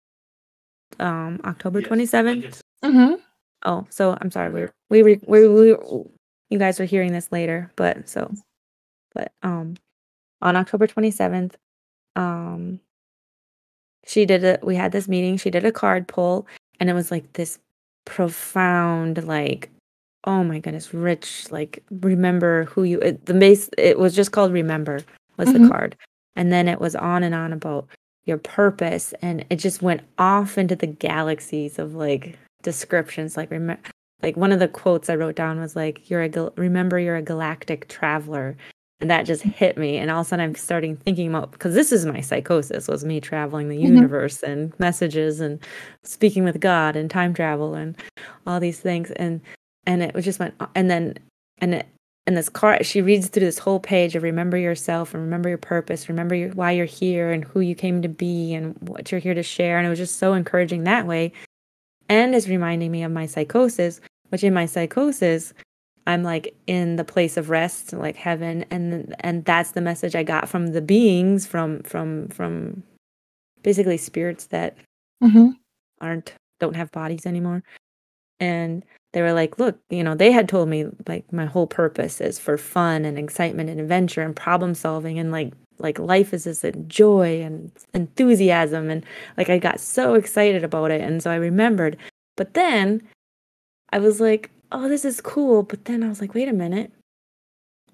um 0.99 1.41
October 1.45 1.83
27th 1.83 2.61
Mhm. 2.85 3.21
Oh, 3.65 3.87
so 3.91 4.17
I'm 4.21 4.31
sorry. 4.31 4.51
We're 4.51 4.73
we 4.91 5.03
we 5.03 5.21
we, 5.27 5.49
we 5.49 5.67
you 6.51 6.59
guys 6.59 6.81
are 6.81 6.85
hearing 6.85 7.13
this 7.13 7.31
later, 7.31 7.71
but 7.77 8.09
so 8.09 8.33
but 9.15 9.31
um 9.43 9.75
on 10.41 10.57
October 10.57 10.87
27th 10.87 11.55
um 12.17 12.81
she 14.07 14.25
did 14.27 14.45
a 14.45 14.59
we 14.63 14.77
had 14.77 14.93
this 14.93 15.09
meeting, 15.09 15.37
she 15.37 15.51
did 15.51 15.65
a 15.65 15.73
card 15.73 16.09
pull 16.09 16.47
and 16.81 16.91
it 16.91 16.95
was 16.95 17.11
like 17.11 17.33
this 17.35 17.59
profound 18.05 19.25
like 19.27 19.71
oh 20.25 20.45
my 20.45 20.59
goodness, 20.61 20.95
rich 20.95 21.51
like 21.51 21.83
remember 21.91 22.65
who 22.67 22.85
you 22.85 22.99
it, 23.01 23.27
the 23.27 23.35
base 23.35 23.69
it 23.79 23.99
was 23.99 24.15
just 24.15 24.33
called 24.33 24.53
remember 24.53 25.01
was 25.37 25.49
Mhm. 25.49 25.63
the 25.65 25.69
card. 25.69 25.97
And 26.37 26.51
then 26.53 26.67
it 26.69 26.81
was 26.81 26.97
on 26.97 27.23
and 27.23 27.35
on 27.35 27.53
about 27.53 27.87
your 28.25 28.39
purpose 28.39 29.13
and 29.23 29.45
it 29.51 29.57
just 29.57 29.83
went 29.83 30.01
off 30.19 30.57
into 30.57 30.77
the 30.77 30.87
galaxies 30.87 31.79
of 31.79 31.95
like 31.95 32.39
descriptions 32.63 33.37
like 33.37 33.51
remember 33.51 33.83
like 34.23 34.37
one 34.37 34.53
of 34.53 34.61
the 34.61 34.69
quotes 34.69 35.11
I 35.11 35.17
wrote 35.17 35.35
down 35.35 35.59
was 35.61 35.75
like 35.75 36.09
you're 36.09 36.23
a 36.23 36.29
gal- 36.29 36.53
remember 36.57 36.99
you're 37.01 37.17
a 37.17 37.23
galactic 37.23 37.89
traveler 37.89 38.57
and 39.03 39.11
that 39.11 39.27
just 39.27 39.43
hit 39.43 39.77
me. 39.77 39.99
And 39.99 40.11
all 40.11 40.21
of 40.21 40.27
a 40.27 40.29
sudden 40.29 40.45
I'm 40.45 40.55
starting 40.55 40.97
thinking 40.97 41.29
about 41.29 41.51
because 41.51 41.75
this 41.75 41.91
is 41.91 42.07
my 42.07 42.21
psychosis 42.21 42.87
was 42.87 43.05
me 43.05 43.21
traveling 43.21 43.69
the 43.69 43.77
Mhm. 43.77 43.83
universe 43.97 44.43
and 44.45 44.73
messages 44.79 45.41
and 45.41 45.59
speaking 46.05 46.45
with 46.45 46.61
God 46.61 46.95
and 46.95 47.11
time 47.11 47.35
travel 47.35 47.75
and 47.75 47.97
all 48.47 48.61
these 48.61 48.79
things. 48.81 49.11
And 49.11 49.41
and 49.87 50.03
it 50.03 50.15
was 50.15 50.25
just 50.25 50.39
went 50.39 50.55
and 50.77 50.89
then 50.89 51.15
and 51.61 51.75
it 51.75 51.87
and 52.29 52.37
this 52.37 52.49
card 52.49 52.87
she 52.87 53.03
reads 53.03 53.27
through 53.27 53.45
this 53.45 53.59
whole 53.59 53.81
page 53.81 54.15
of 54.15 54.23
remember 54.23 54.57
yourself 54.57 55.13
and 55.13 55.23
remember 55.25 55.49
your 55.49 55.59
purpose 55.59 56.09
remember 56.09 56.37
your, 56.37 56.51
why 56.51 56.71
you're 56.71 56.87
here 56.87 57.33
and 57.33 57.43
who 57.45 57.59
you 57.59 57.75
came 57.75 58.01
to 58.03 58.09
be 58.09 58.55
and 58.55 58.77
what 58.89 59.11
you're 59.11 59.21
here 59.21 59.35
to 59.35 59.43
share. 59.43 59.79
And 59.79 59.87
it 59.87 59.91
was 59.91 59.99
just 59.99 60.19
so 60.19 60.33
encouraging 60.33 60.85
that 60.85 61.09
way. 61.09 61.33
And 62.09 62.37
is 62.37 62.49
reminding 62.49 62.93
me 62.93 63.03
of 63.03 63.11
my 63.11 63.27
psychosis 63.27 64.01
which 64.29 64.45
in 64.45 64.55
my 64.55 64.65
psychosis 64.67 65.53
i'm 66.07 66.23
like 66.23 66.55
in 66.67 66.97
the 66.97 67.05
place 67.05 67.37
of 67.37 67.51
rest 67.51 67.93
like 67.93 68.17
heaven 68.17 68.65
and 68.71 69.15
and 69.21 69.45
that's 69.45 69.73
the 69.73 69.81
message 69.81 70.15
i 70.15 70.23
got 70.23 70.49
from 70.49 70.69
the 70.69 70.83
beings 70.83 71.47
from 71.47 71.83
from 71.83 72.29
from 72.29 72.83
basically 73.63 73.97
spirits 73.97 74.47
that 74.47 74.77
Mhm. 75.23 75.57
aren't 76.01 76.35
don't 76.61 76.77
have 76.77 76.91
bodies 76.93 77.27
anymore 77.27 77.63
and 78.41 78.85
they 79.13 79.23
were 79.23 79.33
like 79.33 79.59
look 79.59 79.79
you 79.91 80.03
know 80.03 80.15
they 80.15 80.33
had 80.33 80.49
told 80.49 80.69
me 80.69 80.87
like 81.07 81.31
my 81.33 81.45
whole 81.47 81.67
purpose 81.67 82.21
is 82.21 82.39
for 82.39 82.57
fun 82.59 83.05
and 83.05 83.19
excitement 83.19 83.69
and 83.71 83.81
adventure 83.81 84.23
and 84.23 84.35
problem 84.35 84.75
solving 84.75 85.19
and 85.19 85.31
like 85.31 85.53
like 85.79 85.99
life 85.99 86.33
is 86.35 86.45
this 86.45 86.65
joy 86.87 87.41
and 87.43 87.71
enthusiasm 87.95 88.91
and 88.91 89.05
like 89.37 89.49
i 89.51 89.59
got 89.59 89.81
so 89.81 90.15
excited 90.15 90.65
about 90.65 90.91
it 90.91 91.01
and 91.01 91.23
so 91.23 91.31
i 91.31 91.35
remembered 91.37 91.97
but 92.37 92.55
then 92.55 93.03
i 93.93 93.99
was 93.99 94.21
like 94.21 94.51
oh 94.73 94.89
this 94.89 95.05
is 95.05 95.21
cool 95.21 95.63
but 95.63 95.85
then 95.85 96.03
i 96.03 96.09
was 96.09 96.21
like 96.21 96.35
wait 96.35 96.49
a 96.49 96.53
minute 96.53 96.91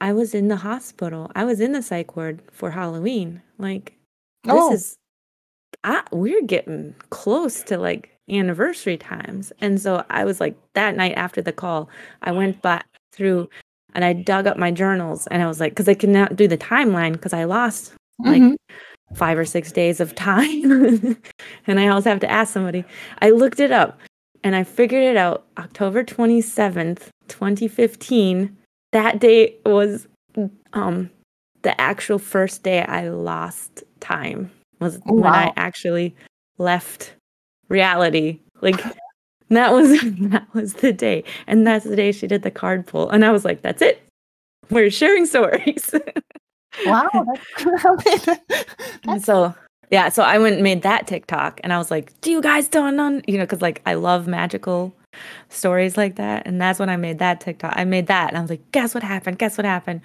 i 0.01 0.13
was 0.13 0.35
in 0.35 0.49
the 0.49 0.57
hospital 0.57 1.31
i 1.35 1.45
was 1.45 1.61
in 1.61 1.73
the 1.73 1.83
psych 1.83 2.17
ward 2.17 2.41
for 2.53 2.71
halloween 2.71 3.43
like 3.59 3.95
this 4.45 4.55
Oh. 4.55 4.73
is 4.73 4.97
I, 5.85 6.03
we're 6.11 6.43
getting 6.43 6.95
close 7.11 7.63
to 7.65 7.79
like 7.79 8.11
anniversary 8.31 8.97
times. 8.97 9.53
And 9.61 9.81
so 9.81 10.05
I 10.11 10.25
was 10.25 10.41
like, 10.41 10.57
that 10.75 10.97
night 10.97 11.13
after 11.17 11.41
the 11.41 11.53
call, 11.53 11.89
I 12.23 12.33
went 12.33 12.61
back 12.63 12.87
through 13.13 13.49
and 13.95 14.05
I 14.05 14.13
dug 14.13 14.47
up 14.47 14.57
my 14.57 14.71
journals 14.71 15.27
and 15.29 15.43
I 15.43 15.47
was 15.47 15.61
like, 15.61 15.73
because 15.73 15.89
I 15.89 15.95
could 15.95 16.09
not 16.09 16.37
do 16.37 16.49
the 16.49 16.59
timeline 16.59 17.13
because 17.13 17.33
I 17.33 17.45
lost 17.45 17.93
like 18.19 18.43
Mhm. 18.43 18.57
five 19.15 19.39
or 19.39 19.45
six 19.45 19.71
days 19.71 20.01
of 20.01 20.15
time. 20.15 21.17
and 21.67 21.79
I 21.79 21.89
always 21.89 22.05
have 22.07 22.21
to 22.21 22.31
ask 22.31 22.53
somebody. 22.53 22.85
I 23.21 23.31
looked 23.31 23.61
it 23.61 23.71
up 23.71 24.01
and 24.45 24.55
I 24.55 24.65
figured 24.65 25.03
it 25.03 25.17
out 25.17 25.47
October 25.59 26.05
27th, 26.05 27.09
2015. 27.29 28.57
That 28.93 29.19
day 29.21 29.55
was 29.67 30.07
um 30.73 31.11
the 31.63 31.79
actual 31.81 32.19
first 32.19 32.63
day 32.63 32.83
I 32.83 33.09
lost 33.09 33.83
time 34.01 34.51
was 34.81 35.01
Oh, 35.07 35.15
when 35.15 35.33
I 35.33 35.53
actually 35.57 36.15
left 36.59 37.13
reality. 37.69 38.41
Like 38.61 38.81
that 39.49 39.73
was 39.73 40.01
that 40.31 40.47
was 40.55 40.75
the 40.75 40.93
day. 40.93 41.25
And 41.47 41.67
that's 41.67 41.85
the 41.85 41.97
day 41.97 42.13
she 42.13 42.27
did 42.27 42.43
the 42.43 42.51
card 42.51 42.87
pull. 42.87 43.11
And 43.11 43.25
I 43.25 43.31
was 43.31 43.45
like, 43.45 43.63
that's 43.63 43.83
it. 43.83 44.03
We're 44.71 44.91
sharing 44.91 45.27
stories. 45.27 45.95
Wow. 46.85 47.09
That's, 47.57 48.27
that's 49.03 49.25
so 49.25 49.53
yeah, 49.91 50.09
so 50.09 50.23
I 50.23 50.39
went 50.39 50.55
and 50.55 50.63
made 50.63 50.83
that 50.83 51.07
TikTok 51.07 51.61
and 51.65 51.73
I 51.73 51.79
was 51.79 51.91
like, 51.91 52.19
Do 52.21 52.31
you 52.31 52.43
guys 52.43 52.69
don't 52.69 52.97
know 52.97 53.21
you 53.27 53.39
know, 53.39 53.45
because 53.45 53.63
like 53.63 53.83
I 53.87 53.95
love 53.95 54.27
magical 54.27 54.95
stories 55.49 55.97
like 55.97 56.17
that. 56.17 56.47
And 56.47 56.61
that's 56.61 56.79
when 56.79 56.91
I 56.91 56.97
made 56.97 57.19
that 57.19 57.41
TikTok. 57.41 57.73
I 57.77 57.85
made 57.85 58.07
that 58.09 58.29
and 58.29 58.39
I 58.39 58.41
was 58.41 58.51
like, 58.51 58.71
guess 58.73 58.95
what 58.95 59.03
happened? 59.03 59.39
Guess 59.39 59.57
what 59.57 59.65
happened? 59.65 60.01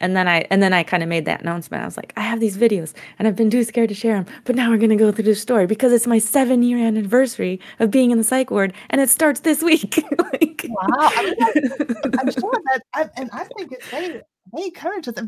And 0.00 0.16
then 0.16 0.28
I 0.28 0.46
and 0.48 0.62
then 0.62 0.72
I 0.72 0.84
kind 0.84 1.02
of 1.02 1.08
made 1.08 1.24
that 1.24 1.40
announcement. 1.40 1.82
I 1.82 1.86
was 1.86 1.96
like, 1.96 2.12
I 2.16 2.20
have 2.20 2.38
these 2.38 2.56
videos 2.56 2.94
and 3.18 3.26
I've 3.26 3.34
been 3.34 3.50
too 3.50 3.64
scared 3.64 3.88
to 3.88 3.96
share 3.96 4.14
them. 4.14 4.32
But 4.44 4.54
now 4.54 4.70
we're 4.70 4.78
gonna 4.78 4.96
go 4.96 5.10
through 5.10 5.24
the 5.24 5.34
story 5.34 5.66
because 5.66 5.92
it's 5.92 6.06
my 6.06 6.18
seven 6.18 6.62
year 6.62 6.78
anniversary 6.78 7.60
of 7.80 7.90
being 7.90 8.12
in 8.12 8.18
the 8.18 8.24
psych 8.24 8.50
ward 8.50 8.72
and 8.90 9.00
it 9.00 9.10
starts 9.10 9.40
this 9.40 9.60
week. 9.60 9.96
like, 10.18 10.66
wow. 10.68 10.84
I 10.88 11.24
mean, 11.24 12.14
I'm 12.18 12.30
sure 12.40 12.52
that 12.66 12.82
I, 12.94 13.10
and 13.16 13.28
I 13.32 13.44
think 13.44 13.72
it's 13.72 13.88
very 13.88 14.22
very 14.52 14.66
encouraging 14.66 15.14
and 15.16 15.26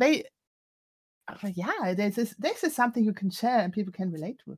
Uh, 1.43 1.51
yeah, 1.55 1.95
this 1.95 2.19
is 2.19 2.35
this 2.39 2.65
is 2.65 2.75
something 2.75 3.05
you 3.05 3.13
can 3.13 3.31
share 3.31 3.61
and 3.61 3.73
people 3.73 3.93
can 3.93 4.11
relate 4.11 4.41
to. 4.45 4.57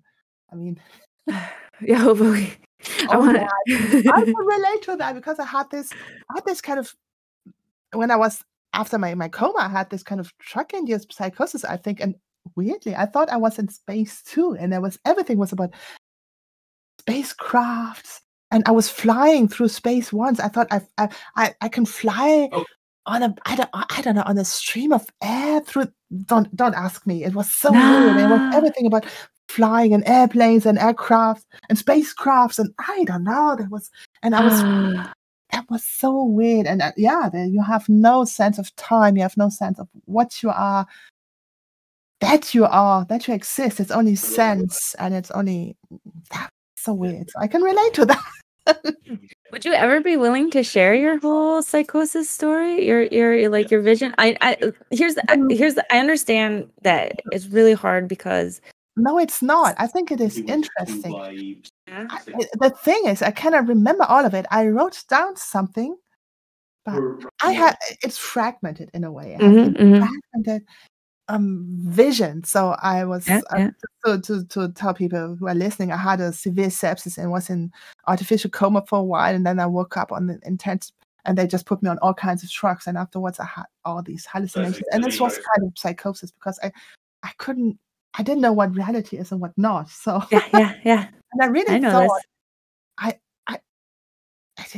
I 0.51 0.57
mean 0.57 0.81
yeah, 1.27 1.99
hopefully. 1.99 2.53
I, 3.01 3.07
oh 3.11 3.21
want 3.21 3.37
to 3.37 4.13
I 4.15 4.25
can 4.25 4.35
relate 4.37 4.83
to 4.83 4.97
that 4.97 5.15
because 5.15 5.39
I 5.39 5.45
had 5.47 5.71
this 5.71 5.93
I 5.93 6.35
had 6.37 6.45
this 6.45 6.61
kind 6.61 6.79
of 6.79 6.95
when 7.93 8.11
I 8.11 8.17
was 8.17 8.43
after 8.75 8.99
my, 8.99 9.15
my 9.15 9.29
coma, 9.29 9.59
I 9.61 9.69
had 9.69 9.91
this 9.91 10.03
kind 10.03 10.21
of 10.21 10.33
drug 10.39 10.73
induced 10.73 11.13
psychosis, 11.13 11.65
I 11.65 11.77
think, 11.77 12.01
and 12.01 12.15
weirdly, 12.57 12.95
I 12.95 13.07
thought 13.07 13.31
I 13.31 13.37
was 13.37 13.59
in 13.59 13.69
space 13.69 14.23
too. 14.23 14.57
And 14.59 14.73
there 14.73 14.81
was 14.81 14.99
everything 15.05 15.39
was 15.39 15.53
about 15.53 15.75
spacecrafts. 17.03 18.21
And 18.51 18.63
I 18.67 18.71
was 18.71 18.89
flying 18.89 19.49
through 19.49 19.69
space 19.69 20.13
once. 20.13 20.39
I 20.41 20.49
thought 20.49 20.69
I 20.71 20.83
I 20.99 21.09
I, 21.37 21.55
I 21.61 21.69
can 21.69 21.87
fly 21.87 22.49
oh. 22.53 22.65
On 23.07 23.23
a 23.23 23.35
I 23.47 23.57
don't 23.57 23.71
I 23.73 24.03
don't 24.03 24.17
know 24.17 24.25
on 24.27 24.39
a 24.39 24.45
stream 24.45 24.93
of 24.93 25.07
air 25.23 25.61
through 25.61 25.89
don't 26.27 26.55
don't 26.55 26.75
ask 26.75 27.07
me. 27.07 27.25
It 27.25 27.35
was 27.35 27.51
so 27.51 27.71
no. 27.71 27.81
weird. 27.81 28.19
It 28.19 28.31
was 28.31 28.55
everything 28.55 28.87
about 28.87 29.07
flying 29.49 29.93
and 29.93 30.07
airplanes 30.07 30.65
and 30.65 30.79
aircraft 30.79 31.45
and 31.69 31.79
spacecrafts 31.79 32.59
and 32.59 32.73
I 32.79 33.05
don't 33.05 33.25
know. 33.25 33.57
There 33.59 33.69
was 33.71 33.91
and 34.23 34.35
I 34.35 34.45
was 34.45 34.63
that 35.53 35.67
was 35.71 35.85
so 35.85 36.25
weird. 36.25 36.67
And 36.67 36.83
uh, 36.83 36.93
yeah, 36.97 37.31
you 37.35 37.63
have 37.63 37.89
no 37.89 38.25
sense 38.25 38.59
of 38.59 38.75
time. 38.77 39.17
You 39.17 39.23
have 39.23 39.37
no 39.37 39.51
sense 39.51 39.79
of 39.79 39.89
what 40.07 40.43
you 40.43 40.51
are, 40.51 40.87
that 42.21 42.55
you 42.55 42.65
are, 42.65 43.05
that 43.07 43.29
you 43.29 43.35
exist. 43.35 43.79
It's 43.79 43.91
only 43.91 44.17
sense, 44.17 44.95
and 44.99 45.15
it's 45.15 45.31
only 45.33 45.77
that's 46.31 46.51
so 46.77 46.95
weird. 46.95 47.31
So 47.31 47.39
I 47.39 47.47
can 47.47 47.63
relate 47.63 47.95
to 47.95 48.07
that. 48.07 48.25
Would 49.53 49.67
you 49.67 49.75
ever 49.75 50.01
be 50.01 50.17
willing 50.17 50.51
to 50.53 50.63
share 50.63 50.95
your 50.95 51.19
whole 51.21 51.61
psychosis 51.63 52.29
story? 52.29 52.87
Your 52.87 53.03
your 53.03 53.51
like 53.51 53.71
your 53.71 53.83
vision? 53.83 54.15
I 54.17 54.35
I 54.41 54.73
here's 54.91 55.15
the, 55.15 55.31
um 55.31 55.51
here's 55.51 55.75
the, 55.75 55.85
I 55.95 55.99
understand 55.99 56.71
that 56.83 57.21
it's 57.33 57.47
really 57.47 57.75
hard 57.75 58.09
because 58.09 58.63
no, 58.97 59.19
it's 59.19 59.43
not. 59.43 59.75
I 59.79 59.87
think 59.87 60.11
it 60.11 60.21
is 60.23 60.39
interesting. 60.39 61.61
I, 61.87 62.19
the 62.61 62.71
thing 62.71 63.03
is, 63.07 63.21
I 63.21 63.31
cannot 63.31 63.69
remember 63.69 64.05
all 64.05 64.25
of 64.25 64.33
it. 64.33 64.47
I 64.51 64.69
wrote 64.69 65.03
down 65.09 65.37
something, 65.37 65.97
but 66.87 67.01
I 67.43 67.53
had 67.53 67.77
it's 68.03 68.17
fragmented 68.17 68.91
in 68.95 69.05
a 69.05 69.13
way. 69.13 69.37
Mm-hmm, 69.39 69.77
mm-hmm. 69.77 70.07
Fragmented 70.07 70.67
um, 71.29 71.65
vision. 71.85 72.45
So 72.45 72.77
I 72.83 73.05
was 73.05 73.29
yeah, 73.29 73.41
uh. 73.51 73.69
To, 74.05 74.21
to 74.21 74.45
to 74.47 74.69
tell 74.71 74.95
people 74.95 75.37
who 75.37 75.47
are 75.47 75.55
listening, 75.55 75.93
I 75.93 75.97
had 75.97 76.21
a 76.21 76.33
severe 76.33 76.69
sepsis 76.69 77.19
and 77.19 77.31
was 77.31 77.51
in 77.51 77.71
artificial 78.07 78.51
coma 78.51 78.85
for 78.87 78.99
a 78.99 79.05
while, 79.05 79.35
and 79.35 79.47
then 79.47 79.61
I 79.61 79.67
woke 79.67 79.97
up 79.97 80.13
on 80.13 80.27
the 80.27 80.39
intense. 80.45 80.93
And 81.25 81.39
they 81.39 81.47
just 81.47 81.67
put 81.67 81.81
me 81.85 81.89
on 81.89 81.99
all 81.99 82.15
kinds 82.15 82.43
of 82.43 82.51
drugs, 82.51 82.89
and 82.89 82.99
afterwards 82.99 83.39
I 83.39 83.45
had 83.45 83.67
all 83.85 84.03
these 84.03 84.27
hallucinations, 84.27 84.83
and 84.91 85.05
this 85.05 85.21
was 85.21 85.35
kind 85.39 85.69
of 85.69 85.73
psychosis 85.79 86.33
because 86.33 86.59
I, 86.65 86.73
I 87.23 87.31
couldn't 87.39 87.79
I 88.15 88.23
didn't 88.23 88.43
know 88.43 88.53
what 88.53 88.75
reality 88.75 89.17
is 89.17 89.33
and 89.33 89.41
what 89.41 89.57
not. 89.57 89.89
So 89.89 90.23
yeah, 90.31 90.45
yeah, 90.53 90.75
yeah. 90.85 91.09
and 91.33 91.43
I 91.43 91.47
really 91.47 91.75
I 91.75 91.79
know 91.79 91.91
thought 91.91 92.03
this. 92.03 92.25
I, 92.99 93.15
I, 93.47 93.59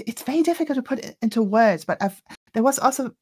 it's 0.07 0.23
very 0.23 0.43
difficult 0.43 0.77
to 0.77 0.83
put 0.83 1.01
it 1.01 1.17
into 1.21 1.43
words, 1.43 1.85
but 1.85 2.01
I've 2.03 2.21
there 2.53 2.63
was 2.63 2.79
also 2.79 3.15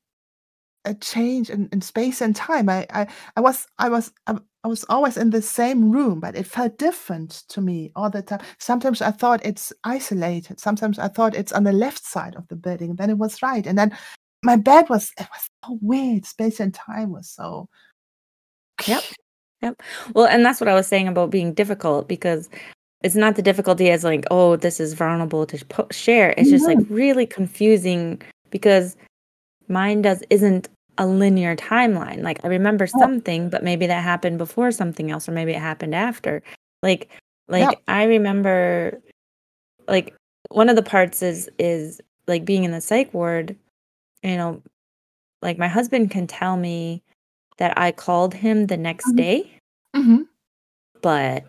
a 0.85 0.95
change 0.95 1.51
in, 1.51 1.69
in 1.73 1.81
space 1.81 2.21
and 2.21 2.35
time. 2.35 2.69
I, 2.69 2.87
I, 2.91 3.07
I 3.37 3.41
was, 3.41 3.67
I 3.79 3.89
was, 3.89 4.13
I, 4.27 4.37
I 4.65 4.69
was 4.69 4.85
always 4.89 5.17
in 5.17 5.31
the 5.31 5.43
same 5.43 5.91
room, 5.91 6.21
but 6.21 6.37
it 6.37 6.47
felt 6.47 6.79
different 6.79 7.43
to 7.49 7.61
me 7.61 7.91
all 7.97 8.11
the 8.11 8.23
time. 8.23 8.41
Sometimes 8.59 9.03
I 9.03 9.11
thought 9.11 9.45
it's 9.45 9.73
isolated. 9.85 10.61
Sometimes 10.61 10.99
I 10.99 11.09
thought 11.09 11.35
it's 11.35 11.53
on 11.53 11.65
the 11.65 11.73
left 11.73 12.05
side 12.05 12.37
of 12.37 12.47
the 12.49 12.57
building. 12.57 12.97
Then 12.97 13.11
it 13.11 13.19
was 13.19 13.43
right, 13.43 13.67
and 13.67 13.77
then 13.77 13.97
my 14.45 14.57
bed 14.57 14.89
was 14.89 15.13
it 15.19 15.27
was 15.33 15.49
so 15.65 15.79
weird. 15.81 16.27
Space 16.27 16.61
and 16.61 16.73
time 16.75 17.11
was 17.13 17.29
so. 17.29 17.69
Yep. 18.87 19.03
Yep. 19.63 19.83
Well, 20.15 20.27
and 20.27 20.45
that's 20.45 20.61
what 20.61 20.69
I 20.69 20.75
was 20.75 20.87
saying 20.89 21.09
about 21.09 21.31
being 21.31 21.55
difficult 21.55 22.09
because 22.09 22.49
it's 23.03 23.15
not 23.15 23.37
the 23.37 23.43
difficulty 23.43 23.91
as 23.91 24.05
like, 24.05 24.25
oh, 24.31 24.57
this 24.57 24.81
is 24.81 24.95
vulnerable 24.95 25.47
to 25.47 25.65
po- 25.67 25.89
share. 25.91 26.35
It's 26.37 26.51
just 26.51 26.67
like 26.67 26.79
really 26.89 27.27
confusing 27.27 28.21
because 28.51 28.97
mine 29.73 30.03
does 30.03 30.23
isn't 30.31 30.69
a 30.99 31.07
linear 31.07 31.57
timeline. 31.57 32.23
Like 32.23 32.45
I 32.45 32.49
remember 32.49 32.87
something, 32.87 33.49
but 33.49 33.65
maybe 33.65 33.87
that 33.87 34.03
happened 34.03 34.39
before 34.39 34.71
something 34.71 35.11
else, 35.11 35.29
or 35.29 35.33
maybe 35.33 35.53
it 35.53 35.61
happened 35.61 35.95
after. 35.95 36.43
Like, 36.83 37.09
like 37.49 37.63
yeah. 37.63 37.79
I 37.89 38.05
remember, 38.05 39.01
like 39.89 40.15
one 40.51 40.69
of 40.69 40.77
the 40.77 40.83
parts 40.83 41.23
is 41.23 41.51
is 41.59 42.01
like 42.29 42.45
being 42.45 42.65
in 42.65 42.71
the 42.71 42.81
psych 42.81 43.13
ward. 43.13 43.57
You 44.23 44.37
know, 44.37 44.63
like 45.41 45.59
my 45.59 45.69
husband 45.69 46.11
can 46.11 46.27
tell 46.27 46.57
me 46.57 47.03
that 47.57 47.77
I 47.77 47.91
called 47.93 48.35
him 48.35 48.67
the 48.67 48.77
next 48.77 49.07
mm-hmm. 49.07 49.17
day. 49.17 49.53
Mm-hmm. 49.97 50.23
But 51.01 51.45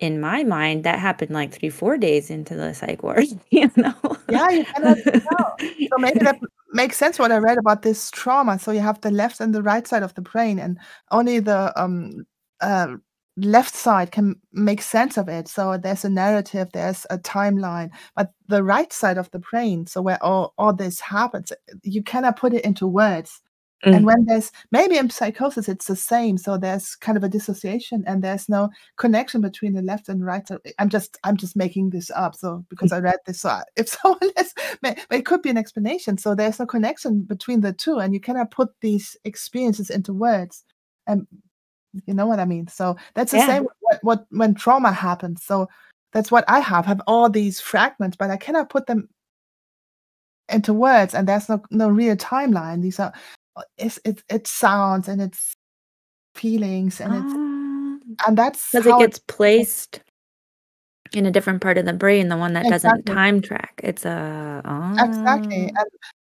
in 0.00 0.20
my 0.20 0.42
mind, 0.42 0.84
that 0.84 0.98
happened 0.98 1.30
like 1.30 1.52
three, 1.52 1.68
four 1.68 1.98
days 1.98 2.30
into 2.30 2.54
the 2.54 2.72
psych 2.74 3.02
ward, 3.02 3.26
you 3.50 3.70
know? 3.76 3.94
Yeah, 4.28 4.48
you 4.50 4.64
cannot 4.64 4.98
tell. 5.04 5.56
So 5.60 5.96
maybe 5.98 6.20
that 6.20 6.38
makes 6.72 6.96
sense 6.96 7.18
what 7.18 7.32
I 7.32 7.36
read 7.36 7.58
about 7.58 7.82
this 7.82 8.10
trauma. 8.10 8.58
So 8.58 8.72
you 8.72 8.80
have 8.80 9.00
the 9.02 9.10
left 9.10 9.40
and 9.40 9.54
the 9.54 9.62
right 9.62 9.86
side 9.86 10.02
of 10.02 10.14
the 10.14 10.22
brain, 10.22 10.58
and 10.58 10.78
only 11.10 11.38
the 11.40 11.72
um 11.80 12.26
uh 12.60 12.96
left 13.36 13.74
side 13.74 14.10
can 14.12 14.36
make 14.52 14.82
sense 14.82 15.16
of 15.16 15.28
it. 15.28 15.48
So 15.48 15.76
there's 15.76 16.04
a 16.04 16.10
narrative, 16.10 16.68
there's 16.72 17.06
a 17.10 17.18
timeline, 17.18 17.90
but 18.16 18.32
the 18.48 18.62
right 18.62 18.92
side 18.92 19.18
of 19.18 19.30
the 19.30 19.38
brain, 19.38 19.86
so 19.86 20.02
where 20.02 20.22
all, 20.22 20.52
all 20.58 20.72
this 20.72 21.00
happens, 21.00 21.52
you 21.82 22.02
cannot 22.02 22.36
put 22.36 22.52
it 22.52 22.64
into 22.64 22.86
words. 22.86 23.40
Mm. 23.84 23.96
And 23.96 24.06
when 24.06 24.24
there's 24.26 24.52
maybe 24.70 24.98
in 24.98 25.08
psychosis, 25.08 25.68
it's 25.68 25.86
the 25.86 25.96
same. 25.96 26.36
So 26.36 26.58
there's 26.58 26.94
kind 26.96 27.16
of 27.16 27.24
a 27.24 27.28
dissociation, 27.28 28.04
and 28.06 28.22
there's 28.22 28.48
no 28.48 28.68
connection 28.96 29.40
between 29.40 29.72
the 29.72 29.80
left 29.80 30.08
and 30.08 30.24
right. 30.24 30.46
So 30.46 30.58
I'm 30.78 30.90
just 30.90 31.18
I'm 31.24 31.36
just 31.36 31.56
making 31.56 31.90
this 31.90 32.10
up. 32.14 32.34
So 32.34 32.64
because 32.68 32.92
I 32.92 32.98
read 32.98 33.18
this, 33.26 33.40
so 33.40 33.60
if 33.76 33.88
someone 33.88 34.30
else, 34.36 34.54
it 34.82 35.24
could 35.24 35.40
be 35.40 35.50
an 35.50 35.56
explanation. 35.56 36.18
So 36.18 36.34
there's 36.34 36.58
no 36.58 36.66
connection 36.66 37.22
between 37.22 37.62
the 37.62 37.72
two, 37.72 37.98
and 37.98 38.12
you 38.12 38.20
cannot 38.20 38.50
put 38.50 38.68
these 38.80 39.16
experiences 39.24 39.88
into 39.88 40.12
words. 40.12 40.62
And 41.06 41.26
you 42.06 42.12
know 42.12 42.26
what 42.26 42.38
I 42.38 42.44
mean. 42.44 42.68
So 42.68 42.96
that's 43.14 43.32
the 43.32 43.38
yeah. 43.38 43.46
same. 43.46 43.66
What, 43.80 43.98
what 44.02 44.26
when 44.30 44.54
trauma 44.54 44.92
happens. 44.92 45.42
So 45.42 45.68
that's 46.12 46.30
what 46.30 46.44
I 46.48 46.60
have. 46.60 46.84
Have 46.84 47.00
all 47.06 47.30
these 47.30 47.60
fragments, 47.60 48.16
but 48.18 48.30
I 48.30 48.36
cannot 48.36 48.68
put 48.68 48.86
them 48.86 49.08
into 50.50 50.74
words 50.74 51.14
and 51.14 51.28
there's 51.28 51.48
no 51.48 51.62
no 51.70 51.88
real 51.88 52.16
timeline 52.16 52.82
these 52.82 52.98
are 52.98 53.12
it's 53.78 53.98
it's 54.04 54.22
it's 54.28 54.50
sounds 54.50 55.08
and 55.08 55.20
it's 55.20 55.54
feelings 56.34 57.00
and 57.00 57.14
it's 57.14 57.34
ah. 57.34 58.28
and 58.28 58.38
that's 58.38 58.70
because 58.72 58.86
it 58.86 58.98
gets 58.98 59.18
placed 59.18 60.00
in 61.12 61.26
a 61.26 61.30
different 61.30 61.60
part 61.60 61.78
of 61.78 61.86
the 61.86 61.92
brain, 61.92 62.28
the 62.28 62.36
one 62.36 62.52
that 62.52 62.64
exactly. 62.66 63.02
doesn't 63.02 63.04
time 63.16 63.40
track. 63.40 63.80
It's 63.82 64.04
a 64.04 64.62
oh. 64.64 64.94
exactly, 64.98 65.66
and 65.66 65.86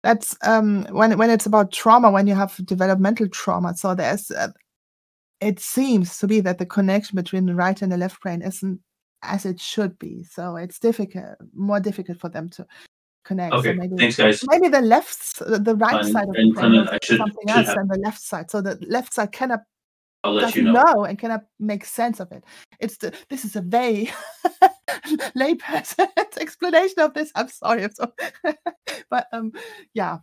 that's 0.03 0.36
um 0.43 0.86
when 0.91 1.17
when 1.17 1.30
it's 1.30 1.45
about 1.45 1.71
trauma, 1.71 2.11
when 2.11 2.28
you 2.28 2.36
have 2.36 2.55
developmental 2.65 3.28
trauma. 3.30 3.76
So 3.76 3.95
there's, 3.95 4.32
uh, 4.32 4.49
it 5.41 5.59
seems 5.59 6.17
to 6.19 6.28
be 6.28 6.41
that 6.41 6.57
the 6.57 6.65
connection 6.65 7.15
between 7.15 7.45
the 7.45 7.55
right 7.55 7.82
and 7.82 7.91
the 7.91 7.97
left 7.97 8.21
brain 8.21 8.41
isn't 8.41 8.80
as 9.23 9.45
it 9.45 9.59
should 9.59 9.97
be. 9.99 10.23
So 10.23 10.55
it's 10.55 10.80
difficult, 10.80 11.38
more 11.53 11.80
difficult 11.80 12.19
for 12.19 12.30
them 12.30 12.49
to 12.49 12.65
connect. 13.26 13.53
Okay, 13.53 13.73
so 13.73 13.80
maybe, 13.80 13.97
thanks, 13.97 14.15
guys. 14.15 14.43
Maybe 14.47 14.69
the 14.69 14.82
left, 14.82 15.39
the 15.39 15.76
right 15.76 16.05
and, 16.05 16.13
side 16.13 16.30
of 16.30 16.36
the 16.36 16.51
brain 16.55 16.88
should, 17.03 17.17
something 17.17 17.47
should 17.47 17.57
else 17.57 17.67
have. 17.67 17.76
than 17.76 17.88
the 17.88 17.99
left 17.99 18.21
side. 18.21 18.49
So 18.49 18.61
the 18.61 18.78
left 18.88 19.13
side 19.13 19.32
cannot 19.32 19.61
I'll 20.23 20.34
let 20.34 20.55
you 20.55 20.63
know. 20.63 20.82
know. 20.82 21.03
and 21.03 21.19
cannot 21.19 21.41
make 21.59 21.86
sense 21.86 22.19
of 22.19 22.32
it. 22.32 22.43
It's 22.80 22.97
the 22.97 23.13
this 23.30 23.43
is 23.43 23.55
a 23.55 23.61
very 23.61 24.11
layperson 25.36 26.07
explanation 26.39 26.99
of 26.99 27.13
this. 27.13 27.32
I'm 27.36 27.49
sorry, 27.49 27.84
I'm 27.84 27.93
sorry. 27.93 28.11
but 29.09 29.28
um, 29.34 29.51
yeah. 29.93 30.19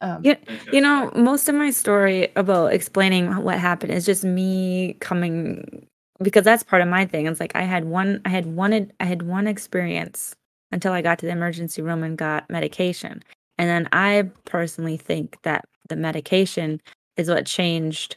Um, 0.00 0.22
yeah, 0.24 0.34
you 0.72 0.80
know, 0.80 1.10
most 1.14 1.48
of 1.48 1.54
my 1.54 1.70
story 1.70 2.32
about 2.34 2.72
explaining 2.72 3.32
what 3.44 3.58
happened 3.60 3.92
is 3.92 4.04
just 4.04 4.24
me 4.24 4.96
coming 4.98 5.86
because 6.20 6.42
that's 6.42 6.64
part 6.64 6.82
of 6.82 6.88
my 6.88 7.06
thing. 7.06 7.26
It's 7.26 7.38
like 7.38 7.54
I 7.54 7.62
had 7.62 7.84
one, 7.84 8.20
I 8.24 8.30
had 8.30 8.46
wanted, 8.46 8.92
I 8.98 9.04
had 9.04 9.22
one 9.22 9.46
experience 9.46 10.34
until 10.72 10.92
I 10.92 11.02
got 11.02 11.18
to 11.20 11.26
the 11.26 11.32
emergency 11.32 11.82
room 11.82 12.02
and 12.02 12.16
got 12.16 12.48
medication. 12.50 13.22
And 13.58 13.68
then 13.68 13.88
I 13.92 14.30
personally 14.44 14.96
think 14.96 15.38
that 15.42 15.64
the 15.88 15.96
medication 15.96 16.80
is 17.16 17.28
what 17.28 17.46
changed 17.46 18.16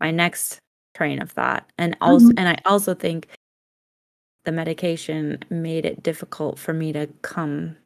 my 0.00 0.10
next 0.10 0.58
train 0.94 1.22
of 1.22 1.30
thought. 1.30 1.64
And 1.78 1.96
also 2.00 2.26
mm-hmm. 2.26 2.38
and 2.38 2.48
I 2.48 2.58
also 2.66 2.94
think 2.94 3.28
the 4.44 4.52
medication 4.52 5.38
made 5.50 5.86
it 5.86 6.02
difficult 6.02 6.58
for 6.58 6.72
me 6.72 6.92
to 6.92 7.08
come 7.22 7.76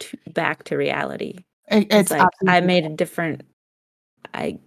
to, 0.00 0.16
back 0.32 0.64
to 0.64 0.76
reality. 0.76 1.44
It, 1.68 1.84
it's, 1.84 1.94
it's 1.94 2.10
like 2.10 2.28
I 2.48 2.60
made 2.60 2.84
a 2.84 2.90
different. 2.90 3.42
I 4.32 4.58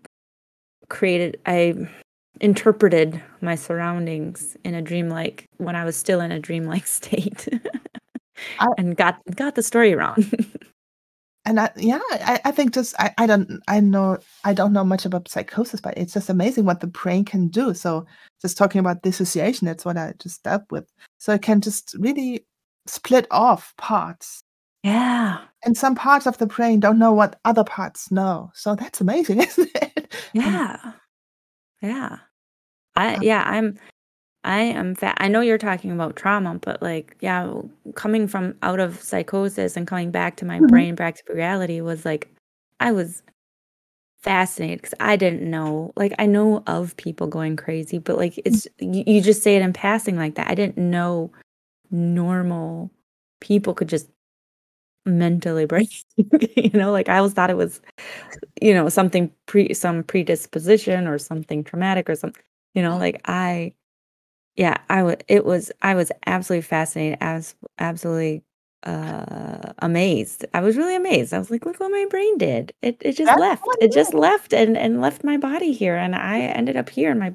created. 0.89 1.39
I 1.45 1.89
interpreted 2.39 3.21
my 3.41 3.55
surroundings 3.55 4.55
in 4.63 4.75
a 4.75 4.81
dreamlike 4.81 5.45
when 5.57 5.75
I 5.75 5.85
was 5.85 5.95
still 5.95 6.21
in 6.21 6.31
a 6.31 6.39
dreamlike 6.39 6.87
state, 6.87 7.47
I, 8.59 8.67
and 8.77 8.95
got 8.95 9.19
got 9.35 9.55
the 9.55 9.63
story 9.63 9.95
wrong. 9.95 10.17
and 11.45 11.59
I, 11.59 11.69
yeah, 11.77 11.99
I, 12.11 12.39
I 12.45 12.51
think 12.51 12.73
just 12.73 12.95
I, 12.99 13.13
I 13.17 13.25
don't 13.25 13.61
I 13.67 13.79
know 13.79 14.17
I 14.43 14.53
don't 14.53 14.73
know 14.73 14.83
much 14.83 15.05
about 15.05 15.29
psychosis, 15.29 15.81
but 15.81 15.97
it's 15.97 16.13
just 16.13 16.29
amazing 16.29 16.65
what 16.65 16.81
the 16.81 16.87
brain 16.87 17.25
can 17.25 17.47
do. 17.47 17.73
So 17.73 18.05
just 18.41 18.57
talking 18.57 18.79
about 18.79 19.01
dissociation, 19.01 19.65
that's 19.65 19.85
what 19.85 19.97
I 19.97 20.13
just 20.19 20.43
dealt 20.43 20.63
with. 20.71 20.91
So 21.17 21.33
it 21.33 21.41
can 21.41 21.61
just 21.61 21.95
really 21.99 22.45
split 22.85 23.27
off 23.31 23.73
parts. 23.77 24.41
Yeah. 24.83 25.39
And 25.63 25.77
some 25.77 25.95
parts 25.95 26.27
of 26.27 26.37
the 26.37 26.45
brain 26.45 26.79
don't 26.79 26.99
know 26.99 27.13
what 27.13 27.39
other 27.45 27.63
parts 27.63 28.11
know. 28.11 28.51
So 28.53 28.75
that's 28.75 29.01
amazing, 29.01 29.41
isn't 29.41 29.71
it? 29.75 30.13
Yeah. 30.33 30.93
Yeah. 31.81 32.17
I 32.95 33.19
yeah, 33.21 33.43
I'm 33.45 33.77
I 34.47 34.61
am 34.61 34.95
fa- 34.95 35.13
I 35.17 35.27
know 35.27 35.41
you're 35.41 35.57
talking 35.57 35.91
about 35.91 36.15
trauma, 36.15 36.57
but 36.61 36.81
like 36.81 37.17
yeah, 37.19 37.53
coming 37.95 38.29
from 38.29 38.55
out 38.63 38.79
of 38.79 39.01
psychosis 39.01 39.75
and 39.75 39.85
coming 39.85 40.09
back 40.09 40.37
to 40.37 40.45
my 40.45 40.57
mm-hmm. 40.57 40.67
brain 40.67 40.95
back 40.95 41.17
to 41.17 41.33
reality 41.33 41.81
was 41.81 42.05
like 42.05 42.33
I 42.79 42.93
was 42.93 43.23
fascinated 44.21 44.81
because 44.81 44.93
I 45.01 45.17
didn't 45.17 45.49
know 45.49 45.91
like 45.97 46.13
I 46.17 46.27
know 46.27 46.63
of 46.65 46.95
people 46.95 47.27
going 47.27 47.57
crazy, 47.57 47.97
but 47.97 48.17
like 48.17 48.39
it's 48.45 48.69
you, 48.79 49.03
you 49.05 49.21
just 49.21 49.43
say 49.43 49.57
it 49.57 49.61
in 49.61 49.73
passing 49.73 50.15
like 50.15 50.35
that. 50.35 50.49
I 50.49 50.55
didn't 50.55 50.77
know 50.77 51.29
normal 51.91 52.89
people 53.41 53.73
could 53.73 53.89
just 53.89 54.07
mentally 55.05 55.65
break 55.73 56.03
you 56.57 56.69
know 56.73 56.91
like 56.91 57.07
i 57.07 57.17
always 57.17 57.31
thought 57.31 57.49
it 57.49 57.55
was 57.55 57.79
you 58.61 58.73
know 58.73 58.89
something 58.89 59.31
pre 59.45 59.73
some 59.73 60.03
predisposition 60.03 61.07
or 61.07 61.17
something 61.17 61.63
traumatic 61.63 62.09
or 62.09 62.15
something 62.15 62.43
you 62.73 62.81
know 62.81 62.97
like 62.97 63.21
i 63.23 63.71
yeah 64.57 64.77
i 64.89 65.01
would 65.01 65.23
it 65.27 65.45
was 65.45 65.71
i 65.81 65.95
was 65.95 66.11
absolutely 66.25 66.61
fascinated 66.61 67.17
as 67.21 67.55
absolutely 67.79 68.43
uh 68.83 69.73
amazed. 69.79 70.45
I 70.53 70.61
was 70.61 70.77
really 70.77 70.95
amazed. 70.95 71.33
I 71.33 71.39
was 71.39 71.49
like 71.49 71.65
look 71.65 71.79
what 71.79 71.91
my 71.91 72.05
brain 72.09 72.37
did. 72.37 72.73
It 72.81 72.97
it 73.01 73.17
just 73.17 73.25
That's 73.25 73.39
left. 73.39 73.63
it 73.81 73.91
just 73.91 74.13
left 74.13 74.53
and 74.53 74.77
and 74.77 75.01
left 75.01 75.23
my 75.23 75.35
body 75.35 75.73
here 75.73 75.95
and 75.95 76.15
i 76.15 76.39
ended 76.39 76.77
up 76.77 76.89
here 76.89 77.11
and 77.11 77.19
my 77.19 77.33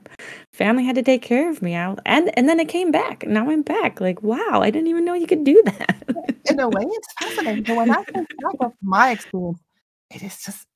family 0.53 0.85
had 0.85 0.95
to 0.95 1.03
take 1.03 1.21
care 1.23 1.51
of 1.51 1.61
me. 1.61 1.77
I, 1.77 1.97
and 2.07 2.37
and 2.39 2.49
then 2.49 2.61
it 2.61 2.69
came 2.69 2.91
back 2.91 3.27
now 3.27 3.51
i'm 3.51 3.63
back. 3.63 4.01
Like 4.01 4.23
wow 4.23 4.61
i 4.63 4.71
didn't 4.71 4.89
even 4.89 5.05
know 5.05 5.15
you 5.15 5.27
could 5.27 5.45
do 5.45 5.61
that. 5.65 6.03
In 6.47 6.61
a 6.61 6.69
way 6.69 6.83
it's 6.85 7.13
fascinating 7.21 7.65
but 7.65 7.77
when 7.77 7.91
i 7.91 8.03
think 8.05 8.29
of 8.61 8.73
my 8.81 9.11
experience 9.11 9.61
it 10.11 10.23
is 10.23 10.43
just 10.43 10.67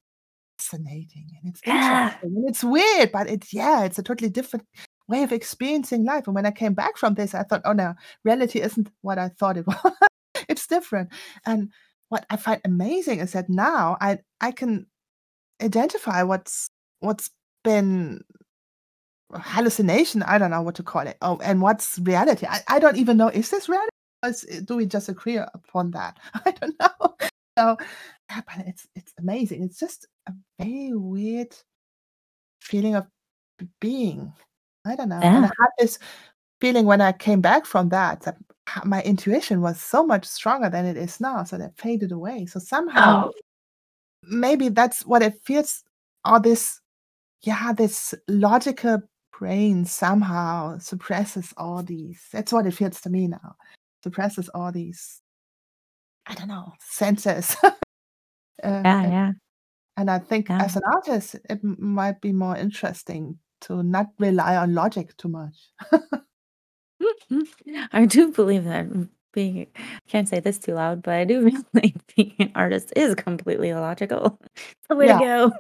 fascinating 0.59 1.30
and 1.40 1.53
it's 1.53 1.61
yeah. 1.66 2.07
interesting 2.07 2.36
and 2.36 2.49
it's 2.49 2.64
weird 2.64 3.12
but 3.12 3.28
it's 3.28 3.53
yeah 3.53 3.84
it's 3.84 3.99
a 3.99 4.03
totally 4.03 4.30
different 4.30 4.66
way 5.09 5.22
of 5.22 5.32
experiencing 5.32 6.04
life 6.04 6.26
and 6.26 6.34
when 6.34 6.46
i 6.46 6.50
came 6.50 6.74
back 6.74 6.96
from 6.96 7.14
this 7.14 7.34
i 7.34 7.42
thought 7.42 7.62
oh 7.64 7.72
no 7.72 7.94
reality 8.24 8.61
isn't 8.61 8.90
what 9.02 9.18
i 9.18 9.28
thought 9.28 9.57
it 9.57 9.66
was 9.66 9.76
it's 10.48 10.66
different. 10.66 11.11
And 11.44 11.72
what 12.09 12.26
I 12.30 12.36
find 12.36 12.61
amazing 12.64 13.20
is 13.20 13.32
that 13.32 13.48
now 13.48 13.96
I 14.00 14.18
I 14.40 14.52
can 14.52 14.86
identify 15.62 16.22
what's 16.22 16.70
what's 17.00 17.30
been 17.64 18.22
hallucination. 19.32 20.22
I 20.22 20.38
don't 20.38 20.50
know 20.50 20.62
what 20.62 20.76
to 20.76 20.82
call 20.82 21.07
it. 21.07 21.16
Oh, 21.22 21.38
and 21.42 21.61
what's 21.61 21.98
reality? 21.98 22.46
I, 22.46 22.61
I 22.68 22.78
don't 22.78 22.96
even 22.96 23.16
know. 23.16 23.28
Is 23.28 23.50
this 23.50 23.68
reality? 23.68 23.90
Is, 24.24 24.46
eh, 24.48 24.61
do 24.64 24.76
we 24.76 24.86
just 24.86 25.09
agree 25.09 25.36
upon 25.36 25.92
that? 25.92 26.18
I 26.34 26.50
don't 26.52 26.74
know. 26.80 27.16
So, 27.59 27.76
yeah, 28.30 28.40
but 28.46 28.66
it's 28.66 28.86
it's 28.94 29.12
amazing. 29.18 29.62
It's 29.62 29.78
just 29.78 30.07
a 30.28 30.32
very 30.59 30.92
weird 30.94 31.54
feeling 32.61 32.94
of 32.94 33.07
being. 33.80 34.32
I 34.87 34.97
don't 34.97 35.09
know. 35.09 35.20
Yeah. 35.20 35.37
And 35.37 35.45
I 35.47 35.49
had 35.49 35.70
this 35.78 35.99
feeling 36.61 36.87
when 36.87 37.01
I 37.01 37.12
came 37.12 37.41
back 37.41 37.66
from 37.66 37.89
that 37.91 38.22
that 38.22 38.37
my 38.84 39.03
intuition 39.03 39.61
was 39.61 39.80
so 39.80 40.05
much 40.05 40.24
stronger 40.24 40.68
than 40.68 40.84
it 40.84 40.97
is 40.97 41.20
now, 41.20 41.45
so 41.45 41.59
that 41.59 41.76
faded 41.76 42.12
away. 42.12 42.47
So 42.47 42.59
somehow, 42.59 43.30
oh. 43.30 43.32
maybe 44.22 44.68
that's 44.68 45.05
what 45.07 45.22
it 45.22 45.34
feels. 45.45 45.82
All 46.24 46.41
this, 46.41 46.80
yeah, 47.43 47.72
this 47.72 48.14
logical 48.26 49.03
brain 49.39 49.84
somehow 49.84 50.78
suppresses 50.78 51.53
all 51.57 51.82
these. 51.82 52.20
That's 52.32 52.53
what 52.53 52.66
it 52.66 52.72
feels 52.72 53.01
to 53.03 53.11
me 53.11 53.28
now. 53.28 53.57
Suppresses 54.03 54.49
all 54.49 54.72
these. 54.72 55.20
I 56.26 56.34
don't 56.34 56.49
know 56.49 56.72
senses. 56.80 57.57
yeah, 57.62 57.70
and, 58.62 59.12
yeah. 59.12 59.30
And 59.97 60.11
I 60.11 60.18
think 60.18 60.49
yeah. 60.49 60.62
as 60.62 60.76
an 60.76 60.82
artist, 60.93 61.37
it 61.49 61.62
might 61.62 62.20
be 62.20 62.32
more 62.32 62.57
interesting 62.57 63.39
to 63.62 63.82
not 63.82 64.09
rely 64.18 64.57
on 64.57 64.74
logic 64.74 65.16
too 65.16 65.28
much. 65.28 65.54
I 67.92 68.07
do 68.07 68.32
believe 68.32 68.64
that 68.64 68.86
being 69.36 69.66
I 69.76 70.09
can't 70.09 70.28
say 70.28 70.40
this 70.40 70.59
too 70.59 70.74
loud, 70.74 71.02
but 71.02 71.14
I 71.14 71.24
do 71.24 71.42
really 71.74 71.94
being 72.16 72.34
an 72.40 72.52
artist 72.57 72.92
is 72.96 73.14
completely 73.14 73.68
illogical. 73.68 74.40
It's 74.57 74.88
the 74.88 74.96
way 74.96 75.07
Yeah. 75.07 75.18
to 75.18 75.24
go. 75.24 75.52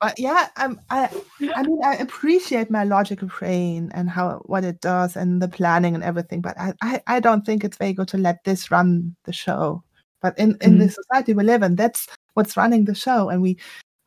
But 0.00 0.18
yeah, 0.18 0.48
um, 0.56 0.80
I 0.90 1.08
I 1.56 1.62
mean 1.62 1.80
I 1.84 1.94
appreciate 1.96 2.70
my 2.70 2.84
logical 2.84 3.28
brain 3.28 3.90
and 3.94 4.10
how 4.10 4.42
what 4.46 4.64
it 4.64 4.80
does 4.80 5.16
and 5.16 5.40
the 5.40 5.48
planning 5.48 5.94
and 5.94 6.04
everything, 6.04 6.40
but 6.40 6.58
I 6.58 6.74
I, 6.82 7.02
I 7.06 7.20
don't 7.20 7.46
think 7.46 7.64
it's 7.64 7.78
very 7.78 7.92
good 7.92 8.08
to 8.08 8.18
let 8.18 8.44
this 8.44 8.70
run 8.70 9.14
the 9.24 9.32
show. 9.32 9.82
But 10.20 10.38
in 10.38 10.56
in 10.60 10.78
the 10.78 10.86
mm-hmm. 10.86 10.98
society 11.00 11.34
we 11.34 11.44
live 11.44 11.62
in, 11.62 11.76
that's 11.76 12.08
what's 12.34 12.56
running 12.56 12.84
the 12.84 12.94
show, 12.94 13.28
and 13.30 13.42
we 13.42 13.58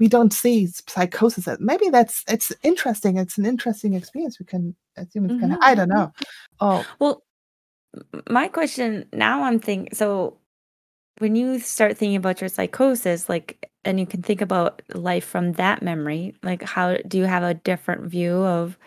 we 0.01 0.07
don't 0.07 0.33
see 0.33 0.65
psychosis. 0.65 1.47
Maybe 1.59 1.89
that's 1.89 2.23
it's 2.27 2.51
interesting. 2.63 3.17
It's 3.17 3.37
an 3.37 3.45
interesting 3.45 3.93
experience 3.93 4.39
we 4.39 4.47
can 4.47 4.75
as 4.97 5.13
humans 5.13 5.33
mm-hmm. 5.33 5.51
can. 5.51 5.59
I 5.61 5.75
don't 5.75 5.89
know. 5.89 6.11
Oh 6.59 6.83
well, 6.97 7.21
my 8.27 8.47
question 8.47 9.05
now 9.13 9.43
I'm 9.43 9.59
thinking. 9.59 9.93
So 9.93 10.39
when 11.19 11.35
you 11.35 11.59
start 11.59 11.99
thinking 11.99 12.15
about 12.15 12.41
your 12.41 12.49
psychosis, 12.49 13.29
like, 13.29 13.69
and 13.85 13.99
you 13.99 14.07
can 14.07 14.23
think 14.23 14.41
about 14.41 14.81
life 14.95 15.23
from 15.23 15.51
that 15.53 15.83
memory, 15.83 16.33
like, 16.41 16.63
how 16.63 16.97
do 17.07 17.19
you 17.19 17.25
have 17.25 17.43
a 17.43 17.53
different 17.53 18.09
view 18.09 18.37
of 18.37 18.79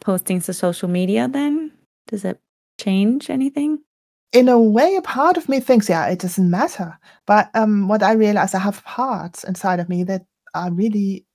posting 0.00 0.40
to 0.40 0.54
social 0.54 0.88
media? 0.88 1.28
Then 1.28 1.70
does 2.08 2.24
it 2.24 2.40
change 2.80 3.28
anything? 3.28 3.80
in 4.32 4.48
a 4.48 4.60
way, 4.60 4.96
a 4.96 5.02
part 5.02 5.36
of 5.36 5.48
me 5.48 5.60
thinks, 5.60 5.88
yeah, 5.88 6.06
it 6.08 6.18
doesn't 6.18 6.50
matter. 6.50 6.98
But 7.26 7.48
um, 7.54 7.88
what 7.88 8.02
I 8.02 8.12
realize, 8.12 8.54
I 8.54 8.58
have 8.58 8.84
parts 8.84 9.44
inside 9.44 9.80
of 9.80 9.88
me 9.88 10.04
that 10.04 10.26
are 10.56 10.72
really 10.72 11.26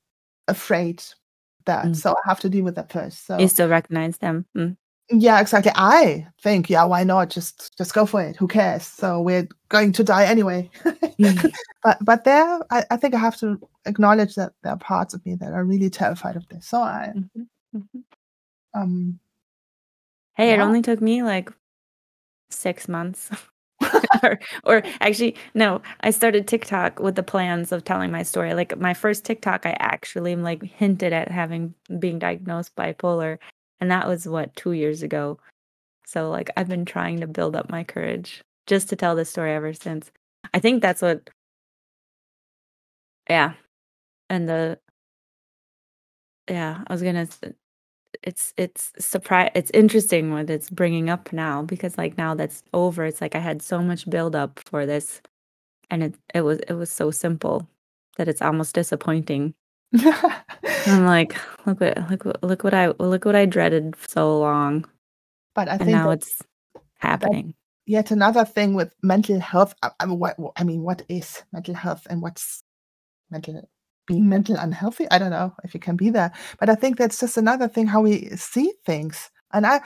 afraid 0.47 1.03
that. 1.65 1.85
Mm. 1.85 1.95
So 1.95 2.11
I 2.11 2.29
have 2.29 2.39
to 2.41 2.49
deal 2.49 2.63
with 2.63 2.75
that 2.75 2.91
first. 2.91 3.25
So 3.25 3.37
you 3.37 3.47
still 3.47 3.69
recognize 3.69 4.17
them. 4.17 4.45
Mm. 4.57 4.77
Yeah, 5.09 5.41
exactly. 5.41 5.73
I 5.75 6.27
think, 6.41 6.69
yeah, 6.69 6.85
why 6.85 7.03
not? 7.03 7.29
Just 7.29 7.77
just 7.77 7.93
go 7.93 8.05
for 8.05 8.21
it. 8.21 8.37
Who 8.37 8.47
cares? 8.47 8.85
So 8.85 9.21
we're 9.21 9.47
going 9.69 9.91
to 9.93 10.03
die 10.03 10.25
anyway. 10.25 10.69
mm. 10.85 11.51
But 11.83 11.97
but 12.01 12.23
there, 12.25 12.59
I, 12.69 12.85
I 12.91 12.97
think 12.97 13.15
I 13.15 13.17
have 13.17 13.37
to 13.37 13.59
acknowledge 13.85 14.35
that 14.35 14.53
there 14.61 14.73
are 14.73 14.77
parts 14.77 15.15
of 15.15 15.25
me 15.25 15.35
that 15.35 15.51
are 15.51 15.65
really 15.65 15.89
terrified 15.89 16.35
of 16.35 16.47
this. 16.47 16.67
So 16.67 16.79
I, 16.79 17.11
mm-hmm. 17.15 17.77
Mm-hmm. 17.77 18.79
um, 18.79 19.19
hey, 20.35 20.49
yeah. 20.49 20.53
it 20.55 20.59
only 20.59 20.83
took 20.83 21.01
me 21.01 21.23
like 21.23 21.51
six 22.51 22.87
months. 22.87 23.31
or, 24.23 24.39
or 24.63 24.83
actually 25.01 25.35
no 25.53 25.81
i 26.01 26.11
started 26.11 26.47
tiktok 26.47 26.99
with 26.99 27.15
the 27.15 27.23
plans 27.23 27.71
of 27.71 27.83
telling 27.83 28.11
my 28.11 28.23
story. 28.23 28.53
Like 28.53 28.77
my 28.77 28.93
first 28.93 29.25
tiktok 29.25 29.65
i 29.65 29.75
actually 29.79 30.35
like 30.35 30.63
hinted 30.63 31.13
at 31.13 31.29
having 31.31 31.73
being 31.99 32.19
diagnosed 32.19 32.75
bipolar 32.75 33.37
and 33.79 33.91
that 33.91 34.07
was 34.07 34.27
what 34.27 34.55
two 34.55 34.73
years 34.73 35.03
ago. 35.03 35.39
So 36.05 36.29
like 36.29 36.49
i've 36.57 36.69
been 36.69 36.85
trying 36.85 37.19
to 37.21 37.27
build 37.27 37.55
up 37.55 37.69
my 37.69 37.83
courage 37.83 38.41
just 38.67 38.89
to 38.89 38.95
tell 38.95 39.15
this 39.15 39.29
story 39.29 39.53
ever 39.53 39.73
since. 39.73 40.11
I 40.53 40.59
think 40.59 40.81
that's 40.81 41.01
what 41.01 41.29
yeah. 43.29 43.53
And 44.29 44.47
the 44.49 44.79
yeah 46.49 46.83
i 46.87 46.93
was 46.93 47.01
gonna 47.03 47.27
it's 48.23 48.53
it's 48.57 48.91
surprise 48.99 49.49
it's 49.55 49.71
interesting 49.71 50.31
what 50.31 50.49
it's 50.49 50.69
bringing 50.69 51.09
up 51.09 51.33
now 51.33 51.63
because 51.63 51.97
like 51.97 52.17
now 52.17 52.35
that's 52.35 52.61
over 52.73 53.05
it's 53.05 53.21
like 53.21 53.35
i 53.35 53.39
had 53.39 53.61
so 53.61 53.81
much 53.81 54.09
build 54.09 54.35
up 54.35 54.59
for 54.65 54.85
this 54.85 55.21
and 55.91 56.03
it 56.03 56.15
it 56.33 56.41
was 56.41 56.59
it 56.67 56.73
was 56.73 56.89
so 56.89 57.11
simple 57.11 57.67
that 58.17 58.27
it's 58.27 58.41
almost 58.41 58.75
disappointing. 58.75 59.53
I'm 59.93 61.05
like 61.05 61.35
look 61.65 61.81
what 61.81 62.09
look 62.09 62.25
what 62.25 62.43
look 62.43 62.63
what 62.63 62.73
i 62.73 62.87
look 62.99 63.25
what 63.25 63.35
i 63.35 63.45
dreaded 63.45 63.95
so 64.07 64.39
long. 64.39 64.85
But 65.53 65.67
i 65.67 65.73
and 65.73 65.81
think 65.81 65.91
now 65.91 66.11
it's 66.11 66.41
happening. 66.97 67.53
yet 67.85 68.09
another 68.09 68.45
thing 68.45 68.73
with 68.73 68.93
mental 69.03 69.39
health 69.39 69.73
I, 69.83 69.91
I, 69.99 70.05
mean, 70.05 70.19
what, 70.19 70.37
I 70.55 70.63
mean 70.63 70.83
what 70.83 71.01
is 71.09 71.43
mental 71.51 71.75
health 71.75 72.07
and 72.09 72.21
what's 72.21 72.63
mental 73.29 73.67
being 74.07 74.27
mental 74.27 74.55
unhealthy. 74.57 75.07
I 75.11 75.17
don't 75.17 75.31
know 75.31 75.53
if 75.63 75.73
you 75.73 75.79
can 75.79 75.95
be 75.95 76.09
there, 76.09 76.31
but 76.59 76.69
I 76.69 76.75
think 76.75 76.97
that's 76.97 77.19
just 77.19 77.37
another 77.37 77.67
thing 77.67 77.87
how 77.87 78.01
we 78.01 78.29
see 78.35 78.73
things. 78.85 79.29
And 79.53 79.65
I, 79.65 79.81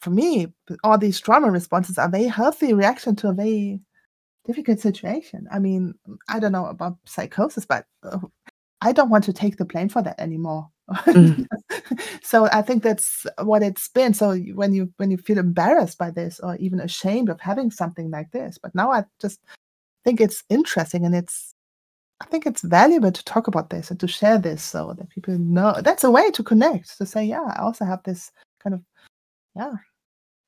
for 0.00 0.10
me, 0.10 0.48
all 0.82 0.98
these 0.98 1.20
trauma 1.20 1.50
responses 1.50 1.98
are 1.98 2.08
very 2.08 2.26
healthy 2.26 2.72
reaction 2.72 3.16
to 3.16 3.28
a 3.28 3.32
very 3.32 3.80
difficult 4.46 4.80
situation. 4.80 5.46
I 5.50 5.58
mean, 5.58 5.94
I 6.28 6.38
don't 6.38 6.52
know 6.52 6.66
about 6.66 6.98
psychosis, 7.04 7.64
but 7.64 7.86
uh, 8.02 8.18
I 8.80 8.92
don't 8.92 9.10
want 9.10 9.24
to 9.24 9.32
take 9.32 9.56
the 9.56 9.64
blame 9.64 9.88
for 9.88 10.02
that 10.02 10.20
anymore. 10.20 10.68
Mm. 10.90 11.46
so 12.22 12.46
I 12.52 12.60
think 12.60 12.82
that's 12.82 13.26
what 13.42 13.62
it's 13.62 13.88
been. 13.88 14.12
So 14.12 14.36
when 14.36 14.74
you 14.74 14.92
when 14.98 15.10
you 15.10 15.16
feel 15.16 15.38
embarrassed 15.38 15.98
by 15.98 16.10
this 16.10 16.40
or 16.40 16.56
even 16.56 16.80
ashamed 16.80 17.30
of 17.30 17.40
having 17.40 17.70
something 17.70 18.10
like 18.10 18.30
this, 18.32 18.58
but 18.58 18.74
now 18.74 18.92
I 18.92 19.04
just 19.20 19.40
think 20.04 20.20
it's 20.20 20.44
interesting 20.50 21.06
and 21.06 21.14
it's 21.14 21.53
I 22.20 22.26
think 22.26 22.46
it's 22.46 22.62
valuable 22.62 23.12
to 23.12 23.24
talk 23.24 23.48
about 23.48 23.70
this 23.70 23.90
and 23.90 23.98
to 24.00 24.08
share 24.08 24.38
this 24.38 24.62
so 24.62 24.94
that 24.96 25.10
people 25.10 25.36
know 25.38 25.74
that's 25.82 26.04
a 26.04 26.10
way 26.10 26.30
to 26.30 26.42
connect 26.42 26.96
to 26.98 27.06
say, 27.06 27.24
yeah, 27.24 27.42
I 27.56 27.60
also 27.60 27.84
have 27.84 28.02
this 28.04 28.30
kind 28.62 28.74
of 28.74 28.82
yeah 29.56 29.74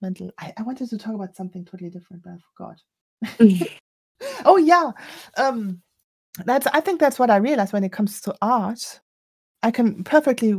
mental. 0.01 0.31
I, 0.39 0.53
I 0.57 0.63
wanted 0.63 0.89
to 0.91 0.99
talk 0.99 1.15
about 1.15 1.37
something 1.37 1.65
totally 1.65 1.91
different, 1.91 2.23
but 2.23 2.33
I 2.33 2.39
forgot. 2.55 3.69
Oh 4.45 4.57
yeah, 4.57 4.93
um, 5.37 5.83
that's 6.45 6.67
I 6.69 6.81
think 6.81 7.01
that's 7.01 7.19
what 7.19 7.31
I 7.31 7.37
realized 7.37 7.73
when 7.73 7.85
it 7.85 7.93
comes 7.93 8.21
to 8.23 8.35
art. 8.43 9.01
I 9.63 9.71
can 9.71 10.05
perfectly. 10.05 10.55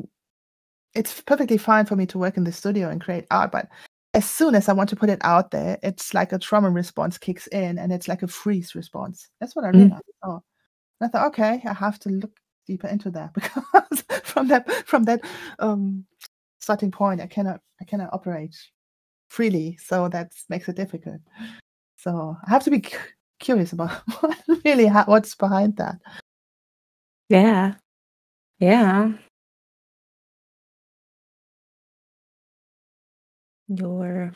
It's 0.94 1.22
perfectly 1.22 1.58
fine 1.58 1.86
for 1.86 1.96
me 1.96 2.06
to 2.08 2.18
work 2.18 2.38
in 2.38 2.44
the 2.44 2.52
studio 2.52 2.90
and 2.90 3.02
create 3.02 3.26
art, 3.30 3.52
but 3.52 3.68
as 4.14 4.28
soon 4.28 4.56
as 4.56 4.68
I 4.68 4.74
want 4.74 4.90
to 4.90 4.96
put 4.96 5.10
it 5.10 5.20
out 5.24 5.52
there, 5.52 5.78
it's 5.84 6.14
like 6.14 6.34
a 6.34 6.40
trauma 6.40 6.70
response 6.70 7.18
kicks 7.18 7.48
in, 7.48 7.78
and 7.78 7.92
it's 7.92 8.08
like 8.08 8.24
a 8.24 8.28
freeze 8.28 8.74
response. 8.76 9.30
That's 9.40 9.56
what 9.56 9.66
I 9.66 9.70
mm. 9.70 9.76
realized. 9.76 10.04
Mm. 10.26 10.30
Oh, 10.30 10.44
and 11.00 11.08
I 11.08 11.12
thought, 11.12 11.28
okay, 11.28 11.62
I 11.66 11.74
have 11.74 12.00
to 12.00 12.10
look 12.10 12.40
deeper 12.66 12.88
into 12.88 13.10
that 13.12 13.34
because 13.36 14.04
from 14.24 14.48
that 14.50 14.70
from 14.88 15.04
that 15.06 15.22
um, 15.60 16.06
starting 16.60 16.92
point, 16.92 17.22
I 17.22 17.28
cannot 17.28 17.62
I 17.82 17.86
cannot 17.86 18.14
operate 18.14 18.56
freely, 19.30 19.78
so 19.82 20.10
that 20.10 20.32
makes 20.50 20.70
it 20.70 20.76
difficult. 20.76 21.22
So 21.98 22.38
I 22.46 22.50
have 22.50 22.64
to 22.66 22.72
be 22.72 22.82
cu- 22.82 22.98
curious 23.40 23.74
about 23.74 23.92
what 24.22 24.38
really 24.66 24.88
ha- 24.88 25.06
what's 25.08 25.36
behind 25.36 25.78
that. 25.78 25.98
Yeah, 27.30 27.76
yeah. 28.60 29.14
Your 33.68 34.34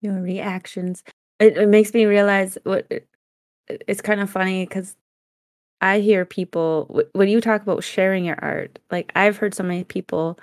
your 0.00 0.20
reactions. 0.20 1.02
It, 1.38 1.56
it 1.56 1.68
makes 1.68 1.94
me 1.94 2.04
realize 2.04 2.58
what 2.64 2.86
it's 3.86 4.00
kind 4.00 4.20
of 4.20 4.30
funny 4.30 4.66
because 4.66 4.96
I 5.80 5.98
hear 5.98 6.24
people 6.24 7.02
when 7.12 7.28
you 7.28 7.40
talk 7.40 7.60
about 7.62 7.82
sharing 7.82 8.24
your 8.24 8.38
art, 8.40 8.78
like 8.90 9.10
I've 9.16 9.36
heard 9.36 9.54
so 9.54 9.64
many 9.64 9.84
people 9.84 10.38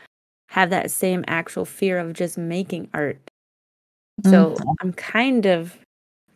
have 0.49 0.69
that 0.71 0.91
same 0.91 1.23
actual 1.27 1.63
fear 1.63 1.97
of 1.97 2.13
just 2.13 2.37
making 2.37 2.89
art. 2.93 3.31
So 4.25 4.51
mm-hmm. 4.51 4.69
I'm 4.81 4.93
kind 4.93 5.45
of 5.45 5.77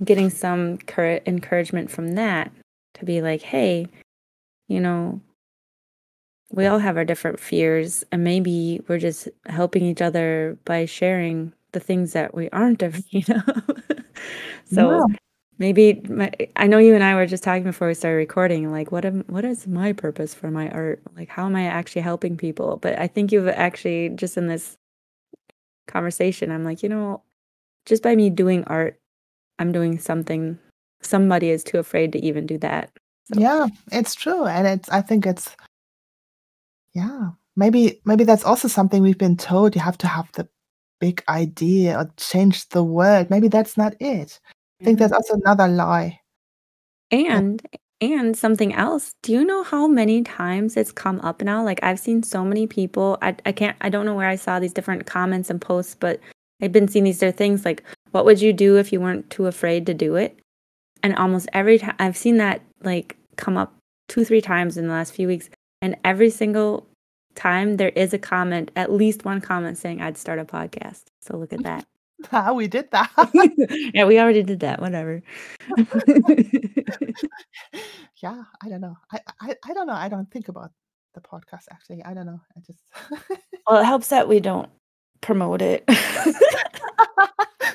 getting 0.04 0.30
some 0.30 0.78
cur- 0.78 1.22
encouragement 1.26 1.92
from 1.92 2.14
that 2.14 2.52
to 2.94 3.06
be 3.06 3.22
like, 3.22 3.42
hey, 3.42 3.88
you 4.70 4.80
know, 4.80 5.20
we 6.52 6.68
all 6.68 6.80
have 6.80 6.96
our 6.96 7.04
different 7.04 7.40
fears, 7.40 8.06
and 8.12 8.24
maybe 8.24 8.82
we're 8.88 9.00
just 9.00 9.28
helping 9.48 9.84
each 9.84 10.02
other 10.02 10.58
by 10.66 10.86
sharing 10.86 11.52
the 11.72 11.80
things 11.80 12.14
that 12.14 12.36
we 12.36 12.50
aren't 12.52 12.84
of. 12.84 13.04
so 14.66 14.92
yeah 14.92 15.16
maybe 15.58 16.02
my, 16.10 16.32
I 16.56 16.68
know 16.68 16.78
you 16.78 16.96
and 16.96 17.04
I 17.04 17.16
were 17.16 17.26
just 17.26 17.44
talking 17.44 17.64
before 17.64 17.88
we 17.88 17.94
started 17.94 18.18
recording. 18.18 18.72
Like, 18.72 18.92
what 18.92 19.06
am 19.06 19.24
what 19.28 19.46
is 19.46 19.68
my 19.68 19.94
purpose 19.94 20.34
for 20.34 20.52
my 20.52 20.70
art? 20.70 21.02
Like, 21.16 21.30
how 21.30 21.46
am 21.46 21.56
I 21.56 21.66
actually 21.66 22.02
helping 22.02 22.38
people? 22.38 22.78
But 22.78 23.00
I 23.00 23.08
think 23.08 23.32
you've 23.32 23.48
actually 23.48 24.10
just 24.10 24.38
in 24.38 24.48
this 24.48 24.78
conversation, 25.88 26.52
I'm 26.52 26.64
like, 26.64 26.84
you 26.84 26.90
know, 26.90 27.22
just 27.86 28.04
by 28.04 28.16
me 28.16 28.30
doing 28.30 28.64
art, 28.66 29.00
I'm 29.60 29.72
doing 29.72 30.00
something. 30.00 30.58
Somebody 31.02 31.50
is 31.50 31.64
too 31.64 31.80
afraid 31.80 32.12
to 32.14 32.20
even 32.20 32.46
do 32.46 32.58
that. 32.60 32.92
So. 33.26 33.40
Yeah, 33.40 33.68
it's 33.92 34.16
true, 34.16 34.46
and 34.46 34.68
it's. 34.68 34.90
I 34.90 35.02
think 35.02 35.26
it's. 35.26 35.56
Yeah, 36.94 37.32
maybe 37.56 38.02
maybe 38.06 38.24
that's 38.24 38.44
also 38.44 38.68
something 38.68 39.02
we've 39.02 39.18
been 39.18 39.38
told. 39.38 39.76
You 39.76 39.82
have 39.82 39.98
to 40.00 40.08
have 40.08 40.32
the 40.34 40.48
big 41.00 41.24
idea 41.28 41.98
or 41.98 42.12
change 42.18 42.70
the 42.70 42.84
world. 42.84 43.30
Maybe 43.30 43.48
that's 43.48 43.78
not 43.78 43.96
it. 44.00 44.40
I 44.82 44.86
think 44.86 45.00
that's 45.00 45.14
also 45.14 45.36
another 45.36 45.68
lie. 45.68 46.20
And 47.12 47.62
and 48.02 48.36
something 48.36 48.74
else, 48.74 49.14
do 49.22 49.32
you 49.32 49.46
know 49.46 49.64
how 49.64 49.88
many 49.88 50.24
times 50.24 50.76
it's 50.76 50.92
come 50.92 51.22
up 51.22 51.42
now? 51.42 51.64
Like 51.64 51.80
I've 51.84 52.00
seen 52.00 52.24
so 52.24 52.44
many 52.44 52.68
people. 52.68 53.18
I 53.22 53.36
I 53.46 53.52
can't 53.52 53.78
I 53.82 53.90
don't 53.90 54.06
know 54.06 54.16
where 54.16 54.28
I 54.28 54.36
saw 54.36 54.60
these 54.60 54.74
different 54.74 55.06
comments 55.06 55.50
and 55.50 55.62
posts, 55.62 55.96
but 55.96 56.20
I've 56.62 56.72
been 56.72 56.88
seeing 56.88 57.06
these 57.06 57.20
different 57.20 57.38
things 57.38 57.66
like 57.66 57.84
what 58.12 58.26
would 58.26 58.42
you 58.42 58.54
do 58.54 58.78
if 58.78 58.92
you 58.94 59.00
weren't 59.02 59.30
too 59.30 59.48
afraid 59.48 59.86
to 59.88 59.94
do 59.94 60.16
it? 60.16 60.38
And 61.02 61.16
almost 61.16 61.50
every 61.54 61.80
time 61.80 61.96
I've 62.00 62.18
seen 62.18 62.38
that 62.38 62.62
like 62.84 63.18
come 63.38 63.58
up 63.58 63.74
two, 64.08 64.26
three 64.26 64.42
times 64.42 64.78
in 64.78 64.88
the 64.88 64.94
last 64.94 65.14
few 65.14 65.28
weeks. 65.28 65.50
And 65.82 65.96
every 66.04 66.30
single 66.30 66.88
time 67.36 67.78
there 67.78 67.90
is 67.90 68.14
a 68.14 68.20
comment, 68.20 68.72
at 68.76 68.92
least 68.92 69.26
one 69.26 69.42
comment 69.42 69.78
saying 69.78 70.02
I'd 70.02 70.18
start 70.18 70.40
a 70.40 70.46
podcast. 70.46 71.04
So 71.22 71.38
look 71.38 71.54
at 71.54 71.64
that. 71.64 71.86
Ah, 72.32 72.54
we 72.54 72.68
did 72.68 72.90
that. 72.92 73.12
yeah, 73.94 74.06
we 74.06 74.20
already 74.20 74.44
did 74.44 74.62
that. 74.62 74.80
Whatever. 74.82 75.22
yeah, 78.22 78.44
I 78.62 78.70
don't 78.70 78.82
know. 78.82 78.96
I, 79.12 79.20
I 79.42 79.56
I 79.66 79.74
don't 79.74 79.88
know. 79.88 79.94
I 79.94 80.10
don't 80.10 80.30
think 80.32 80.48
about 80.48 80.72
the 81.14 81.22
podcast 81.22 81.66
actually. 81.72 82.04
I 82.04 82.14
don't 82.14 82.26
know. 82.26 82.40
I 82.56 82.60
just 82.66 82.80
well, 83.68 83.82
it 83.82 83.86
helps 83.86 84.08
that 84.10 84.28
we 84.28 84.40
don't 84.40 84.70
promote 85.24 85.62
it. 85.62 85.84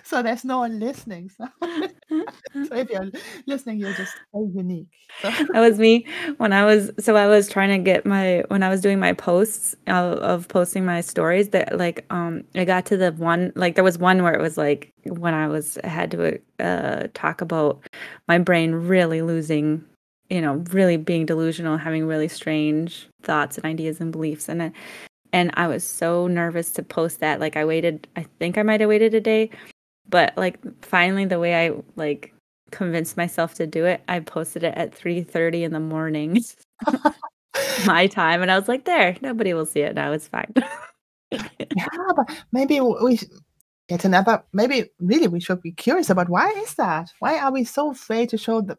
so 0.05 0.22
there's 0.22 0.44
no 0.44 0.59
one 0.59 0.78
listening. 0.78 1.30
So, 1.30 1.46
so 1.62 2.76
if 2.76 2.90
you're 2.90 3.11
listening, 3.46 3.78
you're 3.78 3.92
just 3.92 4.14
so 4.32 4.51
unique. 4.55 4.86
So. 5.20 5.30
That 5.53 5.61
was 5.61 5.78
me 5.78 6.07
when 6.36 6.53
I 6.53 6.64
was 6.64 6.92
so 6.99 7.16
I 7.16 7.26
was 7.26 7.49
trying 7.49 7.70
to 7.70 7.78
get 7.78 8.07
my 8.07 8.44
when 8.49 8.62
I 8.62 8.68
was 8.68 8.80
doing 8.80 8.99
my 8.99 9.12
posts 9.12 9.74
of, 9.86 10.18
of 10.18 10.49
posting 10.49 10.84
my 10.84 11.01
stories 11.01 11.49
that 11.51 11.76
like 11.76 12.05
um 12.11 12.44
I 12.55 12.64
got 12.64 12.86
to 12.86 12.96
the 12.96 13.12
one 13.12 13.53
like 13.57 13.74
there 13.74 13.84
was 13.84 13.99
one 13.99 14.22
where 14.22 14.34
it 14.34 14.40
was 14.40 14.57
like 14.57 14.92
when 15.05 15.34
I 15.34 15.49
was 15.49 15.78
I 15.82 15.88
had 15.88 16.11
to 16.12 16.38
uh 16.61 17.09
talk 17.14 17.40
about 17.40 17.80
my 18.28 18.38
brain 18.38 18.72
really 18.74 19.22
losing 19.22 19.84
you 20.30 20.40
know 20.40 20.62
really 20.70 20.96
being 20.96 21.26
delusional 21.26 21.78
having 21.78 22.07
really 22.07 22.28
strange 22.28 23.09
thoughts 23.22 23.57
and 23.57 23.64
ideas 23.64 24.01
and 24.01 24.12
beliefs 24.12 24.49
and 24.49 24.72
and 25.33 25.51
I 25.55 25.66
was 25.66 25.85
so 25.85 26.26
nervous 26.26 26.72
to 26.72 26.83
post 26.83 27.20
that. 27.20 27.41
Like 27.41 27.57
I 27.57 27.64
waited, 27.64 28.07
I 28.16 28.26
think 28.39 28.59
I 28.59 28.62
might 28.62 28.81
have 28.81 28.89
waited 28.89 29.14
a 29.14 29.20
day, 29.20 29.51
but 30.09 30.37
like 30.37 30.59
finally 30.85 31.24
the 31.24 31.39
way 31.39 31.66
I 31.66 31.72
like 31.97 32.35
convinced 32.70 33.16
myself 33.16 33.55
to 33.55 33.66
do 33.66 33.85
it, 33.85 34.03
I 34.09 34.20
posted 34.20 34.64
it 34.64 34.74
at 34.76 34.95
3:30 34.95 35.64
in 35.64 35.72
the 35.72 35.81
morning. 35.81 36.43
my 37.87 38.07
time 38.07 38.43
and 38.43 38.51
I 38.51 38.59
was 38.59 38.68
like, 38.68 38.85
there, 38.85 39.16
nobody 39.20 39.55
will 39.55 39.66
see 39.66 39.81
it 39.81 39.95
now. 39.95 40.12
It's 40.12 40.29
fine. 40.29 40.53
yeah, 41.31 41.87
but 42.16 42.45
maybe 42.53 42.81
we 42.81 43.18
get 43.89 44.05
another 44.05 44.43
maybe 44.53 44.91
really 45.01 45.29
we 45.29 45.41
should 45.41 45.62
be 45.62 45.72
curious 45.72 46.11
about 46.11 46.29
why 46.29 46.49
is 46.59 46.74
that? 46.74 47.11
Why 47.20 47.39
are 47.39 47.53
we 47.53 47.64
so 47.64 47.91
afraid 47.91 48.29
to 48.31 48.39
show 48.39 48.61
the 48.61 48.76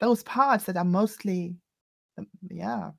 those 0.00 0.22
parts 0.22 0.64
that 0.64 0.76
are 0.76 0.84
mostly 0.84 1.54
um, 2.18 2.26
yeah 2.48 2.90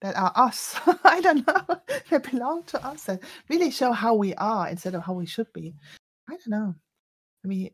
that 0.00 0.16
are 0.16 0.32
us. 0.34 0.78
I 1.04 1.20
don't 1.20 1.46
know. 1.46 1.80
that 2.10 2.30
belong 2.30 2.62
to 2.64 2.86
us 2.86 3.04
that 3.04 3.20
really 3.48 3.70
show 3.70 3.92
how 3.92 4.14
we 4.14 4.34
are 4.34 4.68
instead 4.68 4.94
of 4.94 5.02
how 5.02 5.14
we 5.14 5.26
should 5.26 5.52
be. 5.52 5.74
I 6.28 6.32
don't 6.32 6.48
know. 6.48 6.74
I 7.44 7.48
mean, 7.48 7.70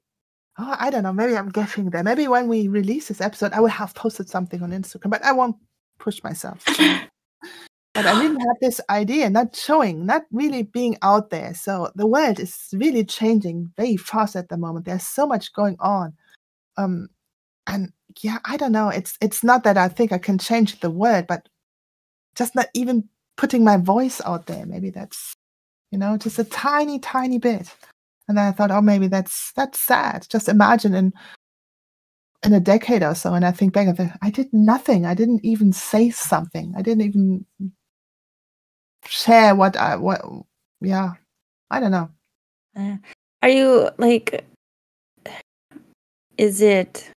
oh, 0.58 0.76
I 0.78 0.90
don't 0.90 1.02
know. 1.02 1.12
Maybe 1.12 1.36
I'm 1.36 1.48
getting 1.48 1.90
there. 1.90 2.02
Maybe 2.02 2.28
when 2.28 2.48
we 2.48 2.68
release 2.68 3.08
this 3.08 3.20
episode, 3.20 3.52
I 3.52 3.60
will 3.60 3.68
have 3.68 3.94
posted 3.94 4.28
something 4.28 4.62
on 4.62 4.70
Instagram, 4.70 5.10
but 5.10 5.24
I 5.24 5.32
won't 5.32 5.56
push 5.98 6.22
myself. 6.22 6.64
but 6.66 8.06
I 8.06 8.20
really 8.20 8.38
have 8.40 8.56
this 8.60 8.80
idea, 8.90 9.30
not 9.30 9.56
showing, 9.56 10.06
not 10.06 10.22
really 10.32 10.62
being 10.62 10.96
out 11.02 11.30
there. 11.30 11.54
So 11.54 11.90
the 11.94 12.06
world 12.06 12.40
is 12.40 12.68
really 12.72 13.04
changing 13.04 13.72
very 13.76 13.96
fast 13.96 14.36
at 14.36 14.48
the 14.48 14.56
moment. 14.56 14.86
There's 14.86 15.06
so 15.06 15.26
much 15.26 15.52
going 15.52 15.76
on. 15.80 16.14
Um, 16.76 17.08
and 17.66 17.92
yeah, 18.20 18.38
I 18.44 18.56
don't 18.56 18.72
know. 18.72 18.88
It's 18.88 19.16
it's 19.20 19.42
not 19.42 19.64
that 19.64 19.78
I 19.78 19.88
think 19.88 20.12
I 20.12 20.18
can 20.18 20.38
change 20.38 20.80
the 20.80 20.90
world, 20.90 21.26
but 21.26 21.48
just 22.34 22.54
not 22.54 22.68
even 22.74 23.08
putting 23.36 23.64
my 23.64 23.76
voice 23.76 24.20
out 24.24 24.46
there. 24.46 24.66
Maybe 24.66 24.90
that's, 24.90 25.34
you 25.90 25.98
know, 25.98 26.16
just 26.16 26.38
a 26.38 26.44
tiny, 26.44 26.98
tiny 26.98 27.38
bit. 27.38 27.74
And 28.28 28.38
then 28.38 28.46
I 28.46 28.52
thought, 28.52 28.70
oh, 28.70 28.80
maybe 28.80 29.08
that's 29.08 29.52
that's 29.52 29.80
sad. 29.80 30.26
Just 30.30 30.48
imagine 30.48 30.94
in 30.94 31.12
in 32.44 32.52
a 32.52 32.60
decade 32.60 33.02
or 33.02 33.14
so, 33.14 33.34
and 33.34 33.44
I 33.44 33.50
think 33.52 33.72
back, 33.72 33.98
I, 33.98 34.12
I 34.22 34.30
did 34.30 34.52
nothing. 34.52 35.06
I 35.06 35.14
didn't 35.14 35.44
even 35.44 35.72
say 35.72 36.10
something. 36.10 36.74
I 36.76 36.82
didn't 36.82 37.02
even 37.02 37.44
share 39.06 39.54
what 39.54 39.76
I 39.76 39.96
what. 39.96 40.22
Yeah, 40.80 41.12
I 41.70 41.80
don't 41.80 41.90
know. 41.90 42.10
Uh, 42.76 42.96
are 43.42 43.48
you 43.48 43.90
like? 43.98 44.44
Is 46.36 46.60
it? 46.60 47.10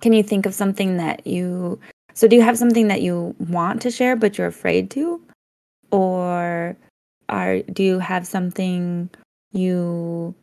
Can 0.00 0.12
you 0.12 0.22
think 0.22 0.46
of 0.46 0.54
something 0.54 0.96
that 0.98 1.26
you 1.26 1.80
so 2.16 2.26
do 2.26 2.34
you 2.34 2.42
have 2.42 2.56
something 2.56 2.88
that 2.88 3.02
you 3.02 3.36
want 3.38 3.82
to 3.82 3.90
share 3.90 4.16
but 4.16 4.38
you're 4.38 4.46
afraid 4.46 4.90
to? 4.92 5.20
Or 5.92 6.76
are 7.28 7.62
do 7.62 7.82
you 7.84 7.98
have 7.98 8.26
something 8.26 9.10
you 9.52 10.34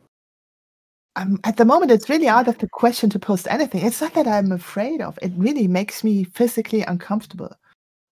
um, 1.16 1.38
at 1.44 1.56
the 1.56 1.64
moment, 1.64 1.92
it's 1.92 2.08
really 2.08 2.28
out 2.28 2.48
of 2.48 2.58
the 2.58 2.68
question 2.68 3.08
to 3.10 3.18
post 3.18 3.46
anything. 3.48 3.84
It's 3.84 4.00
not 4.00 4.14
that 4.14 4.26
I'm 4.26 4.50
afraid 4.50 5.00
of. 5.00 5.18
It 5.22 5.32
really 5.36 5.68
makes 5.68 6.02
me 6.02 6.24
physically 6.24 6.82
uncomfortable, 6.82 7.52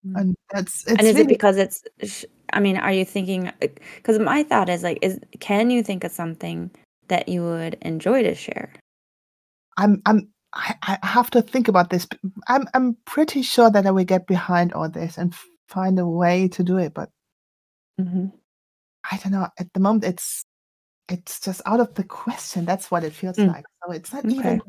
mm. 0.07 0.19
and 0.19 0.35
that's. 0.51 0.85
and 0.85 1.01
is 1.01 1.07
really... 1.07 1.21
it 1.21 1.27
because 1.27 1.57
it's? 1.57 2.25
I 2.53 2.61
mean, 2.61 2.77
are 2.77 2.93
you 2.93 3.03
thinking? 3.03 3.51
Because 3.59 4.19
my 4.19 4.43
thought 4.43 4.69
is 4.69 4.83
like, 4.83 4.99
is 5.01 5.19
can 5.41 5.69
you 5.69 5.83
think 5.83 6.05
of 6.05 6.13
something 6.13 6.71
that 7.09 7.27
you 7.27 7.43
would 7.43 7.77
enjoy 7.81 8.23
to 8.23 8.35
share? 8.35 8.71
I'm. 9.77 10.01
I'm. 10.05 10.29
I, 10.53 10.75
I 11.01 11.07
have 11.07 11.29
to 11.31 11.41
think 11.41 11.67
about 11.67 11.89
this. 11.89 12.07
I'm. 12.47 12.67
I'm 12.73 12.95
pretty 13.05 13.41
sure 13.41 13.71
that 13.71 13.87
I 13.87 13.91
will 13.91 14.03
get 14.03 14.27
behind 14.27 14.73
all 14.73 14.89
this 14.89 15.17
and 15.17 15.33
find 15.67 15.97
a 15.99 16.07
way 16.07 16.47
to 16.49 16.63
do 16.63 16.77
it, 16.77 16.93
but. 16.93 17.09
Mm-hmm. 17.99 18.27
I 19.11 19.17
don't 19.17 19.33
know. 19.33 19.47
At 19.59 19.73
the 19.73 19.79
moment, 19.79 20.05
it's 20.05 20.45
it's 21.09 21.39
just 21.39 21.61
out 21.65 21.79
of 21.79 21.93
the 21.95 22.03
question. 22.03 22.65
That's 22.65 22.89
what 22.89 23.03
it 23.03 23.13
feels 23.13 23.37
mm. 23.37 23.47
like. 23.47 23.65
So 23.85 23.91
it's 23.91 24.13
not 24.13 24.25
okay. 24.25 24.35
even 24.35 24.61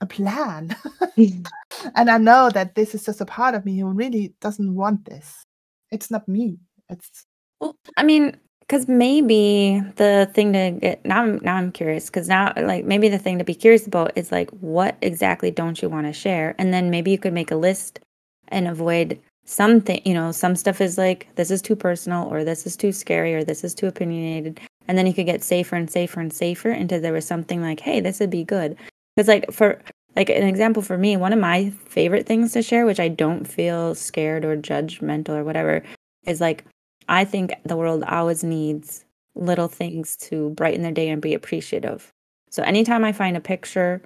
a 0.00 0.06
plan. 0.06 0.76
Mm. 1.16 1.46
and 1.96 2.10
I 2.10 2.18
know 2.18 2.50
that 2.50 2.74
this 2.74 2.94
is 2.94 3.04
just 3.04 3.20
a 3.20 3.26
part 3.26 3.54
of 3.54 3.64
me 3.64 3.78
who 3.78 3.86
really 3.86 4.34
doesn't 4.40 4.74
want 4.74 5.04
this. 5.04 5.44
It's 5.90 6.10
not 6.10 6.28
me. 6.28 6.58
It's 6.88 7.24
well, 7.60 7.76
I 7.96 8.02
mean, 8.02 8.36
because 8.68 8.86
maybe 8.86 9.80
the 9.96 10.30
thing 10.34 10.52
to 10.52 10.70
get 10.72 11.04
now 11.04 11.22
I'm 11.22 11.40
now 11.42 11.56
I'm 11.56 11.72
curious 11.72 12.06
because 12.06 12.28
now 12.28 12.52
like 12.56 12.84
maybe 12.84 13.08
the 13.08 13.18
thing 13.18 13.38
to 13.38 13.44
be 13.44 13.54
curious 13.54 13.86
about 13.86 14.12
is 14.14 14.30
like 14.30 14.50
what 14.50 14.96
exactly 15.00 15.50
don't 15.50 15.80
you 15.80 15.88
want 15.88 16.06
to 16.06 16.12
share, 16.12 16.54
and 16.58 16.72
then 16.72 16.90
maybe 16.90 17.10
you 17.10 17.18
could 17.18 17.32
make 17.32 17.50
a 17.50 17.56
list 17.56 18.00
and 18.48 18.68
avoid 18.68 19.18
something. 19.44 20.00
You 20.04 20.14
know, 20.14 20.32
some 20.32 20.54
stuff 20.56 20.80
is 20.80 20.98
like 20.98 21.28
this 21.36 21.50
is 21.50 21.62
too 21.62 21.76
personal, 21.76 22.28
or 22.28 22.44
this 22.44 22.66
is 22.66 22.76
too 22.76 22.92
scary, 22.92 23.34
or 23.34 23.42
this 23.44 23.64
is 23.64 23.74
too 23.74 23.86
opinionated, 23.86 24.60
and 24.86 24.98
then 24.98 25.06
you 25.06 25.14
could 25.14 25.26
get 25.26 25.44
safer 25.44 25.76
and 25.76 25.90
safer 25.90 26.20
and 26.20 26.32
safer 26.32 26.70
until 26.70 27.00
there 27.00 27.12
was 27.12 27.26
something 27.26 27.62
like 27.62 27.80
hey 27.80 28.00
this 28.00 28.18
would 28.18 28.30
be 28.30 28.42
good 28.42 28.76
because 29.14 29.28
like 29.28 29.50
for 29.52 29.80
like 30.16 30.30
an 30.30 30.42
example 30.42 30.82
for 30.82 30.98
me 30.98 31.16
one 31.16 31.32
of 31.32 31.38
my 31.38 31.70
favorite 31.86 32.26
things 32.26 32.52
to 32.52 32.62
share 32.62 32.86
which 32.86 32.98
i 32.98 33.08
don't 33.08 33.44
feel 33.44 33.94
scared 33.94 34.44
or 34.44 34.56
judgmental 34.56 35.36
or 35.36 35.44
whatever 35.44 35.82
is 36.26 36.40
like 36.40 36.64
i 37.08 37.24
think 37.24 37.52
the 37.64 37.76
world 37.76 38.02
always 38.04 38.44
needs 38.44 39.04
little 39.34 39.68
things 39.68 40.16
to 40.16 40.50
brighten 40.50 40.82
their 40.82 40.92
day 40.92 41.08
and 41.08 41.22
be 41.22 41.34
appreciative 41.34 42.12
so 42.50 42.62
anytime 42.62 43.04
i 43.04 43.12
find 43.12 43.36
a 43.36 43.40
picture 43.40 44.02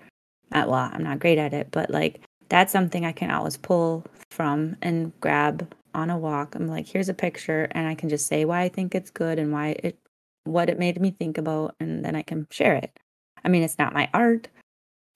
uh, 0.52 0.64
well 0.66 0.90
i'm 0.92 1.02
not 1.02 1.18
great 1.18 1.38
at 1.38 1.52
it 1.52 1.68
but 1.70 1.90
like 1.90 2.20
that's 2.48 2.72
something 2.72 3.04
i 3.04 3.12
can 3.12 3.30
always 3.30 3.56
pull 3.56 4.04
from 4.30 4.76
and 4.82 5.12
grab 5.20 5.72
on 5.94 6.10
a 6.10 6.18
walk 6.18 6.54
i'm 6.54 6.68
like 6.68 6.86
here's 6.86 7.08
a 7.08 7.14
picture 7.14 7.68
and 7.72 7.86
i 7.86 7.94
can 7.94 8.08
just 8.08 8.26
say 8.26 8.44
why 8.44 8.62
i 8.62 8.68
think 8.68 8.94
it's 8.94 9.10
good 9.10 9.38
and 9.38 9.52
why 9.52 9.76
it 9.82 9.98
what 10.44 10.68
it 10.68 10.78
made 10.78 11.00
me 11.00 11.10
think 11.10 11.38
about 11.38 11.74
and 11.80 12.04
then 12.04 12.16
I 12.16 12.22
can 12.22 12.46
share 12.50 12.74
it. 12.74 12.98
I 13.44 13.48
mean, 13.48 13.62
it's 13.62 13.78
not 13.78 13.94
my 13.94 14.08
art, 14.14 14.48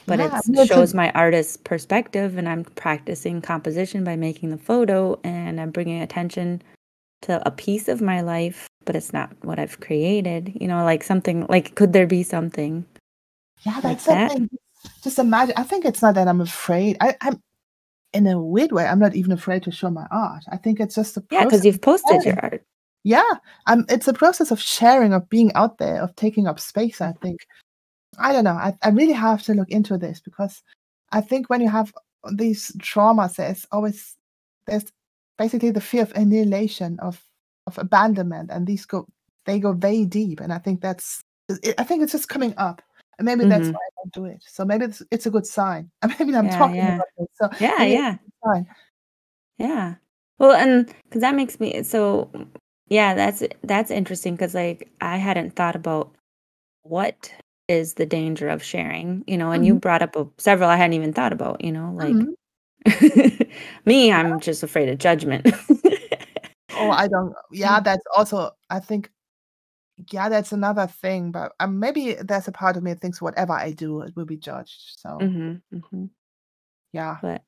but 0.07 0.19
yeah, 0.19 0.41
it 0.47 0.69
shows 0.69 0.95
my 0.95 1.11
artist's 1.13 1.57
perspective 1.57 2.37
and 2.37 2.49
I'm 2.49 2.65
practicing 2.65 3.41
composition 3.41 4.05
by 4.05 4.17
making 4.17 4.51
the 4.51 4.59
photo 4.59 5.19
and 5.25 5.61
I'm 5.61 5.71
bringing 5.71 6.01
attention 6.01 6.63
to 7.23 7.43
a 7.47 7.51
piece 7.51 7.89
of 7.89 8.01
my 8.01 8.21
life, 8.21 8.69
but 8.85 8.97
it's 8.97 9.13
not 9.13 9.33
what 9.43 9.59
I've 9.59 9.81
created. 9.81 10.57
You 10.61 10.69
know, 10.69 10.85
like 10.85 11.03
something 11.03 11.47
like 11.49 11.75
could 11.75 11.93
there 11.93 12.07
be 12.07 12.23
something? 12.23 12.85
Yeah, 13.63 13.81
that's 13.81 14.07
like 14.07 14.31
something. 14.31 14.49
That? 14.51 14.91
Just 15.03 15.19
imagine. 15.19 15.55
I 15.57 15.63
think 15.63 15.85
it's 15.85 16.03
not 16.03 16.15
that 16.15 16.29
I'm 16.29 16.41
afraid. 16.41 16.97
I, 17.01 17.17
I'm 17.21 17.41
in 18.13 18.27
a 18.27 18.41
weird 18.41 18.73
way. 18.73 18.87
I'm 18.87 19.01
not 19.01 19.17
even 19.17 19.33
afraid 19.33 19.63
to 19.65 19.71
show 19.71 19.91
my 19.91 20.07
art. 20.11 20.45
I 20.51 20.57
think 20.57 20.81
it's 20.81 20.95
just 20.95 21.17
a 21.17 21.25
yeah, 21.31 21.45
because 21.45 21.65
you've 21.65 21.81
posted 21.81 22.25
your 22.25 22.39
art 22.41 22.63
yeah 23.07 23.23
um 23.69 23.85
it's 23.89 24.09
a 24.09 24.13
process 24.13 24.51
of 24.51 24.61
sharing 24.61 25.13
of 25.13 25.29
being 25.29 25.53
out 25.55 25.79
there 25.79 26.03
of 26.03 26.13
taking 26.17 26.49
up 26.49 26.59
space 26.59 27.01
i 27.01 27.13
think 27.23 27.47
i 28.19 28.33
don't 28.33 28.43
know 28.43 28.51
i, 28.51 28.75
I 28.83 28.89
really 28.89 29.13
have 29.13 29.45
to 29.45 29.55
look 29.55 29.71
into 29.71 29.97
this 29.97 30.19
because 30.19 30.61
i 31.13 31.21
think 31.21 31.49
when 31.49 31.61
you 31.61 31.69
have 31.69 31.95
these 32.33 32.73
traumas 32.79 33.37
there's 33.37 33.65
always 33.71 34.17
there's 34.67 34.87
basically 35.39 35.71
the 35.71 35.81
fear 35.81 36.03
of 36.03 36.13
annihilation 36.13 36.99
of 37.01 37.23
of 37.67 37.79
abandonment 37.79 38.51
and 38.51 38.67
these 38.67 38.87
go 38.87 39.07
they 39.45 39.59
go 39.59 39.73
very 39.73 40.05
deep 40.05 40.41
and 40.41 40.53
i 40.53 40.59
think 40.59 40.81
that's 40.81 41.23
i 41.79 41.85
think 41.85 42.03
it's 42.03 42.13
just 42.13 42.29
coming 42.29 42.55
up 42.57 42.83
and 43.19 43.27
maybe 43.27 43.41
mm-hmm. 43.41 43.51
that's 43.51 43.69
why 43.69 43.81
i 43.81 43.91
don't 43.97 44.13
do 44.13 44.25
it. 44.27 44.43
So 44.47 44.65
maybe 44.65 44.85
it's, 44.85 45.03
it's 45.11 45.27
a 45.27 45.31
good 45.31 45.47
sign. 45.47 45.91
Maybe 46.19 46.35
i'm 46.35 46.47
yeah, 46.47 46.59
talking 46.59 46.77
yeah. 46.77 46.95
about 46.95 47.07
it 47.19 47.31
so 47.35 47.49
yeah 47.61 47.83
yeah. 47.85 48.17
yeah. 49.59 49.95
Well 50.39 50.53
and 50.53 50.87
because 51.05 51.23
that 51.23 51.35
makes 51.35 51.59
me 51.59 51.83
so 51.83 52.31
yeah, 52.89 53.15
that's 53.15 53.43
that's 53.63 53.91
interesting 53.91 54.35
because 54.35 54.55
like 54.55 54.89
I 55.01 55.17
hadn't 55.17 55.57
thought 55.57 55.77
about 55.77 56.15
what 56.83 57.33
is 57.69 57.95
the 57.95 58.07
danger 58.07 58.49
of 58.49 58.63
sharing, 58.63 59.25
you 59.27 59.37
know, 59.37 59.51
and 59.51 59.67
you 59.67 59.75
hmm 59.75 59.79
brought 59.79 60.03
up 60.03 60.15
a, 60.17 60.27
several 60.39 60.71
I 60.71 60.77
hadn't 60.77 60.95
even 60.95 61.13
thought 61.13 61.33
about, 61.33 61.65
you 61.65 61.73
know, 61.73 61.93
like 61.95 62.13
hmm 62.13 62.33
me, 63.85 64.13
I'm 64.13 64.41
just 64.41 64.63
afraid 64.63 64.89
of 64.89 64.99
judgment. 64.99 65.47
Oh, 66.79 66.91
I 66.91 67.09
don't. 67.09 67.33
Yeah, 67.51 67.81
that's 67.81 68.05
also. 68.15 68.51
I 68.69 68.81
think. 68.81 69.11
Yeah, 70.13 70.29
that's 70.29 70.53
another 70.53 70.87
thing. 70.87 71.33
But 71.33 71.53
um, 71.59 71.79
maybe 71.79 72.17
there's 72.21 72.49
a 72.49 72.53
part 72.53 72.77
of 72.77 72.83
me 72.83 72.93
that 72.93 73.01
thinks 73.01 73.23
whatever 73.23 73.55
I 73.55 73.73
do, 73.73 74.03
it 74.03 74.15
will 74.15 74.27
be 74.27 74.37
judged. 74.37 74.99
So 74.99 75.17
hmm 75.19 75.55
hmm 75.73 76.05
yeah, 76.93 77.17
But 77.23 77.43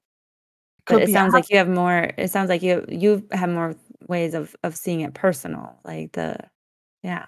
but 0.87 1.03
it 1.03 1.13
sounds 1.13 1.35
like 1.35 1.51
you 1.51 1.59
have 1.59 1.69
more. 1.69 2.11
It 2.17 2.31
sounds 2.31 2.49
like 2.49 2.63
you 2.63 2.87
you 2.89 3.29
have 3.33 3.51
more 3.51 3.77
ways 4.09 4.35
of 4.35 4.57
of 4.63 4.77
seeing 4.77 5.01
it 5.01 5.15
personal 5.15 5.79
like 5.85 6.13
the 6.13 6.37
yeah 7.03 7.27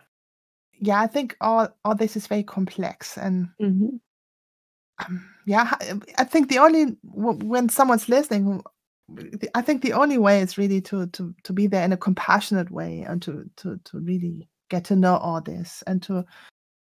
yeah 0.81 1.01
i 1.01 1.07
think 1.07 1.37
all 1.41 1.69
all 1.85 1.95
this 1.95 2.17
is 2.17 2.27
very 2.27 2.43
complex 2.43 3.19
and 3.19 3.49
mm-hmm. 3.61 3.97
Um, 5.07 5.25
yeah 5.47 5.75
i 6.19 6.25
think 6.25 6.49
the 6.49 6.59
only 6.59 6.97
when 7.03 7.69
someone's 7.69 8.09
listening 8.09 8.63
i 9.55 9.63
think 9.63 9.83
the 9.83 9.93
only 9.93 10.19
way 10.19 10.41
is 10.41 10.59
really 10.59 10.81
to 10.81 11.07
to 11.09 11.35
to 11.45 11.53
be 11.53 11.67
there 11.67 11.85
in 11.85 11.93
a 11.93 11.97
compassionate 11.97 12.71
way 12.71 13.03
and 13.03 13.23
to 13.23 13.49
to 13.57 13.79
to 13.85 13.99
really 13.99 14.49
get 14.69 14.85
to 14.85 14.97
know 14.97 15.17
all 15.17 15.41
this 15.41 15.83
and 15.87 16.03
to 16.03 16.25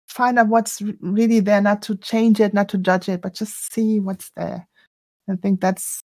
find 0.07 0.39
out 0.39 0.47
what's 0.47 0.81
really 1.01 1.39
there 1.39 1.61
not 1.61 1.81
to 1.81 1.95
change 1.97 2.39
it 2.39 2.53
not 2.53 2.69
to 2.69 2.77
judge 2.77 3.09
it 3.09 3.21
but 3.21 3.33
just 3.33 3.73
see 3.73 3.99
what's 3.99 4.31
there 4.35 4.67
i 5.29 5.35
think 5.35 5.59
that's 5.59 6.01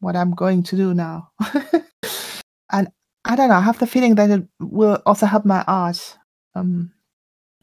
what 0.00 0.14
i'm 0.14 0.32
going 0.32 0.62
to 0.62 0.76
do 0.76 0.94
now 0.94 1.30
and 2.72 2.88
I 3.24 3.36
don't 3.36 3.48
know. 3.48 3.54
I 3.54 3.60
have 3.60 3.78
the 3.78 3.86
feeling 3.86 4.16
that 4.16 4.30
it 4.30 4.46
will 4.60 5.00
also 5.06 5.26
help 5.26 5.44
my 5.44 5.64
art, 5.66 6.18
um, 6.54 6.92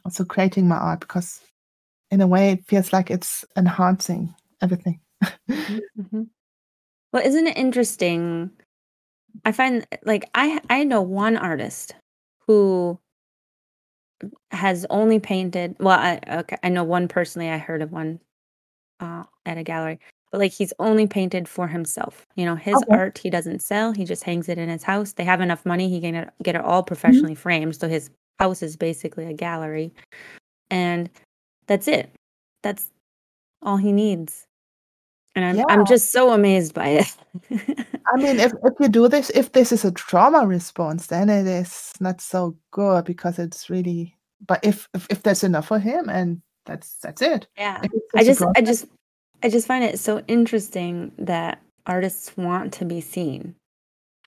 also 0.03 0.25
creating 0.25 0.67
my 0.67 0.77
art 0.77 1.01
because, 1.01 1.39
in 2.11 2.21
a 2.21 2.27
way, 2.27 2.51
it 2.51 2.65
feels 2.67 2.93
like 2.93 3.09
it's 3.09 3.45
enhancing 3.57 4.33
everything. 4.61 4.99
mm-hmm. 5.23 6.23
Well, 7.13 7.25
isn't 7.25 7.47
it 7.47 7.57
interesting? 7.57 8.51
I 9.45 9.51
find 9.51 9.85
like 10.03 10.29
I 10.35 10.61
I 10.69 10.83
know 10.83 11.01
one 11.01 11.37
artist 11.37 11.95
who 12.47 12.99
has 14.51 14.85
only 14.89 15.19
painted. 15.19 15.75
Well, 15.79 15.97
I 15.97 16.19
okay, 16.39 16.57
I 16.63 16.69
know 16.69 16.83
one 16.83 17.07
personally. 17.07 17.49
I 17.49 17.57
heard 17.57 17.81
of 17.81 17.91
one 17.91 18.19
uh, 18.99 19.23
at 19.45 19.57
a 19.57 19.63
gallery 19.63 19.99
but 20.31 20.39
like 20.39 20.53
he's 20.53 20.73
only 20.79 21.05
painted 21.05 21.47
for 21.47 21.67
himself. 21.67 22.25
You 22.35 22.45
know, 22.45 22.55
his 22.55 22.75
okay. 22.75 22.85
art 22.89 23.17
he 23.17 23.29
doesn't 23.29 23.61
sell. 23.61 23.91
He 23.91 24.05
just 24.05 24.23
hangs 24.23 24.49
it 24.49 24.57
in 24.57 24.69
his 24.69 24.83
house. 24.83 25.13
They 25.13 25.25
have 25.25 25.41
enough 25.41 25.65
money. 25.65 25.89
He 25.89 25.99
can 25.99 26.31
get 26.41 26.55
it 26.55 26.61
all 26.61 26.81
mm-hmm. 26.81 26.87
professionally 26.87 27.33
mm-hmm. 27.33 27.41
framed. 27.41 27.75
So 27.75 27.87
his 27.87 28.09
house 28.39 28.63
is 28.63 28.77
basically 28.77 29.25
a 29.25 29.33
gallery, 29.33 29.93
and 30.69 31.09
that's 31.71 31.87
it. 31.87 32.11
That's 32.63 32.89
all 33.61 33.77
he 33.77 33.91
needs. 33.91 34.45
And 35.35 35.45
I'm 35.45 35.55
yeah. 35.55 35.63
I'm 35.69 35.85
just 35.85 36.11
so 36.11 36.33
amazed 36.33 36.73
by 36.73 36.87
it. 36.87 37.15
I 38.13 38.17
mean, 38.17 38.39
if, 38.39 38.51
if 38.63 38.73
you 38.79 38.89
do 38.89 39.07
this, 39.07 39.29
if 39.29 39.53
this 39.53 39.71
is 39.71 39.85
a 39.85 39.91
trauma 39.91 40.45
response, 40.45 41.07
then 41.07 41.29
it 41.29 41.47
is 41.47 41.93
not 42.01 42.19
so 42.19 42.57
good 42.71 43.05
because 43.05 43.39
it's 43.39 43.69
really. 43.69 44.17
But 44.45 44.59
if 44.63 44.89
if, 44.93 45.07
if 45.09 45.23
there's 45.23 45.43
enough 45.43 45.67
for 45.67 45.79
him, 45.79 46.09
and 46.09 46.41
that's 46.65 46.95
that's 46.95 47.21
it. 47.21 47.47
Yeah, 47.57 47.81
I 48.15 48.23
just 48.25 48.43
I 48.57 48.61
just 48.61 48.85
I 49.41 49.49
just 49.49 49.67
find 49.67 49.83
it 49.85 49.99
so 49.99 50.19
interesting 50.27 51.13
that 51.17 51.61
artists 51.85 52.35
want 52.35 52.73
to 52.73 52.85
be 52.85 52.99
seen 52.99 53.55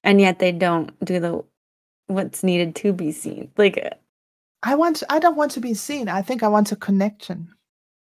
and 0.05 0.21
yet 0.21 0.39
they 0.39 0.53
don't 0.53 0.93
do 1.05 1.19
the 1.19 1.45
what's 2.07 2.45
needed 2.45 2.77
to 2.77 2.93
be 2.93 3.11
seen. 3.11 3.51
Like 3.57 3.99
I 4.65 4.75
want 4.75 5.03
I 5.09 5.19
don't 5.19 5.37
want 5.37 5.53
to 5.53 5.61
be 5.61 5.75
seen. 5.75 6.09
I 6.09 6.23
think 6.23 6.43
I 6.43 6.49
want 6.49 6.73
a 6.73 6.77
connection. 6.77 7.49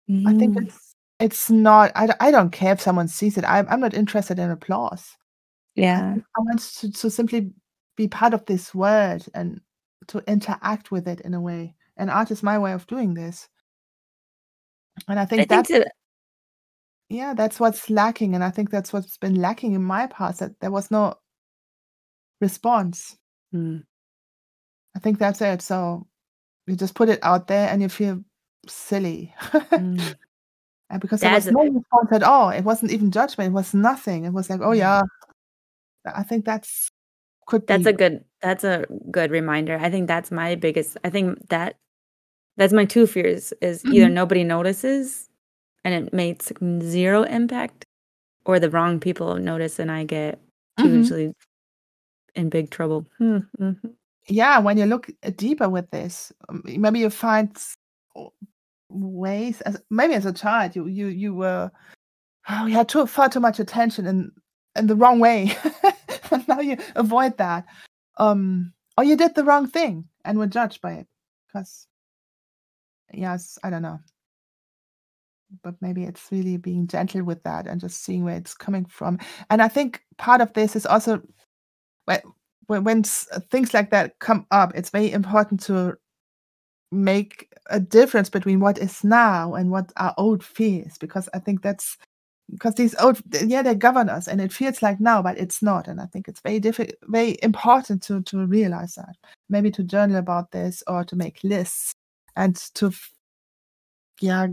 Mm. 0.09 0.27
I 0.27 0.37
think 0.37 0.55
mm. 0.55 0.65
it's 0.65 0.95
it's 1.19 1.49
not 1.49 1.91
I, 1.95 2.07
I 2.19 2.31
don't 2.31 2.51
care 2.51 2.73
if 2.73 2.81
someone 2.81 3.07
sees 3.07 3.37
it. 3.37 3.43
I'm 3.45 3.67
I'm 3.69 3.79
not 3.79 3.93
interested 3.93 4.39
in 4.39 4.51
applause. 4.51 5.17
Yeah. 5.75 6.15
I, 6.15 6.19
I 6.19 6.39
want 6.41 6.59
to, 6.59 6.91
to 6.91 7.09
simply 7.09 7.51
be 7.97 8.07
part 8.07 8.33
of 8.33 8.45
this 8.45 8.73
world 8.73 9.25
and 9.33 9.59
to 10.07 10.23
interact 10.27 10.91
with 10.91 11.07
it 11.07 11.21
in 11.21 11.33
a 11.33 11.41
way. 11.41 11.75
And 11.97 12.09
art 12.09 12.31
is 12.31 12.43
my 12.43 12.59
way 12.59 12.73
of 12.73 12.87
doing 12.87 13.13
this. 13.13 13.49
And 15.07 15.19
I 15.19 15.25
think 15.25 15.41
I 15.41 15.45
that's 15.45 15.69
think 15.69 15.85
to, 15.85 15.91
yeah, 17.09 17.33
that's 17.33 17.59
what's 17.59 17.89
lacking, 17.89 18.35
and 18.35 18.43
I 18.43 18.51
think 18.51 18.69
that's 18.69 18.93
what's 18.93 19.17
been 19.17 19.35
lacking 19.35 19.73
in 19.73 19.83
my 19.83 20.07
past, 20.07 20.39
that 20.39 20.59
there 20.59 20.71
was 20.71 20.91
no 20.91 21.15
response. 22.41 23.17
Mm. 23.53 23.83
I 24.95 24.99
think 24.99 25.17
that's 25.17 25.41
it. 25.41 25.61
So 25.61 26.07
you 26.67 26.75
just 26.75 26.95
put 26.95 27.09
it 27.09 27.19
out 27.23 27.47
there 27.47 27.69
and 27.69 27.81
you 27.81 27.89
feel 27.89 28.23
silly. 28.67 29.33
mm. 29.41 30.15
and 30.89 31.01
because 31.01 31.21
there 31.21 31.33
was 31.33 31.47
no 31.47 31.63
response 31.63 32.11
at 32.11 32.23
all, 32.23 32.49
it 32.49 32.63
wasn't 32.63 32.91
even 32.91 33.11
judgment. 33.11 33.49
It 33.49 33.53
was 33.53 33.73
nothing. 33.73 34.25
It 34.25 34.33
was 34.33 34.49
like, 34.49 34.61
oh 34.61 34.69
mm. 34.69 34.77
yeah. 34.77 35.01
I 36.05 36.23
think 36.23 36.45
that's 36.45 36.89
could 37.47 37.67
that's 37.67 37.83
be. 37.83 37.89
a 37.89 37.93
good 37.93 38.23
that's 38.41 38.63
a 38.63 38.85
good 39.11 39.31
reminder. 39.31 39.77
I 39.81 39.89
think 39.89 40.07
that's 40.07 40.31
my 40.31 40.55
biggest. 40.55 40.97
I 41.03 41.09
think 41.09 41.49
that 41.49 41.75
that's 42.57 42.73
my 42.73 42.85
two 42.85 43.07
fears 43.07 43.53
is 43.61 43.83
mm-hmm. 43.83 43.93
either 43.93 44.09
nobody 44.09 44.43
notices 44.43 45.29
and 45.83 45.93
it 45.93 46.13
makes 46.13 46.51
zero 46.81 47.23
impact, 47.23 47.85
or 48.45 48.59
the 48.59 48.69
wrong 48.69 48.99
people 48.99 49.35
notice 49.35 49.79
and 49.79 49.91
I 49.91 50.03
get 50.03 50.39
mm-hmm. 50.79 50.89
hugely 50.89 51.33
in 52.35 52.49
big 52.49 52.69
trouble. 52.69 53.05
Hmm, 53.17 53.39
mm-hmm. 53.59 53.87
Yeah, 54.27 54.59
when 54.59 54.77
you 54.77 54.85
look 54.85 55.09
deeper 55.35 55.67
with 55.69 55.89
this, 55.91 56.31
um, 56.49 56.63
maybe 56.65 56.99
you 56.99 57.09
find 57.09 57.57
ways 58.89 59.61
as 59.61 59.81
maybe 59.89 60.13
as 60.13 60.25
a 60.25 60.33
child 60.33 60.75
you 60.75 60.85
you 60.85 61.07
you 61.07 61.33
were 61.33 61.71
oh, 62.49 62.65
you 62.65 62.75
had 62.75 62.87
too 62.87 63.07
far 63.07 63.29
too 63.29 63.39
much 63.39 63.59
attention 63.59 64.05
in 64.05 64.31
in 64.75 64.87
the 64.87 64.95
wrong 64.95 65.19
way. 65.19 65.55
And 66.31 66.47
now 66.47 66.61
you 66.61 66.77
avoid 66.95 67.37
that 67.37 67.65
um 68.17 68.73
or 68.97 69.03
you 69.03 69.15
did 69.15 69.35
the 69.35 69.43
wrong 69.43 69.67
thing 69.67 70.05
and 70.25 70.39
were 70.39 70.47
judged 70.47 70.81
by 70.81 70.93
it 70.93 71.07
because 71.47 71.87
yes 73.13 73.59
i 73.63 73.69
don't 73.69 73.83
know. 73.83 73.99
But 75.61 75.75
maybe 75.81 76.05
it's 76.05 76.31
really 76.31 76.57
being 76.57 76.87
gentle 76.87 77.23
with 77.23 77.43
that 77.43 77.67
and 77.67 77.79
just 77.79 78.03
seeing 78.03 78.23
where 78.23 78.37
it's 78.37 78.55
coming 78.55 78.85
from. 78.85 79.19
And 79.51 79.61
i 79.61 79.67
think 79.67 80.01
part 80.17 80.41
of 80.41 80.53
this 80.53 80.75
is 80.75 80.87
also 80.87 81.21
when 82.05 82.21
when, 82.67 82.83
when 82.83 83.03
uh, 83.31 83.39
things 83.51 83.73
like 83.73 83.89
that 83.91 84.17
come 84.19 84.45
up 84.51 84.73
it's 84.75 84.89
very 84.89 85.11
important 85.11 85.61
to 85.61 85.95
make 86.91 87.51
a 87.69 87.79
difference 87.79 88.29
between 88.29 88.59
what 88.59 88.77
is 88.77 89.03
now 89.03 89.53
and 89.55 89.71
what 89.71 89.91
our 89.97 90.13
old 90.17 90.43
fears 90.43 90.97
because 90.99 91.27
i 91.33 91.39
think 91.39 91.61
that's 91.61 91.97
because 92.51 92.75
these 92.75 92.95
old 92.99 93.21
yeah 93.45 93.61
they 93.61 93.73
govern 93.73 94.09
us 94.09 94.27
and 94.27 94.41
it 94.41 94.51
feels 94.51 94.81
like 94.81 94.99
now 94.99 95.21
but 95.21 95.37
it's 95.37 95.61
not 95.61 95.87
and 95.87 95.99
i 96.01 96.05
think 96.07 96.27
it's 96.27 96.41
very 96.41 96.59
difficult 96.59 96.95
very 97.07 97.37
important 97.41 98.01
to 98.03 98.21
to 98.21 98.45
realize 98.45 98.95
that. 98.95 99.15
Maybe 99.49 99.71
to 99.71 99.83
journal 99.83 100.17
about 100.17 100.51
this 100.51 100.83
or 100.87 101.03
to 101.03 101.15
make 101.15 101.43
lists 101.43 101.93
and 102.35 102.55
to 102.75 102.91
yeah 104.21 104.47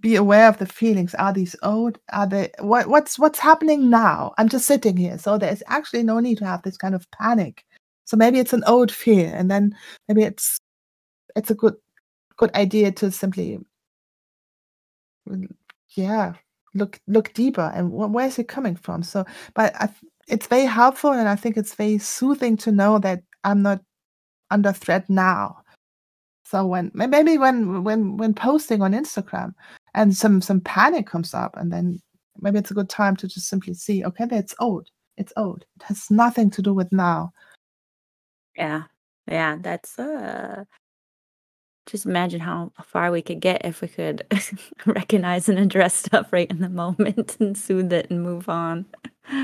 be 0.00 0.16
aware 0.16 0.48
of 0.48 0.58
the 0.58 0.66
feelings. 0.66 1.14
Are 1.14 1.32
these 1.32 1.56
old? 1.62 1.98
Are 2.12 2.26
they 2.26 2.50
what 2.60 2.88
what's 2.88 3.18
what's 3.18 3.38
happening 3.38 3.90
now? 3.90 4.34
I'm 4.38 4.48
just 4.48 4.66
sitting 4.66 4.96
here. 4.96 5.18
So 5.18 5.38
there's 5.38 5.62
actually 5.68 6.02
no 6.02 6.20
need 6.20 6.38
to 6.38 6.46
have 6.46 6.62
this 6.62 6.76
kind 6.76 6.94
of 6.94 7.10
panic. 7.12 7.64
So 8.06 8.16
maybe 8.16 8.38
it's 8.38 8.52
an 8.52 8.64
old 8.66 8.92
fear 8.92 9.32
and 9.34 9.50
then 9.50 9.74
maybe 10.08 10.22
it's 10.24 10.58
it's 11.36 11.50
a 11.50 11.54
good 11.54 11.74
good 12.36 12.54
idea 12.54 12.92
to 12.92 13.10
simply 13.12 13.58
mm, 15.28 15.46
yeah 15.96 16.34
look 16.74 17.00
look 17.06 17.32
deeper 17.34 17.72
and 17.74 17.92
where 17.92 18.26
is 18.26 18.38
it 18.38 18.48
coming 18.48 18.76
from? 18.76 19.02
So 19.02 19.24
but 19.54 19.74
I, 19.80 19.88
it's 20.28 20.46
very 20.46 20.64
helpful 20.64 21.12
and 21.12 21.28
i 21.28 21.36
think 21.36 21.56
it's 21.56 21.74
very 21.74 21.98
soothing 21.98 22.56
to 22.56 22.72
know 22.72 22.98
that 22.98 23.22
i'm 23.44 23.62
not 23.62 23.80
under 24.50 24.72
threat 24.72 25.08
now 25.10 25.56
so 26.44 26.66
when 26.66 26.90
maybe 26.94 27.38
when 27.38 27.84
when 27.84 28.16
when 28.16 28.34
posting 28.34 28.82
on 28.82 28.92
instagram 28.92 29.54
and 29.94 30.16
some 30.16 30.40
some 30.40 30.60
panic 30.60 31.06
comes 31.06 31.34
up 31.34 31.56
and 31.56 31.72
then 31.72 32.00
maybe 32.40 32.58
it's 32.58 32.70
a 32.70 32.74
good 32.74 32.88
time 32.88 33.16
to 33.16 33.28
just 33.28 33.48
simply 33.48 33.74
see 33.74 34.04
okay 34.04 34.26
that's 34.26 34.54
old. 34.60 34.88
It's 35.16 35.32
old. 35.36 35.64
It 35.76 35.84
has 35.84 36.10
nothing 36.10 36.50
to 36.50 36.62
do 36.62 36.74
with 36.74 36.90
now. 36.92 37.32
Yeah. 38.56 38.84
Yeah. 39.28 39.56
That's 39.60 39.98
uh 39.98 40.64
just 41.86 42.06
imagine 42.06 42.40
how 42.40 42.72
far 42.82 43.10
we 43.10 43.22
could 43.22 43.40
get 43.40 43.64
if 43.64 43.80
we 43.80 43.88
could 43.88 44.26
recognize 44.86 45.48
and 45.48 45.58
address 45.58 45.94
stuff 45.94 46.32
right 46.32 46.50
in 46.50 46.60
the 46.60 46.68
moment 46.68 47.36
and 47.40 47.56
soothe 47.56 47.92
it 47.92 48.10
and 48.10 48.22
move 48.22 48.48
on. 48.48 48.86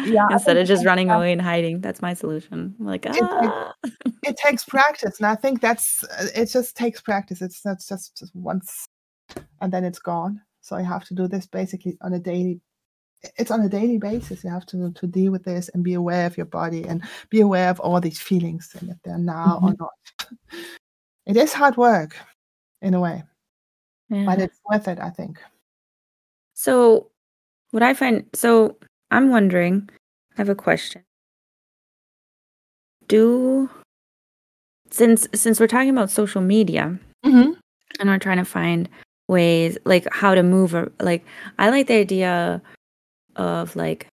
Yeah. 0.05 0.27
Instead 0.31 0.57
of 0.57 0.67
just 0.67 0.85
running 0.85 1.11
away 1.11 1.33
and 1.33 1.41
hiding. 1.41 1.81
That's 1.81 2.03
my 2.03 2.15
solution. 2.15 2.75
I'm 2.79 2.87
like, 2.87 3.07
ah. 3.09 3.75
it, 3.83 3.93
it, 4.05 4.15
it, 4.23 4.37
takes 4.37 4.65
practice. 4.65 5.19
And 5.19 5.27
I 5.27 5.35
think 5.35 5.61
that's, 5.61 6.05
it 6.35 6.47
just 6.47 6.77
takes 6.77 7.01
practice. 7.01 7.41
It's 7.41 7.65
not 7.65 7.79
just, 7.87 8.19
just 8.19 8.35
once 8.35 8.87
and 9.61 9.73
then 9.73 9.85
it's 9.85 9.99
gone. 9.99 10.41
So 10.61 10.77
you 10.77 10.85
have 10.85 11.05
to 11.07 11.15
do 11.15 11.29
this 11.29 11.47
basically 11.47 11.97
on 12.03 12.13
a 12.13 12.19
daily 12.19 12.61
it's 13.37 13.51
on 13.51 13.61
a 13.61 13.69
daily 13.69 13.99
basis. 13.99 14.43
You 14.45 14.51
have 14.51 14.65
to 14.67 14.93
to 14.93 15.07
deal 15.07 15.31
with 15.31 15.45
this 15.45 15.69
and 15.71 15.85
be 15.85 15.93
aware 15.93 16.25
of 16.27 16.39
your 16.39 16.47
body 16.47 16.87
and 16.87 17.03
be 17.29 17.43
aware 17.43 17.69
of 17.69 17.79
all 17.81 18.01
these 18.01 18.19
feelings 18.19 18.75
and 18.81 18.91
if 18.91 18.97
they're 19.05 19.19
now 19.19 19.61
mm-hmm. 19.63 19.67
or 19.67 19.75
not. 19.79 20.29
It 21.27 21.37
is 21.37 21.53
hard 21.53 21.77
work 21.77 22.17
in 22.83 22.95
a 22.95 23.01
way, 23.01 23.23
yeah. 24.09 24.25
but 24.25 24.41
it's 24.41 24.61
worth 24.71 24.89
it, 24.89 24.99
I 24.99 25.11
think. 25.11 25.39
So, 26.55 27.11
what 27.71 27.83
I 27.83 27.95
find 27.95 28.25
so 28.35 28.77
I'm 29.11 29.31
wondering, 29.31 29.89
I 30.37 30.41
have 30.41 30.49
a 30.49 30.55
question. 30.55 31.03
Do 33.07 33.69
since 34.91 35.27
since 35.35 35.61
we're 35.61 35.67
talking 35.67 35.91
about 35.91 36.11
social 36.11 36.41
media 36.41 36.99
mm-hmm. 37.25 37.53
and 37.99 38.09
we're 38.09 38.19
trying 38.19 38.39
to 38.39 38.45
find 38.45 38.89
ways 39.29 39.79
like 39.85 40.07
how 40.13 40.35
to 40.35 40.43
move 40.43 40.75
or 40.75 40.93
like 41.01 41.25
I 41.59 41.71
like 41.71 41.87
the 41.87 41.95
idea 41.95 42.63
of 43.37 43.75
like 43.77 44.07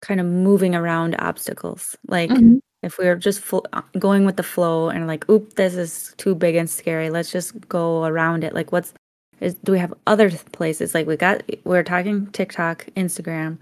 kind 0.00 0.20
of 0.20 0.26
moving 0.26 0.74
around 0.74 1.16
obstacles. 1.18 1.96
Like 2.08 2.30
mm-hmm. 2.30 2.56
If 2.82 2.98
we 2.98 3.06
are 3.06 3.16
just 3.16 3.40
fl- 3.40 3.66
uh, 3.72 3.82
going 3.98 4.24
with 4.24 4.36
the 4.36 4.42
flow 4.42 4.88
and 4.88 5.06
like, 5.06 5.28
oop, 5.30 5.54
this 5.54 5.74
is 5.74 6.14
too 6.16 6.34
big 6.34 6.56
and 6.56 6.68
scary. 6.68 7.10
Let's 7.10 7.30
just 7.30 7.68
go 7.68 8.04
around 8.04 8.44
it. 8.44 8.54
Like, 8.54 8.72
what's 8.72 8.92
is 9.40 9.54
do 9.54 9.72
we 9.72 9.78
have 9.78 9.94
other 10.06 10.30
places? 10.52 10.94
Like 10.94 11.06
we 11.06 11.16
got 11.16 11.42
we're 11.64 11.82
talking 11.82 12.26
TikTok, 12.28 12.86
Instagram, 12.96 13.58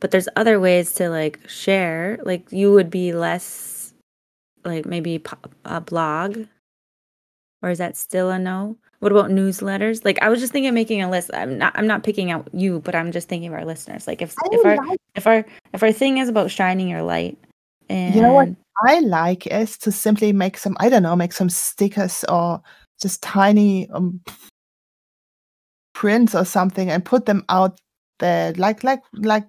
but 0.00 0.10
there's 0.10 0.28
other 0.36 0.58
ways 0.60 0.92
to 0.94 1.08
like 1.08 1.40
share. 1.48 2.18
Like 2.24 2.50
you 2.50 2.72
would 2.72 2.90
be 2.90 3.12
less 3.12 3.94
like 4.64 4.86
maybe 4.86 5.22
a 5.64 5.80
blog, 5.80 6.46
or 7.62 7.70
is 7.70 7.78
that 7.78 7.96
still 7.96 8.30
a 8.30 8.38
no? 8.38 8.76
What 8.98 9.12
about 9.12 9.30
newsletters? 9.30 10.04
Like 10.04 10.20
I 10.20 10.28
was 10.28 10.40
just 10.40 10.52
thinking 10.52 10.68
of 10.68 10.74
making 10.74 11.00
a 11.00 11.10
list. 11.10 11.30
I'm 11.32 11.58
not 11.58 11.72
I'm 11.76 11.86
not 11.86 12.02
picking 12.02 12.32
out 12.32 12.48
you, 12.52 12.80
but 12.80 12.96
I'm 12.96 13.12
just 13.12 13.28
thinking 13.28 13.48
of 13.48 13.54
our 13.54 13.64
listeners. 13.64 14.08
Like 14.08 14.20
if 14.20 14.34
if 14.50 14.66
our 14.66 14.78
if 15.14 15.26
our 15.28 15.46
if 15.72 15.82
our 15.82 15.92
thing 15.92 16.18
is 16.18 16.28
about 16.28 16.50
shining 16.50 16.88
your 16.88 17.02
light 17.02 17.38
and 17.88 18.14
You 18.14 18.22
know 18.22 18.32
what 18.32 18.48
I 18.86 19.00
like 19.00 19.46
is 19.46 19.78
to 19.78 19.92
simply 19.92 20.32
make 20.32 20.58
some 20.58 20.76
I 20.80 20.88
don't 20.88 21.02
know, 21.02 21.16
make 21.16 21.32
some 21.32 21.48
stickers 21.48 22.24
or 22.28 22.62
just 23.00 23.22
tiny 23.22 23.88
um, 23.90 24.20
prints 25.94 26.34
or 26.34 26.44
something 26.44 26.90
and 26.90 27.04
put 27.04 27.26
them 27.26 27.44
out 27.48 27.80
there 28.18 28.52
like 28.54 28.84
like 28.84 29.02
like 29.14 29.46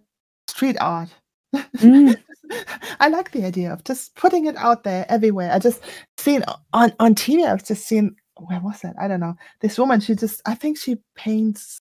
street 0.48 0.78
art. 0.80 1.10
Mm. 1.56 2.16
I 3.00 3.10
like 3.10 3.32
the 3.32 3.46
idea 3.46 3.72
of 3.72 3.84
just 3.84 4.16
putting 4.16 4.48
it 4.48 4.56
out 4.58 4.84
there 4.84 5.06
everywhere. 5.08 5.52
I 5.52 5.60
just 5.60 5.82
seen 6.18 6.44
on 6.74 6.94
on 7.00 7.16
TV. 7.16 7.46
I've 7.46 7.66
just 7.66 7.86
seen 7.86 8.16
where 8.48 8.60
was 8.60 8.82
that? 8.82 8.96
I 9.00 9.08
don't 9.08 9.20
know. 9.20 9.36
This 9.62 9.78
woman, 9.78 10.00
she 10.00 10.16
just, 10.16 10.42
I 10.46 10.56
think 10.56 10.78
she 10.78 10.98
paints 11.16 11.80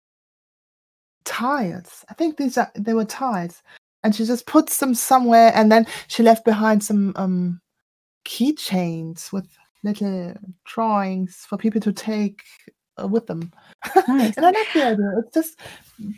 tiles. 1.24 2.05
I 2.09 2.14
think 2.14 2.36
these 2.36 2.59
are 2.59 2.70
they 2.74 2.94
were 2.94 3.05
tiles, 3.05 3.62
and 4.03 4.14
she 4.14 4.24
just 4.24 4.46
puts 4.46 4.78
them 4.78 4.94
somewhere, 4.94 5.53
and 5.55 5.70
then 5.70 5.86
she 6.09 6.22
left 6.22 6.44
behind 6.44 6.82
some 6.82 7.12
um 7.16 7.61
keychains 8.24 9.32
with 9.32 9.46
little 9.84 10.34
drawings 10.64 11.44
for 11.48 11.57
people 11.57 11.80
to 11.80 11.92
take 11.92 12.42
uh, 13.00 13.07
with 13.07 13.26
them. 13.26 13.53
Nice. 14.09 14.36
and 14.36 14.46
I 14.46 14.50
like 14.50 14.72
the 14.72 14.86
idea. 14.86 15.12
It's 15.18 15.34
just 15.34 15.61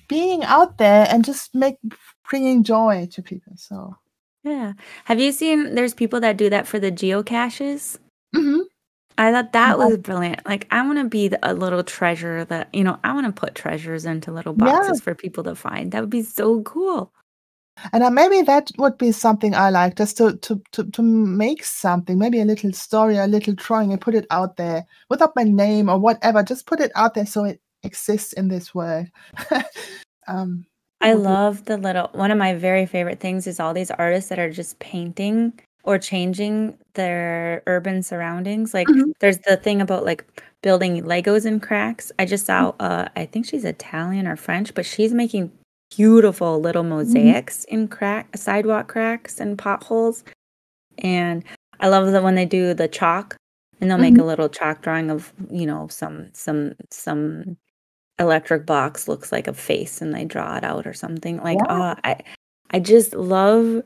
being 0.08 0.44
out 0.44 0.78
there 0.78 1.06
and 1.10 1.24
just 1.24 1.54
make 1.54 1.76
bringing 2.28 2.62
joy 2.62 3.08
to 3.12 3.22
people. 3.22 3.54
So 3.56 3.96
yeah, 4.42 4.74
have 5.04 5.20
you 5.20 5.32
seen? 5.32 5.74
There's 5.74 5.94
people 5.94 6.20
that 6.20 6.36
do 6.36 6.50
that 6.50 6.66
for 6.66 6.78
the 6.78 6.92
geocaches. 6.92 7.98
Mm-hmm. 8.34 8.60
I 9.16 9.30
thought 9.30 9.52
that 9.52 9.78
was 9.78 9.96
brilliant. 9.98 10.44
Like, 10.44 10.66
I 10.72 10.84
want 10.84 10.98
to 10.98 11.04
be 11.04 11.28
the, 11.28 11.38
a 11.48 11.54
little 11.54 11.84
treasure 11.84 12.44
that, 12.46 12.68
you 12.74 12.82
know, 12.82 12.98
I 13.04 13.12
want 13.12 13.26
to 13.26 13.32
put 13.32 13.54
treasures 13.54 14.04
into 14.06 14.32
little 14.32 14.54
boxes 14.54 14.98
yeah. 14.98 15.04
for 15.04 15.14
people 15.14 15.44
to 15.44 15.54
find. 15.54 15.92
That 15.92 16.00
would 16.00 16.10
be 16.10 16.22
so 16.22 16.62
cool. 16.62 17.12
And 17.92 18.02
uh, 18.02 18.10
maybe 18.10 18.42
that 18.42 18.70
would 18.78 18.98
be 18.98 19.12
something 19.12 19.54
I 19.54 19.70
like, 19.70 19.96
just 19.96 20.16
to, 20.18 20.36
to, 20.36 20.62
to, 20.72 20.84
to 20.84 21.02
make 21.02 21.64
something, 21.64 22.18
maybe 22.18 22.40
a 22.40 22.44
little 22.44 22.72
story, 22.72 23.16
a 23.16 23.26
little 23.26 23.54
drawing, 23.54 23.92
and 23.92 24.00
put 24.00 24.14
it 24.14 24.26
out 24.30 24.56
there 24.56 24.86
without 25.10 25.36
my 25.36 25.42
name 25.42 25.88
or 25.88 25.98
whatever. 25.98 26.42
Just 26.42 26.66
put 26.66 26.80
it 26.80 26.92
out 26.94 27.14
there 27.14 27.26
so 27.26 27.44
it 27.44 27.60
exists 27.82 28.32
in 28.32 28.48
this 28.48 28.74
world. 28.74 29.06
um, 30.28 30.66
I 31.00 31.12
love 31.12 31.66
the 31.66 31.76
little 31.76 32.08
one 32.12 32.30
of 32.30 32.38
my 32.38 32.54
very 32.54 32.86
favorite 32.86 33.20
things 33.20 33.46
is 33.46 33.60
all 33.60 33.74
these 33.74 33.90
artists 33.90 34.30
that 34.30 34.38
are 34.38 34.50
just 34.50 34.78
painting 34.78 35.52
or 35.82 35.98
changing 35.98 36.78
their 36.94 37.62
urban 37.66 38.02
surroundings. 38.02 38.72
Like 38.72 38.88
mm-hmm. 38.88 39.10
there's 39.20 39.38
the 39.40 39.58
thing 39.58 39.82
about 39.82 40.04
like 40.04 40.24
building 40.62 41.02
Legos 41.02 41.44
in 41.44 41.60
cracks. 41.60 42.10
I 42.18 42.24
just 42.24 42.46
saw 42.46 42.72
mm-hmm. 42.72 42.82
uh 42.82 43.08
I 43.16 43.26
think 43.26 43.44
she's 43.44 43.64
Italian 43.64 44.26
or 44.26 44.36
French, 44.36 44.74
but 44.74 44.86
she's 44.86 45.12
making 45.12 45.52
beautiful 45.96 46.60
little 46.60 46.82
mm-hmm. 46.82 46.90
mosaics 46.90 47.64
mm-hmm. 47.66 47.74
in 47.74 47.88
crack 47.88 48.36
sidewalk 48.36 48.88
cracks 48.88 49.40
and 49.40 49.58
potholes. 49.58 50.24
And 50.98 51.44
I 51.80 51.88
love 51.88 52.10
that 52.12 52.22
when 52.22 52.34
they 52.34 52.46
do 52.46 52.74
the 52.74 52.88
chalk 52.88 53.36
and 53.80 53.90
they'll 53.90 53.98
make 53.98 54.18
a 54.18 54.24
little 54.24 54.48
chalk 54.48 54.82
drawing 54.82 55.10
of 55.10 55.32
you 55.50 55.66
know 55.66 55.88
some 55.88 56.28
some 56.32 56.74
some 56.90 57.56
electric 58.18 58.64
box 58.64 59.08
looks 59.08 59.32
like 59.32 59.48
a 59.48 59.52
face 59.52 60.00
and 60.00 60.14
they 60.14 60.24
draw 60.24 60.56
it 60.56 60.64
out 60.64 60.86
or 60.86 60.94
something 60.94 61.38
like 61.38 61.58
Yeah. 61.58 61.94
oh 61.96 62.00
i 62.04 62.16
i 62.70 62.78
just 62.78 63.14
love 63.14 63.82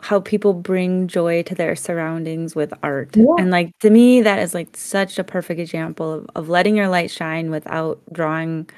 how 0.00 0.20
people 0.20 0.52
bring 0.52 1.06
joy 1.06 1.42
to 1.44 1.54
their 1.54 1.76
surroundings 1.76 2.56
with 2.56 2.72
art 2.82 3.14
Yeah. 3.16 3.34
and 3.38 3.50
like 3.50 3.70
to 3.80 3.90
me 3.90 4.22
that 4.22 4.38
is 4.38 4.54
like 4.54 4.76
such 4.76 5.18
a 5.18 5.24
perfect 5.24 5.60
example 5.60 6.12
of, 6.12 6.26
of 6.34 6.48
letting 6.48 6.76
your 6.76 6.88
light 6.88 7.10
shine 7.10 7.50
without 7.50 8.00
drawing 8.12 8.68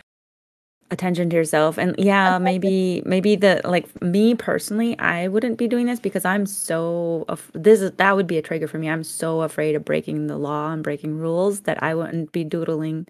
attention 0.91 1.29
to 1.31 1.37
yourself 1.37 1.79
and 1.79 1.95
yeah 1.99 2.39
maybe 2.39 3.03
maybe 3.05 3.35
the 3.35 3.61
like 3.65 3.89
me 4.03 4.35
personally 4.35 4.99
i 5.01 5.27
wouldn't 5.27 5.59
be 5.59 5.67
doing 5.67 5.87
this 5.87 5.99
because 5.99 6.25
i'm 6.25 6.47
so 6.47 7.25
af- 7.29 7.51
this 7.55 7.81
is 7.81 7.91
that 7.93 8.15
would 8.15 8.27
be 8.27 8.39
a 8.39 8.43
trigger 8.43 8.69
for 8.69 8.79
me 8.79 8.89
i'm 8.89 9.03
so 9.03 9.43
afraid 9.43 9.75
of 9.75 9.85
breaking 9.85 10.29
the 10.29 10.37
law 10.37 10.71
and 10.71 10.85
breaking 10.85 11.19
rules 11.19 11.61
that 11.63 11.83
i 11.83 11.95
wouldn't 11.95 12.31
be 12.31 12.45
doodling 12.45 13.07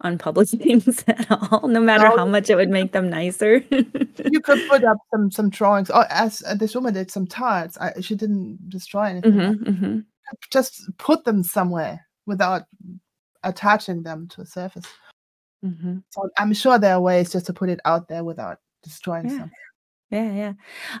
on 0.00 0.18
public 0.18 0.48
things 0.48 1.04
at 1.06 1.30
all 1.30 1.68
no 1.68 1.80
matter 1.80 2.08
how 2.08 2.26
much 2.26 2.50
it 2.50 2.56
would 2.56 2.70
make 2.70 2.90
them 2.92 3.08
nicer 3.08 3.62
you 4.30 4.40
could 4.40 4.60
put 4.68 4.84
up 4.84 4.98
some 5.12 5.30
some 5.30 5.50
drawings. 5.50 5.90
Or 5.90 6.06
as 6.10 6.42
uh, 6.46 6.54
this 6.54 6.74
woman 6.74 6.94
did 6.94 7.10
some 7.10 7.26
tarts 7.26 7.78
I, 7.78 8.00
she 8.00 8.14
didn't 8.14 8.58
destroy 8.68 9.04
anything. 9.04 9.32
hmm 9.32 9.70
hmm 9.70 9.98
Just 10.50 10.90
put 10.98 11.24
them 11.24 11.42
somewhere 11.42 12.06
without 12.26 12.62
attaching 13.42 14.02
them 14.02 14.28
to 14.28 14.42
a 14.42 14.46
surface. 14.46 14.86
Hmm 15.62 15.98
So 16.10 16.28
I'm 16.38 16.52
sure 16.52 16.78
there 16.78 16.94
are 16.94 17.00
ways 17.00 17.32
just 17.32 17.46
to 17.46 17.52
put 17.52 17.68
it 17.68 17.80
out 17.84 18.08
there 18.08 18.24
without 18.24 18.58
destroying 18.82 19.24
Yeah. 19.24 19.38
something. 19.38 19.58
Yeah, 20.10 20.32
yeah. 20.32 20.52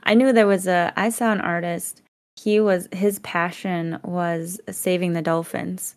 I 0.04 0.14
knew 0.14 0.32
there 0.32 0.46
was 0.46 0.66
a 0.66 0.92
I 0.96 1.10
saw 1.10 1.32
an 1.32 1.40
artist. 1.40 2.02
He 2.36 2.60
was 2.60 2.88
his 2.92 3.18
passion 3.20 3.98
was 4.04 4.60
saving 4.70 5.12
the 5.12 5.22
dolphins. 5.22 5.96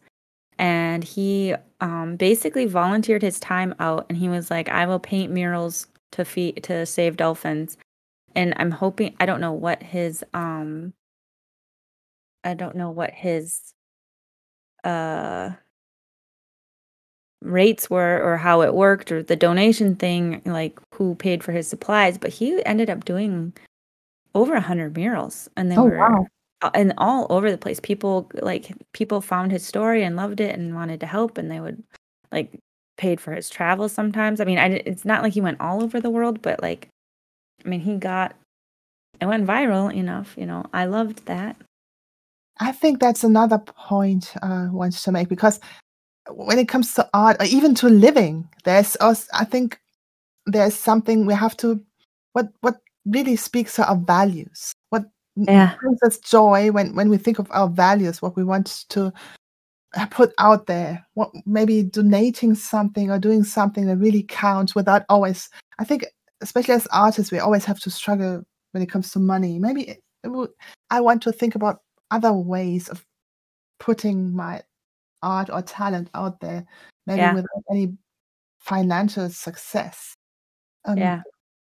And 0.59 1.03
he 1.03 1.55
um 1.81 2.15
basically 2.17 2.65
volunteered 2.65 3.21
his 3.21 3.39
time 3.39 3.75
out 3.79 4.05
and 4.09 4.17
he 4.17 4.29
was 4.29 4.49
like, 4.51 4.69
I 4.69 4.85
will 4.85 4.99
paint 4.99 5.31
murals 5.31 5.87
to 6.13 6.25
feed 6.25 6.63
to 6.63 6.85
save 6.85 7.17
dolphins. 7.17 7.77
And 8.35 8.53
I'm 8.57 8.71
hoping 8.71 9.15
I 9.19 9.25
don't 9.25 9.41
know 9.41 9.53
what 9.53 9.81
his 9.83 10.23
um 10.33 10.93
I 12.43 12.53
don't 12.53 12.75
know 12.75 12.91
what 12.91 13.11
his 13.11 13.73
uh 14.83 15.51
rates 17.45 17.89
were 17.89 18.21
or 18.23 18.37
how 18.37 18.61
it 18.61 18.73
worked 18.73 19.11
or 19.11 19.23
the 19.23 19.35
donation 19.35 19.95
thing 19.95 20.41
like 20.45 20.79
who 20.93 21.15
paid 21.15 21.43
for 21.43 21.51
his 21.51 21.67
supplies 21.67 22.17
but 22.17 22.31
he 22.31 22.63
ended 22.65 22.89
up 22.89 23.05
doing 23.05 23.53
over 24.35 24.53
a 24.53 24.57
100 24.57 24.95
murals 24.95 25.49
and 25.55 25.71
they 25.71 25.77
Oh 25.77 25.85
were 25.85 25.97
wow. 25.97 26.27
uh, 26.61 26.71
and 26.73 26.93
all 26.97 27.27
over 27.29 27.49
the 27.51 27.57
place. 27.57 27.79
People 27.79 28.29
like 28.41 28.73
people 28.93 29.21
found 29.21 29.51
his 29.51 29.65
story 29.65 30.03
and 30.03 30.15
loved 30.15 30.39
it 30.41 30.57
and 30.57 30.75
wanted 30.75 30.99
to 31.01 31.05
help 31.07 31.37
and 31.37 31.49
they 31.49 31.59
would 31.59 31.81
like 32.31 32.59
paid 32.97 33.21
for 33.21 33.33
his 33.33 33.49
travel 33.49 33.87
sometimes. 33.89 34.41
I 34.41 34.45
mean 34.45 34.57
I, 34.59 34.67
it's 34.85 35.05
not 35.05 35.23
like 35.23 35.33
he 35.33 35.41
went 35.41 35.61
all 35.61 35.83
over 35.83 36.01
the 36.01 36.09
world 36.09 36.41
but 36.41 36.61
like 36.61 36.89
i 37.65 37.69
mean 37.69 37.79
he 37.81 37.97
got 37.97 38.35
it 39.21 39.25
went 39.25 39.47
viral 39.47 39.93
enough 39.93 40.35
you 40.37 40.45
know. 40.45 40.65
I 40.73 40.85
loved 40.85 41.25
that. 41.27 41.55
I 42.59 42.71
think 42.71 42.99
that's 42.99 43.23
another 43.23 43.57
point 43.59 44.33
I 44.41 44.67
want 44.71 44.93
to 44.93 45.11
make 45.11 45.27
because 45.29 45.59
when 46.29 46.59
it 46.59 46.67
comes 46.67 46.93
to 46.95 47.09
art 47.13 47.37
or 47.39 47.45
even 47.45 47.75
to 47.75 47.89
living, 47.89 48.47
there's 48.63 48.95
also 48.97 49.27
I 49.33 49.45
think 49.45 49.79
there's 50.45 50.75
something 50.75 51.25
we 51.25 51.33
have 51.33 51.57
to 51.57 51.79
what 52.33 52.49
what 52.61 52.77
really 53.05 53.35
speaks 53.35 53.75
to 53.75 53.87
our 53.87 53.97
values. 53.97 54.73
What 54.89 55.05
Yeah. 55.35 55.75
brings 55.79 56.01
us 56.03 56.17
joy 56.19 56.71
when 56.71 56.95
when 56.95 57.09
we 57.09 57.17
think 57.17 57.39
of 57.39 57.47
our 57.51 57.69
values, 57.69 58.21
what 58.21 58.35
we 58.35 58.43
want 58.43 58.85
to 58.89 59.13
put 60.11 60.33
out 60.39 60.65
there. 60.67 61.05
What 61.13 61.31
maybe 61.45 61.83
donating 61.83 62.55
something 62.55 63.11
or 63.11 63.19
doing 63.19 63.43
something 63.43 63.85
that 63.87 63.97
really 63.97 64.23
counts 64.23 64.75
without 64.75 65.03
always. 65.09 65.49
I 65.79 65.83
think 65.83 66.05
especially 66.41 66.75
as 66.75 66.87
artists, 66.87 67.31
we 67.31 67.39
always 67.39 67.65
have 67.65 67.79
to 67.81 67.89
struggle 67.89 68.43
when 68.71 68.83
it 68.83 68.89
comes 68.89 69.11
to 69.11 69.19
money. 69.19 69.57
Maybe 69.59 69.83
it, 69.83 70.03
it 70.23 70.27
would, 70.29 70.49
I 70.89 71.01
want 71.01 71.21
to 71.23 71.31
think 71.31 71.55
about 71.55 71.81
other 72.11 72.33
ways 72.33 72.89
of 72.89 73.05
putting 73.79 74.35
my 74.35 74.61
art 75.25 75.49
or 75.51 75.61
talent 75.61 76.09
out 76.13 76.39
there, 76.39 76.65
maybe 77.07 77.19
Yeah. 77.19 77.33
without 77.33 77.63
any 77.71 77.97
financial 78.59 79.29
success. 79.29 80.15
Um, 80.85 80.97
yeah 80.97 81.21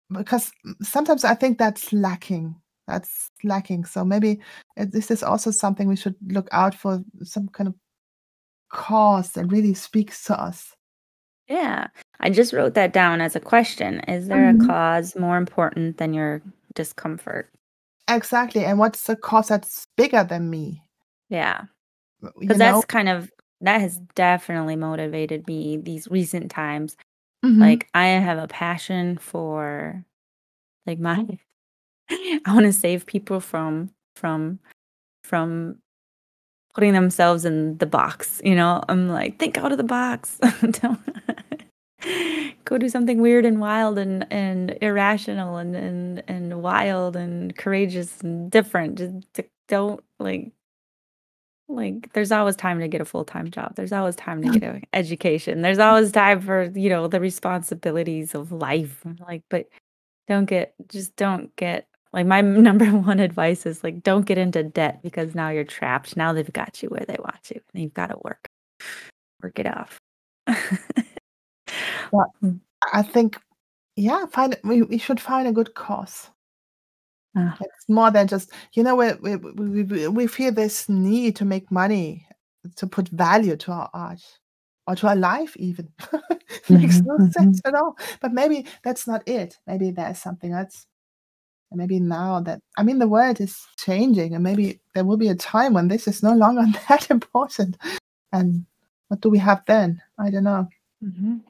Because 0.09 0.51
sometimes 0.81 1.25
I 1.25 1.35
think 1.35 1.57
that's 1.57 1.91
lacking. 1.91 2.55
That's 2.87 3.29
lacking. 3.43 3.83
So 3.85 4.05
maybe 4.05 4.39
it- 4.77 4.91
this 4.93 5.11
is 5.11 5.21
also 5.23 5.51
something 5.51 5.89
we 5.89 5.97
should 5.97 6.15
look 6.27 6.47
out 6.53 6.73
for 6.73 7.03
some 7.23 7.49
kind 7.49 7.67
of 7.67 7.75
cause 8.69 9.31
that 9.33 9.51
really 9.51 9.73
speaks 9.73 10.23
to 10.25 10.39
us. 10.39 10.73
Yeah. 11.49 11.87
I 12.19 12.29
just 12.29 12.53
wrote 12.53 12.73
that 12.75 12.93
down 12.93 13.21
as 13.21 13.35
a 13.35 13.39
question. 13.39 13.99
Is 14.07 14.27
there 14.27 14.53
Mhm. 14.53 14.63
a 14.63 14.67
cause 14.67 15.15
more 15.15 15.37
important 15.37 15.97
than 15.97 16.13
your 16.13 16.41
discomfort? 16.73 17.49
Exactly. 18.07 18.63
And 18.63 18.79
what's 18.79 19.03
the 19.03 19.15
cause 19.15 19.49
that's 19.49 19.87
bigger 19.97 20.23
than 20.23 20.49
me? 20.49 20.83
Yeah. 21.29 21.65
Because 22.39 22.57
that's 22.57 22.85
kind 22.85 23.09
of 23.09 23.29
that 23.61 23.81
has 23.81 23.99
definitely 24.15 24.75
motivated 24.75 25.47
me 25.47 25.77
these 25.77 26.07
recent 26.09 26.51
times. 26.51 26.97
Mhm. 27.45 27.59
Like 27.59 27.89
I 27.93 28.07
have 28.07 28.37
a 28.39 28.47
passion 28.47 29.17
for 29.17 30.03
like 30.87 30.99
my 30.99 31.25
I 32.11 32.41
want 32.53 32.65
to 32.65 32.73
save 32.73 33.05
people 33.05 33.39
from 33.41 33.91
from 34.15 34.59
from 35.23 35.79
putting 36.75 36.93
themselves 36.93 37.45
in 37.45 37.77
the 37.79 37.85
box, 37.87 38.41
you 38.43 38.55
know? 38.55 38.83
I'm 38.89 39.09
like, 39.09 39.39
think 39.39 39.57
out 39.57 39.71
of 39.71 39.77
the 39.77 39.83
box. 39.83 40.37
Don't 40.81 40.99
go 42.65 42.77
do 42.77 42.89
something 42.89 43.21
weird 43.21 43.45
and 43.45 43.59
wild 43.59 43.97
and, 43.97 44.25
and 44.31 44.77
irrational 44.81 45.57
and, 45.57 45.75
and 45.75 46.23
and 46.27 46.61
wild 46.61 47.15
and 47.15 47.55
courageous 47.57 48.21
and 48.21 48.51
different. 48.51 48.97
Just 48.97 49.13
don't 49.67 50.03
like 50.19 50.51
like 51.70 52.13
there's 52.13 52.32
always 52.32 52.55
time 52.55 52.80
to 52.80 52.88
get 52.88 53.01
a 53.01 53.05
full-time 53.05 53.51
job. 53.51 53.76
There's 53.76 53.91
always 53.91 54.15
time 54.15 54.41
to 54.43 54.49
get 54.59 54.63
an 54.63 54.84
education. 54.93 55.61
There's 55.61 55.80
always 55.80 56.11
time 56.11 56.41
for, 56.41 56.72
you 56.76 56.89
know, 56.89 57.07
the 57.07 57.20
responsibilities 57.20 58.36
of 58.36 58.51
life. 58.51 59.03
Like, 59.20 59.43
but 59.49 59.68
don't 60.28 60.45
get 60.45 60.74
just 60.89 61.15
don't 61.15 61.55
get 61.55 61.88
like 62.13 62.26
my 62.26 62.41
number 62.41 62.86
one 62.88 63.20
advice 63.20 63.65
is 63.65 63.84
like 63.84 64.03
don't 64.03 64.26
get 64.26 64.38
into 64.38 64.63
debt 64.63 65.01
because 65.03 65.36
now 65.36 65.49
you're 65.49 65.63
trapped. 65.63 66.18
Now 66.18 66.34
they've 66.34 66.51
got 66.53 66.82
you 66.82 66.89
where 66.89 67.05
they 67.07 67.18
want 67.20 67.49
you. 67.49 67.61
And 67.74 67.84
you've 67.84 67.93
got 67.93 68.07
to 68.07 68.18
work. 68.24 68.47
Work 69.41 69.59
it 69.59 69.68
off. 69.68 69.97
Hmm. 72.39 72.57
I 72.93 73.01
think, 73.01 73.38
yeah, 73.97 74.26
find 74.28 74.57
we, 74.63 74.82
we 74.82 74.97
should 74.97 75.20
find 75.20 75.47
a 75.47 75.51
good 75.51 75.74
cause. 75.76 76.30
Ah. 77.38 77.57
It's 77.61 77.89
more 77.89 78.11
than 78.11 78.27
just 78.27 78.51
you 78.73 78.83
know 78.83 78.95
we 78.95 79.13
we, 79.21 79.35
we 79.83 80.07
we 80.07 80.27
feel 80.27 80.51
this 80.51 80.89
need 80.89 81.35
to 81.38 81.45
make 81.45 81.71
money 81.71 82.27
to 82.77 82.88
put 82.88 83.09
value 83.09 83.55
to 83.57 83.71
our 83.71 83.89
art 83.93 84.21
or 84.88 84.95
to 84.95 85.07
our 85.07 85.15
life 85.15 85.55
even 85.57 85.89
makes 86.69 87.01
no 87.05 87.17
Mhm, 87.19 87.33
sense 87.33 87.61
at 87.65 87.75
all. 87.75 87.97
But 88.21 88.33
maybe 88.33 88.65
that's 88.83 89.07
not 89.07 89.27
it. 89.27 89.57
Maybe 89.67 89.91
there's 89.91 90.19
something 90.19 90.53
else. 90.53 90.88
And 91.71 91.79
maybe 91.79 91.99
now 91.99 92.41
that 92.41 92.61
I 92.77 92.83
mean 92.83 92.99
the 92.99 93.07
world 93.09 93.41
is 93.41 93.57
changing, 93.77 94.35
and 94.35 94.43
maybe 94.43 94.79
there 94.95 95.05
will 95.05 95.17
be 95.17 95.29
a 95.29 95.35
time 95.35 95.73
when 95.73 95.89
this 95.89 96.07
is 96.07 96.23
no 96.23 96.33
longer 96.35 96.65
that 96.89 97.11
important. 97.11 97.77
And 98.33 98.65
what 99.09 99.21
do 99.21 99.29
we 99.29 99.39
have 99.39 99.63
then? 99.67 100.01
I 100.19 100.31
don't 100.31 100.45
know. 100.45 100.67
Mhm. 101.03 101.41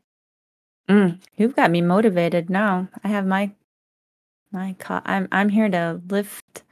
Mm, 0.89 1.19
you've 1.37 1.55
got 1.55 1.71
me 1.71 1.81
motivated 1.81 2.49
now. 2.49 2.87
I 3.03 3.09
have 3.09 3.25
my 3.25 3.51
my 4.51 4.75
co- 4.79 5.01
I'm 5.05 5.27
I'm 5.31 5.49
here 5.49 5.69
to 5.69 6.01
lift 6.09 6.63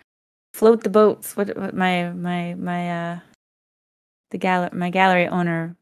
float 0.53 0.83
the 0.83 0.89
boats. 0.89 1.35
What, 1.35 1.55
what 1.57 1.73
my 1.75 2.09
my 2.11 2.55
my 2.55 2.89
uh 3.13 3.19
the 4.31 4.37
gal 4.37 4.69
my 4.73 4.89
gallery 4.89 5.27
owner 5.27 5.75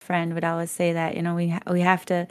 friend 0.00 0.32
would 0.34 0.44
always 0.44 0.70
say 0.70 0.92
that, 0.94 1.16
you 1.16 1.22
know, 1.22 1.34
we 1.34 1.48
ha- 1.48 1.62
we 1.70 1.80
have 1.82 2.04
to 2.06 2.26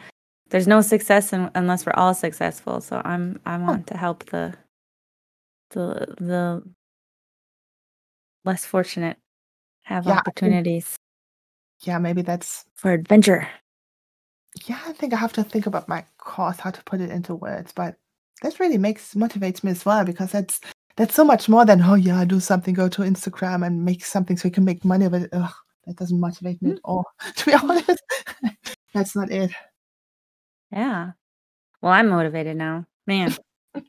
there's 0.50 0.68
no 0.68 0.82
success 0.82 1.34
un- 1.34 1.52
unless 1.56 1.86
we're 1.86 1.94
all 1.96 2.14
successful. 2.14 2.82
So 2.82 3.02
I'm 3.06 3.40
I 3.46 3.58
want 3.58 3.88
to 3.88 3.98
help 3.98 4.26
the 4.26 4.54
the 5.72 6.16
the 6.20 6.64
less 8.46 8.66
fortunate 8.66 9.18
have 9.84 10.06
Yeah, 10.06 10.12
I 10.12 10.16
think- 10.16 10.28
opportunities 10.28 10.96
Yeah, 11.82 12.00
maybe 12.00 12.22
that's 12.24 12.66
for 12.76 12.92
adventure. 12.94 13.48
yeah, 14.66 14.80
I 14.88 14.94
think 14.94 15.14
I 15.14 15.18
have 15.18 15.34
to 15.34 15.44
think 15.44 15.68
about 15.68 15.88
my 15.88 16.04
cause, 16.18 16.60
how 16.60 16.72
to 16.72 16.84
put 16.86 17.02
it 17.02 17.12
into 17.12 17.36
words. 17.36 17.72
But 17.74 17.96
that 18.42 18.60
really 18.60 18.78
makes 18.78 19.14
motivates 19.14 19.64
me 19.64 19.72
as 19.72 19.86
well 19.86 20.04
because 20.06 20.32
that's 20.32 20.60
that's 20.96 21.16
so 21.16 21.24
much 21.24 21.48
more 21.48 21.66
than 21.66 21.82
oh 21.82 21.96
yeah, 21.96 22.26
do 22.26 22.40
something, 22.40 22.74
go 22.74 22.90
to 22.90 23.04
Instagram 23.04 23.66
and 23.66 23.86
make 23.86 24.04
something 24.04 24.36
so 24.36 24.48
you 24.48 24.52
can 24.52 24.66
make 24.66 24.84
money. 24.84 25.08
But 25.08 25.30
ugh, 25.32 25.54
that 25.86 25.96
doesn't 25.96 26.20
motivate 26.20 26.62
me 26.62 26.72
at 26.72 26.80
all. 26.84 27.06
To 27.36 27.46
be 27.46 27.54
honest, 27.54 28.04
that's 28.94 29.16
not 29.16 29.32
it. 29.32 29.52
Yeah. 30.72 31.12
Well, 31.82 31.94
I'm 31.94 32.10
motivated 32.10 32.58
now. 32.58 32.86
Man, 33.06 33.34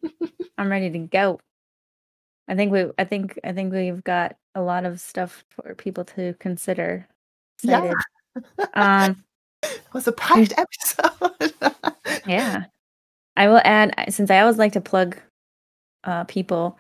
I'm 0.59 0.69
ready 0.71 0.91
to 0.91 0.99
go. 0.99 1.41
I 2.47 2.55
think 2.55 2.73
we 2.73 2.87
I 2.99 3.05
think 3.05 3.39
I 3.45 3.53
think 3.53 3.73
we've 3.73 4.05
got 4.05 4.37
a 4.55 4.63
lot 4.63 4.85
of 4.85 5.01
stuff 5.01 5.45
for 5.51 5.75
people 5.75 6.05
to 6.05 6.35
consider. 6.39 7.07
Excited. 7.63 7.95
Yeah. 8.75 9.07
um 9.07 9.25
it 9.63 9.83
was 9.93 10.07
a 10.07 10.13
packed 10.13 10.55
episode. 10.57 11.53
yeah. 12.27 12.65
I 13.39 13.47
will 13.47 13.63
add 13.65 13.95
since 14.11 14.31
I 14.31 14.41
always 14.41 14.59
like 14.59 14.73
to 14.73 14.81
plug 14.81 15.17
uh 16.05 16.25
people. 16.25 16.77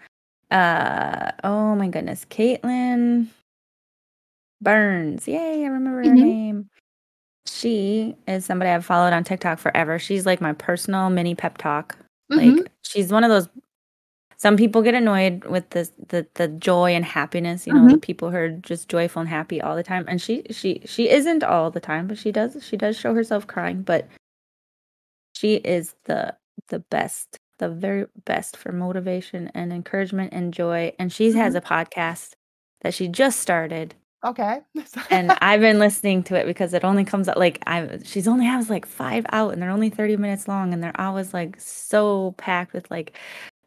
Uh 0.50 1.30
oh 1.44 1.74
my 1.76 1.88
goodness. 1.88 2.26
Caitlynn 2.28 3.28
Burns. 4.60 5.28
Yay, 5.28 5.64
I 5.64 5.68
remember 5.68 6.02
mm-hmm. 6.02 6.10
her 6.10 6.26
name. 6.26 6.70
She 7.46 8.16
is 8.26 8.44
somebody 8.44 8.70
I've 8.70 8.84
followed 8.84 9.12
on 9.12 9.24
TikTok 9.24 9.58
forever. 9.58 9.98
She's 9.98 10.26
like 10.26 10.40
my 10.40 10.52
personal 10.52 11.10
mini 11.10 11.34
pep 11.34 11.58
talk. 11.58 11.96
Mm-hmm. 12.30 12.56
Like 12.56 12.72
she's 12.82 13.12
one 13.12 13.24
of 13.24 13.30
those 13.30 13.48
some 14.36 14.56
people 14.56 14.82
get 14.82 14.94
annoyed 14.94 15.44
with 15.44 15.70
the 15.70 15.88
the 16.08 16.26
the 16.34 16.48
joy 16.48 16.94
and 16.94 17.04
happiness 17.04 17.66
you 17.66 17.72
know 17.72 17.80
mm-hmm. 17.80 17.90
the 17.90 17.98
people 17.98 18.30
who 18.30 18.36
are 18.36 18.48
just 18.48 18.88
joyful 18.88 19.20
and 19.20 19.28
happy 19.28 19.60
all 19.60 19.74
the 19.74 19.82
time 19.82 20.04
and 20.06 20.22
she 20.22 20.44
she 20.50 20.80
she 20.84 21.10
isn't 21.10 21.42
all 21.42 21.70
the 21.70 21.80
time 21.80 22.06
but 22.06 22.16
she 22.16 22.30
does 22.30 22.56
she 22.64 22.76
does 22.76 22.96
show 22.96 23.14
herself 23.14 23.46
crying 23.48 23.82
but 23.82 24.06
she 25.34 25.56
is 25.56 25.96
the 26.04 26.34
the 26.68 26.78
best 26.78 27.38
the 27.58 27.68
very 27.68 28.06
best 28.24 28.56
for 28.56 28.72
motivation 28.72 29.50
and 29.54 29.72
encouragement 29.72 30.32
and 30.32 30.54
joy 30.54 30.92
and 30.98 31.12
she 31.12 31.28
mm-hmm. 31.28 31.38
has 31.38 31.54
a 31.54 31.60
podcast 31.60 32.32
that 32.82 32.94
she 32.94 33.08
just 33.08 33.40
started 33.40 33.94
okay 34.24 34.60
and 35.10 35.32
i've 35.40 35.60
been 35.60 35.78
listening 35.78 36.22
to 36.22 36.34
it 36.34 36.46
because 36.46 36.74
it 36.74 36.84
only 36.84 37.04
comes 37.04 37.28
out 37.28 37.38
like 37.38 37.62
i 37.66 37.98
she's 38.04 38.28
only 38.28 38.46
has 38.46 38.70
like 38.70 38.86
five 38.86 39.24
out 39.30 39.52
and 39.52 39.62
they're 39.62 39.70
only 39.70 39.90
30 39.90 40.16
minutes 40.16 40.48
long 40.48 40.72
and 40.72 40.82
they're 40.82 41.00
always 41.00 41.34
like 41.34 41.60
so 41.60 42.34
packed 42.36 42.72
with 42.72 42.90
like 42.90 43.16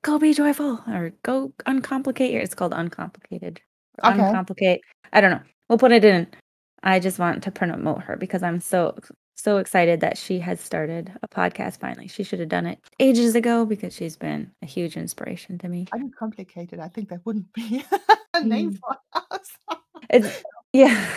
go 0.02 0.18
be 0.18 0.34
joyful 0.34 0.82
or 0.88 1.14
go 1.24 1.54
uncomplicate 1.66 2.32
your 2.32 2.42
it's 2.42 2.56
called 2.56 2.74
uncomplicated 2.74 3.62
okay. 4.04 4.20
uncomplicate 4.20 4.82
i 5.14 5.22
don't 5.22 5.32
know 5.32 5.42
we'll 5.70 5.78
put 5.78 5.92
it 5.92 6.04
in 6.04 6.28
i 6.84 7.00
just 7.00 7.20
want 7.20 7.44
to 7.44 7.52
promote 7.52 8.02
her 8.02 8.18
because 8.18 8.44
i'm 8.44 8.60
so 8.60 8.98
so 9.42 9.58
excited 9.58 10.02
that 10.02 10.18
she 10.18 10.40
has 10.40 10.62
started 10.62 11.12
a 11.24 11.28
podcast 11.28 11.80
finally. 11.80 12.08
She 12.08 12.24
should 12.24 12.40
have 12.40 12.50
done 12.50 12.66
it 12.66 12.80
ages 13.00 13.36
ago 13.36 13.66
because 13.66 13.94
she's 13.94 14.16
been 14.16 14.52
a 14.62 14.66
huge 14.66 14.98
inspiration 14.98 15.58
to 15.60 15.68
me. 15.68 15.88
I'm 15.94 16.12
complicated. 16.12 16.80
i 16.80 16.88
think 16.88 17.10
that 17.10 17.26
wouldn't 17.26 17.52
be 17.54 17.84
a 18.34 18.44
name 18.44 18.74
mm. 18.74 18.80
for 18.80 18.98
us 19.32 19.58
it's 20.12 20.44
yeah. 20.74 21.10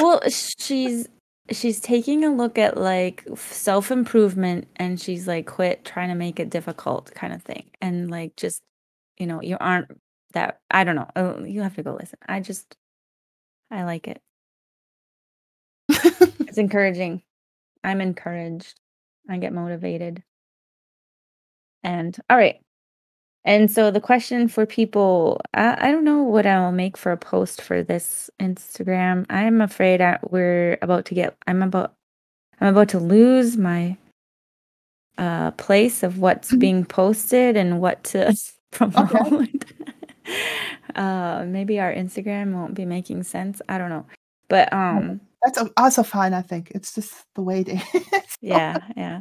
Well 0.00 0.20
she's 0.28 1.08
she's 1.50 1.80
taking 1.80 2.24
a 2.24 2.34
look 2.34 2.58
at 2.58 2.76
like 2.76 3.24
self 3.36 3.90
improvement 3.90 4.68
and 4.76 5.00
she's 5.00 5.26
like 5.26 5.46
quit 5.46 5.84
trying 5.84 6.08
to 6.08 6.14
make 6.14 6.40
it 6.40 6.50
difficult 6.50 7.12
kind 7.14 7.32
of 7.32 7.42
thing. 7.42 7.70
And 7.80 8.10
like 8.10 8.36
just 8.36 8.62
you 9.18 9.26
know 9.26 9.40
you 9.42 9.56
aren't 9.60 9.88
that 10.32 10.60
i 10.70 10.84
don't 10.84 10.96
know. 10.96 11.08
Oh, 11.16 11.44
you 11.44 11.62
have 11.62 11.76
to 11.76 11.82
go 11.82 11.94
listen. 11.94 12.18
I 12.28 12.40
just 12.40 12.76
i 13.70 13.84
like 13.84 14.08
it 14.08 14.20
it's 16.56 16.60
encouraging 16.62 17.22
i'm 17.84 18.00
encouraged 18.00 18.80
i 19.28 19.36
get 19.36 19.52
motivated 19.52 20.22
and 21.82 22.18
all 22.30 22.38
right 22.38 22.60
and 23.44 23.70
so 23.70 23.92
the 23.92 24.00
question 24.00 24.48
for 24.48 24.66
people, 24.66 25.40
I, 25.54 25.88
I 25.88 25.92
don't 25.92 26.02
know 26.02 26.20
what 26.24 26.46
I'll 26.46 26.72
make 26.72 26.96
for 26.96 27.12
a 27.12 27.16
post 27.16 27.62
for 27.62 27.80
this 27.80 28.28
Instagram. 28.40 29.24
I'm 29.30 29.60
afraid 29.60 30.00
I, 30.00 30.18
we're 30.28 30.78
about 30.82 31.04
to 31.06 31.14
get. 31.14 31.36
I'm 31.46 31.62
about. 31.62 31.94
I'm 32.60 32.66
about 32.66 32.88
to 32.88 32.98
lose 32.98 33.56
my 33.56 33.96
uh, 35.16 35.52
place 35.52 36.02
of 36.02 36.18
what's 36.18 36.48
mm-hmm. 36.48 36.58
being 36.58 36.84
posted 36.84 37.56
and 37.56 37.80
what 37.80 38.02
to 38.04 38.36
promote. 38.72 39.12
Okay. 39.12 39.46
uh, 40.96 41.44
maybe 41.46 41.78
our 41.78 41.94
Instagram 41.94 42.52
won't 42.52 42.74
be 42.74 42.84
making 42.84 43.22
sense. 43.22 43.62
I 43.68 43.78
don't 43.78 43.90
know, 43.90 44.06
but 44.48 44.72
um, 44.72 45.20
that's 45.42 45.58
also 45.76 46.02
fine. 46.02 46.34
I 46.34 46.42
think 46.42 46.72
it's 46.74 46.94
just 46.94 47.14
the 47.34 47.42
way 47.42 47.60
it 47.60 47.68
is. 47.68 48.36
yeah, 48.40 48.78
yeah. 48.96 49.20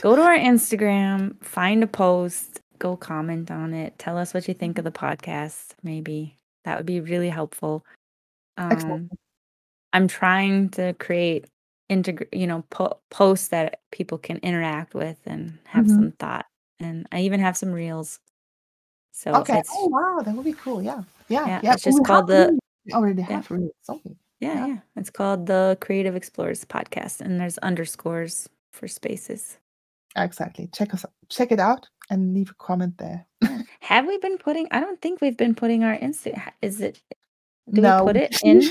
Go 0.00 0.16
to 0.16 0.22
our 0.22 0.36
Instagram, 0.36 1.42
find 1.44 1.82
a 1.82 1.86
post, 1.86 2.60
go 2.78 2.96
comment 2.96 3.50
on 3.50 3.74
it. 3.74 3.98
Tell 3.98 4.18
us 4.18 4.34
what 4.34 4.48
you 4.48 4.54
think 4.54 4.78
of 4.78 4.84
the 4.84 4.90
podcast. 4.90 5.74
Maybe 5.82 6.36
that 6.64 6.76
would 6.76 6.86
be 6.86 7.00
really 7.00 7.28
helpful. 7.28 7.84
Um, 8.56 9.10
I'm 9.92 10.08
trying 10.08 10.70
to 10.70 10.94
create 10.94 11.46
integrate, 11.88 12.32
you 12.34 12.46
know, 12.46 12.64
po- 12.70 12.98
posts 13.10 13.48
that 13.48 13.80
people 13.92 14.18
can 14.18 14.38
interact 14.38 14.94
with 14.94 15.18
and 15.26 15.58
have 15.64 15.86
mm-hmm. 15.86 15.94
some 15.94 16.12
thought. 16.12 16.46
And 16.80 17.06
I 17.12 17.20
even 17.20 17.40
have 17.40 17.56
some 17.56 17.72
reels. 17.72 18.18
So 19.12 19.34
okay. 19.36 19.62
Oh 19.70 19.88
wow, 19.88 20.22
that 20.22 20.34
would 20.34 20.44
be 20.44 20.52
cool. 20.52 20.82
Yeah, 20.82 21.02
yeah, 21.28 21.46
yeah. 21.46 21.60
yeah. 21.62 21.72
It's 21.72 21.84
just 21.84 22.04
called 22.04 22.26
the. 22.26 22.58
Already 22.92 23.22
have 23.22 23.48
yeah. 23.50 23.56
reels. 23.56 23.72
Okay. 23.88 24.14
Yeah, 24.40 24.54
yeah, 24.54 24.66
yeah. 24.66 24.78
It's 24.96 25.10
called 25.10 25.46
the 25.46 25.78
Creative 25.80 26.14
Explorers 26.14 26.64
Podcast, 26.64 27.20
and 27.20 27.40
there's 27.40 27.58
underscores 27.58 28.48
for 28.72 28.86
spaces. 28.86 29.58
Exactly. 30.16 30.68
Check 30.72 30.94
us 30.94 31.04
check 31.28 31.52
it 31.52 31.60
out 31.60 31.86
and 32.10 32.34
leave 32.34 32.50
a 32.50 32.54
comment 32.54 32.98
there. 32.98 33.26
Have 33.80 34.06
we 34.06 34.18
been 34.18 34.38
putting 34.38 34.66
I 34.70 34.80
don't 34.80 35.00
think 35.00 35.20
we've 35.20 35.36
been 35.36 35.54
putting 35.54 35.84
our 35.84 35.96
Insta 35.98 36.40
is 36.62 36.80
it 36.80 37.00
do 37.72 37.80
no. 37.82 38.04
we 38.04 38.12
put 38.12 38.16
it 38.16 38.36
in? 38.42 38.62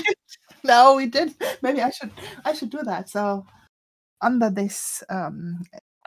no, 0.64 0.94
we 0.94 1.06
did. 1.06 1.34
Maybe 1.62 1.82
I 1.82 1.90
should 1.90 2.10
I 2.44 2.52
should 2.52 2.70
do 2.70 2.82
that. 2.84 3.08
So 3.08 3.46
under 4.20 4.50
this 4.50 5.02
um 5.08 5.60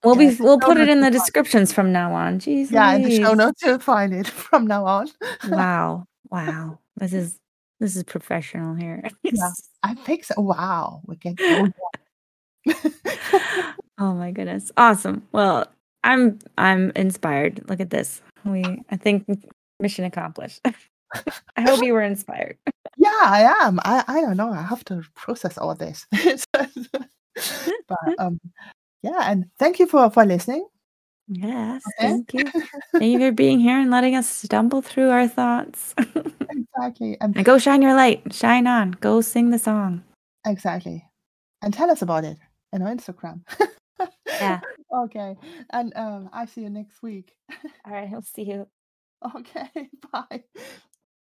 We'll 0.04 0.22
yeah, 0.22 0.30
be 0.30 0.36
we'll 0.42 0.60
put 0.60 0.78
it 0.78 0.88
in 0.88 1.02
the 1.02 1.12
descriptions 1.12 1.74
from 1.74 1.92
now 1.92 2.14
on. 2.14 2.40
Jeez. 2.40 2.72
Yeah, 2.72 2.94
in 2.94 3.02
the 3.02 3.18
show 3.18 3.34
notes 3.34 3.62
you'll 3.62 3.80
find 3.80 4.14
it 4.14 4.28
from 4.48 4.66
now 4.66 4.86
on. 4.86 5.10
wow. 5.48 6.06
Wow. 6.30 6.80
This 6.98 7.14
is 7.14 7.40
this 7.80 7.96
is 7.96 8.04
professional 8.04 8.76
here. 8.76 9.04
yeah, 9.24 9.52
I 9.84 9.96
think 9.96 10.26
so. 10.26 10.36
Wow. 10.38 11.02
We 11.06 11.16
can 11.18 11.36
Oh 13.98 14.14
my 14.14 14.32
goodness. 14.32 14.72
Awesome. 14.78 15.28
Well, 15.32 15.66
I'm 16.04 16.40
I'm 16.58 16.92
inspired. 16.96 17.68
Look 17.70 17.80
at 17.80 17.90
this. 17.90 18.22
We 18.46 18.82
I 18.90 18.98
think 18.98 19.26
mission 19.80 20.06
accomplished. 20.06 20.62
I 21.58 21.62
hope 21.62 21.84
you 21.84 21.94
were 21.94 22.04
inspired. 22.04 22.58
Yeah, 22.98 23.10
I 23.10 23.56
am. 23.62 23.80
I 23.84 24.04
I 24.08 24.22
don't 24.22 24.38
know. 24.38 24.52
I 24.52 24.62
have 24.62 24.84
to 24.86 25.04
process 25.16 25.58
all 25.58 25.76
this. 25.76 26.06
but 26.12 26.70
um 28.20 28.40
yeah, 29.02 29.32
and 29.32 29.46
thank 29.58 29.80
you 29.80 29.88
for 29.88 30.10
for 30.10 30.26
listening. 30.26 30.68
Yes, 31.30 31.84
okay. 32.00 32.08
thank 32.08 32.34
you. 32.34 32.44
thank 32.94 33.04
you 33.04 33.20
for 33.20 33.32
being 33.32 33.60
here 33.60 33.78
and 33.78 33.92
letting 33.92 34.16
us 34.16 34.28
stumble 34.28 34.82
through 34.82 35.12
our 35.12 35.28
thoughts. 35.28 35.94
exactly. 36.50 37.18
And, 37.22 37.36
and 37.36 37.46
go 37.46 37.60
shine 37.60 37.84
your 37.84 37.94
light. 37.94 38.34
Shine 38.34 38.66
on. 38.66 38.92
Go 39.00 39.22
sing 39.22 39.52
the 39.52 39.60
song. 39.60 40.04
Exactly. 40.46 41.06
And 41.62 41.72
tell 41.72 41.92
us 41.92 42.02
about 42.02 42.24
it 42.24 42.38
on 42.74 42.82
our 42.82 42.94
Instagram. 42.94 43.42
Yeah. 44.28 44.60
Okay. 44.92 45.38
And 45.70 45.94
um, 45.96 46.32
I 46.34 46.48
see 46.48 46.62
you 46.62 46.70
next 46.72 47.04
week. 47.04 47.36
All 47.86 47.94
right. 47.94 48.10
I'll 48.12 48.24
see 48.24 48.42
you. 48.42 48.68
Okay. 49.36 49.70
Bye. 50.12 50.44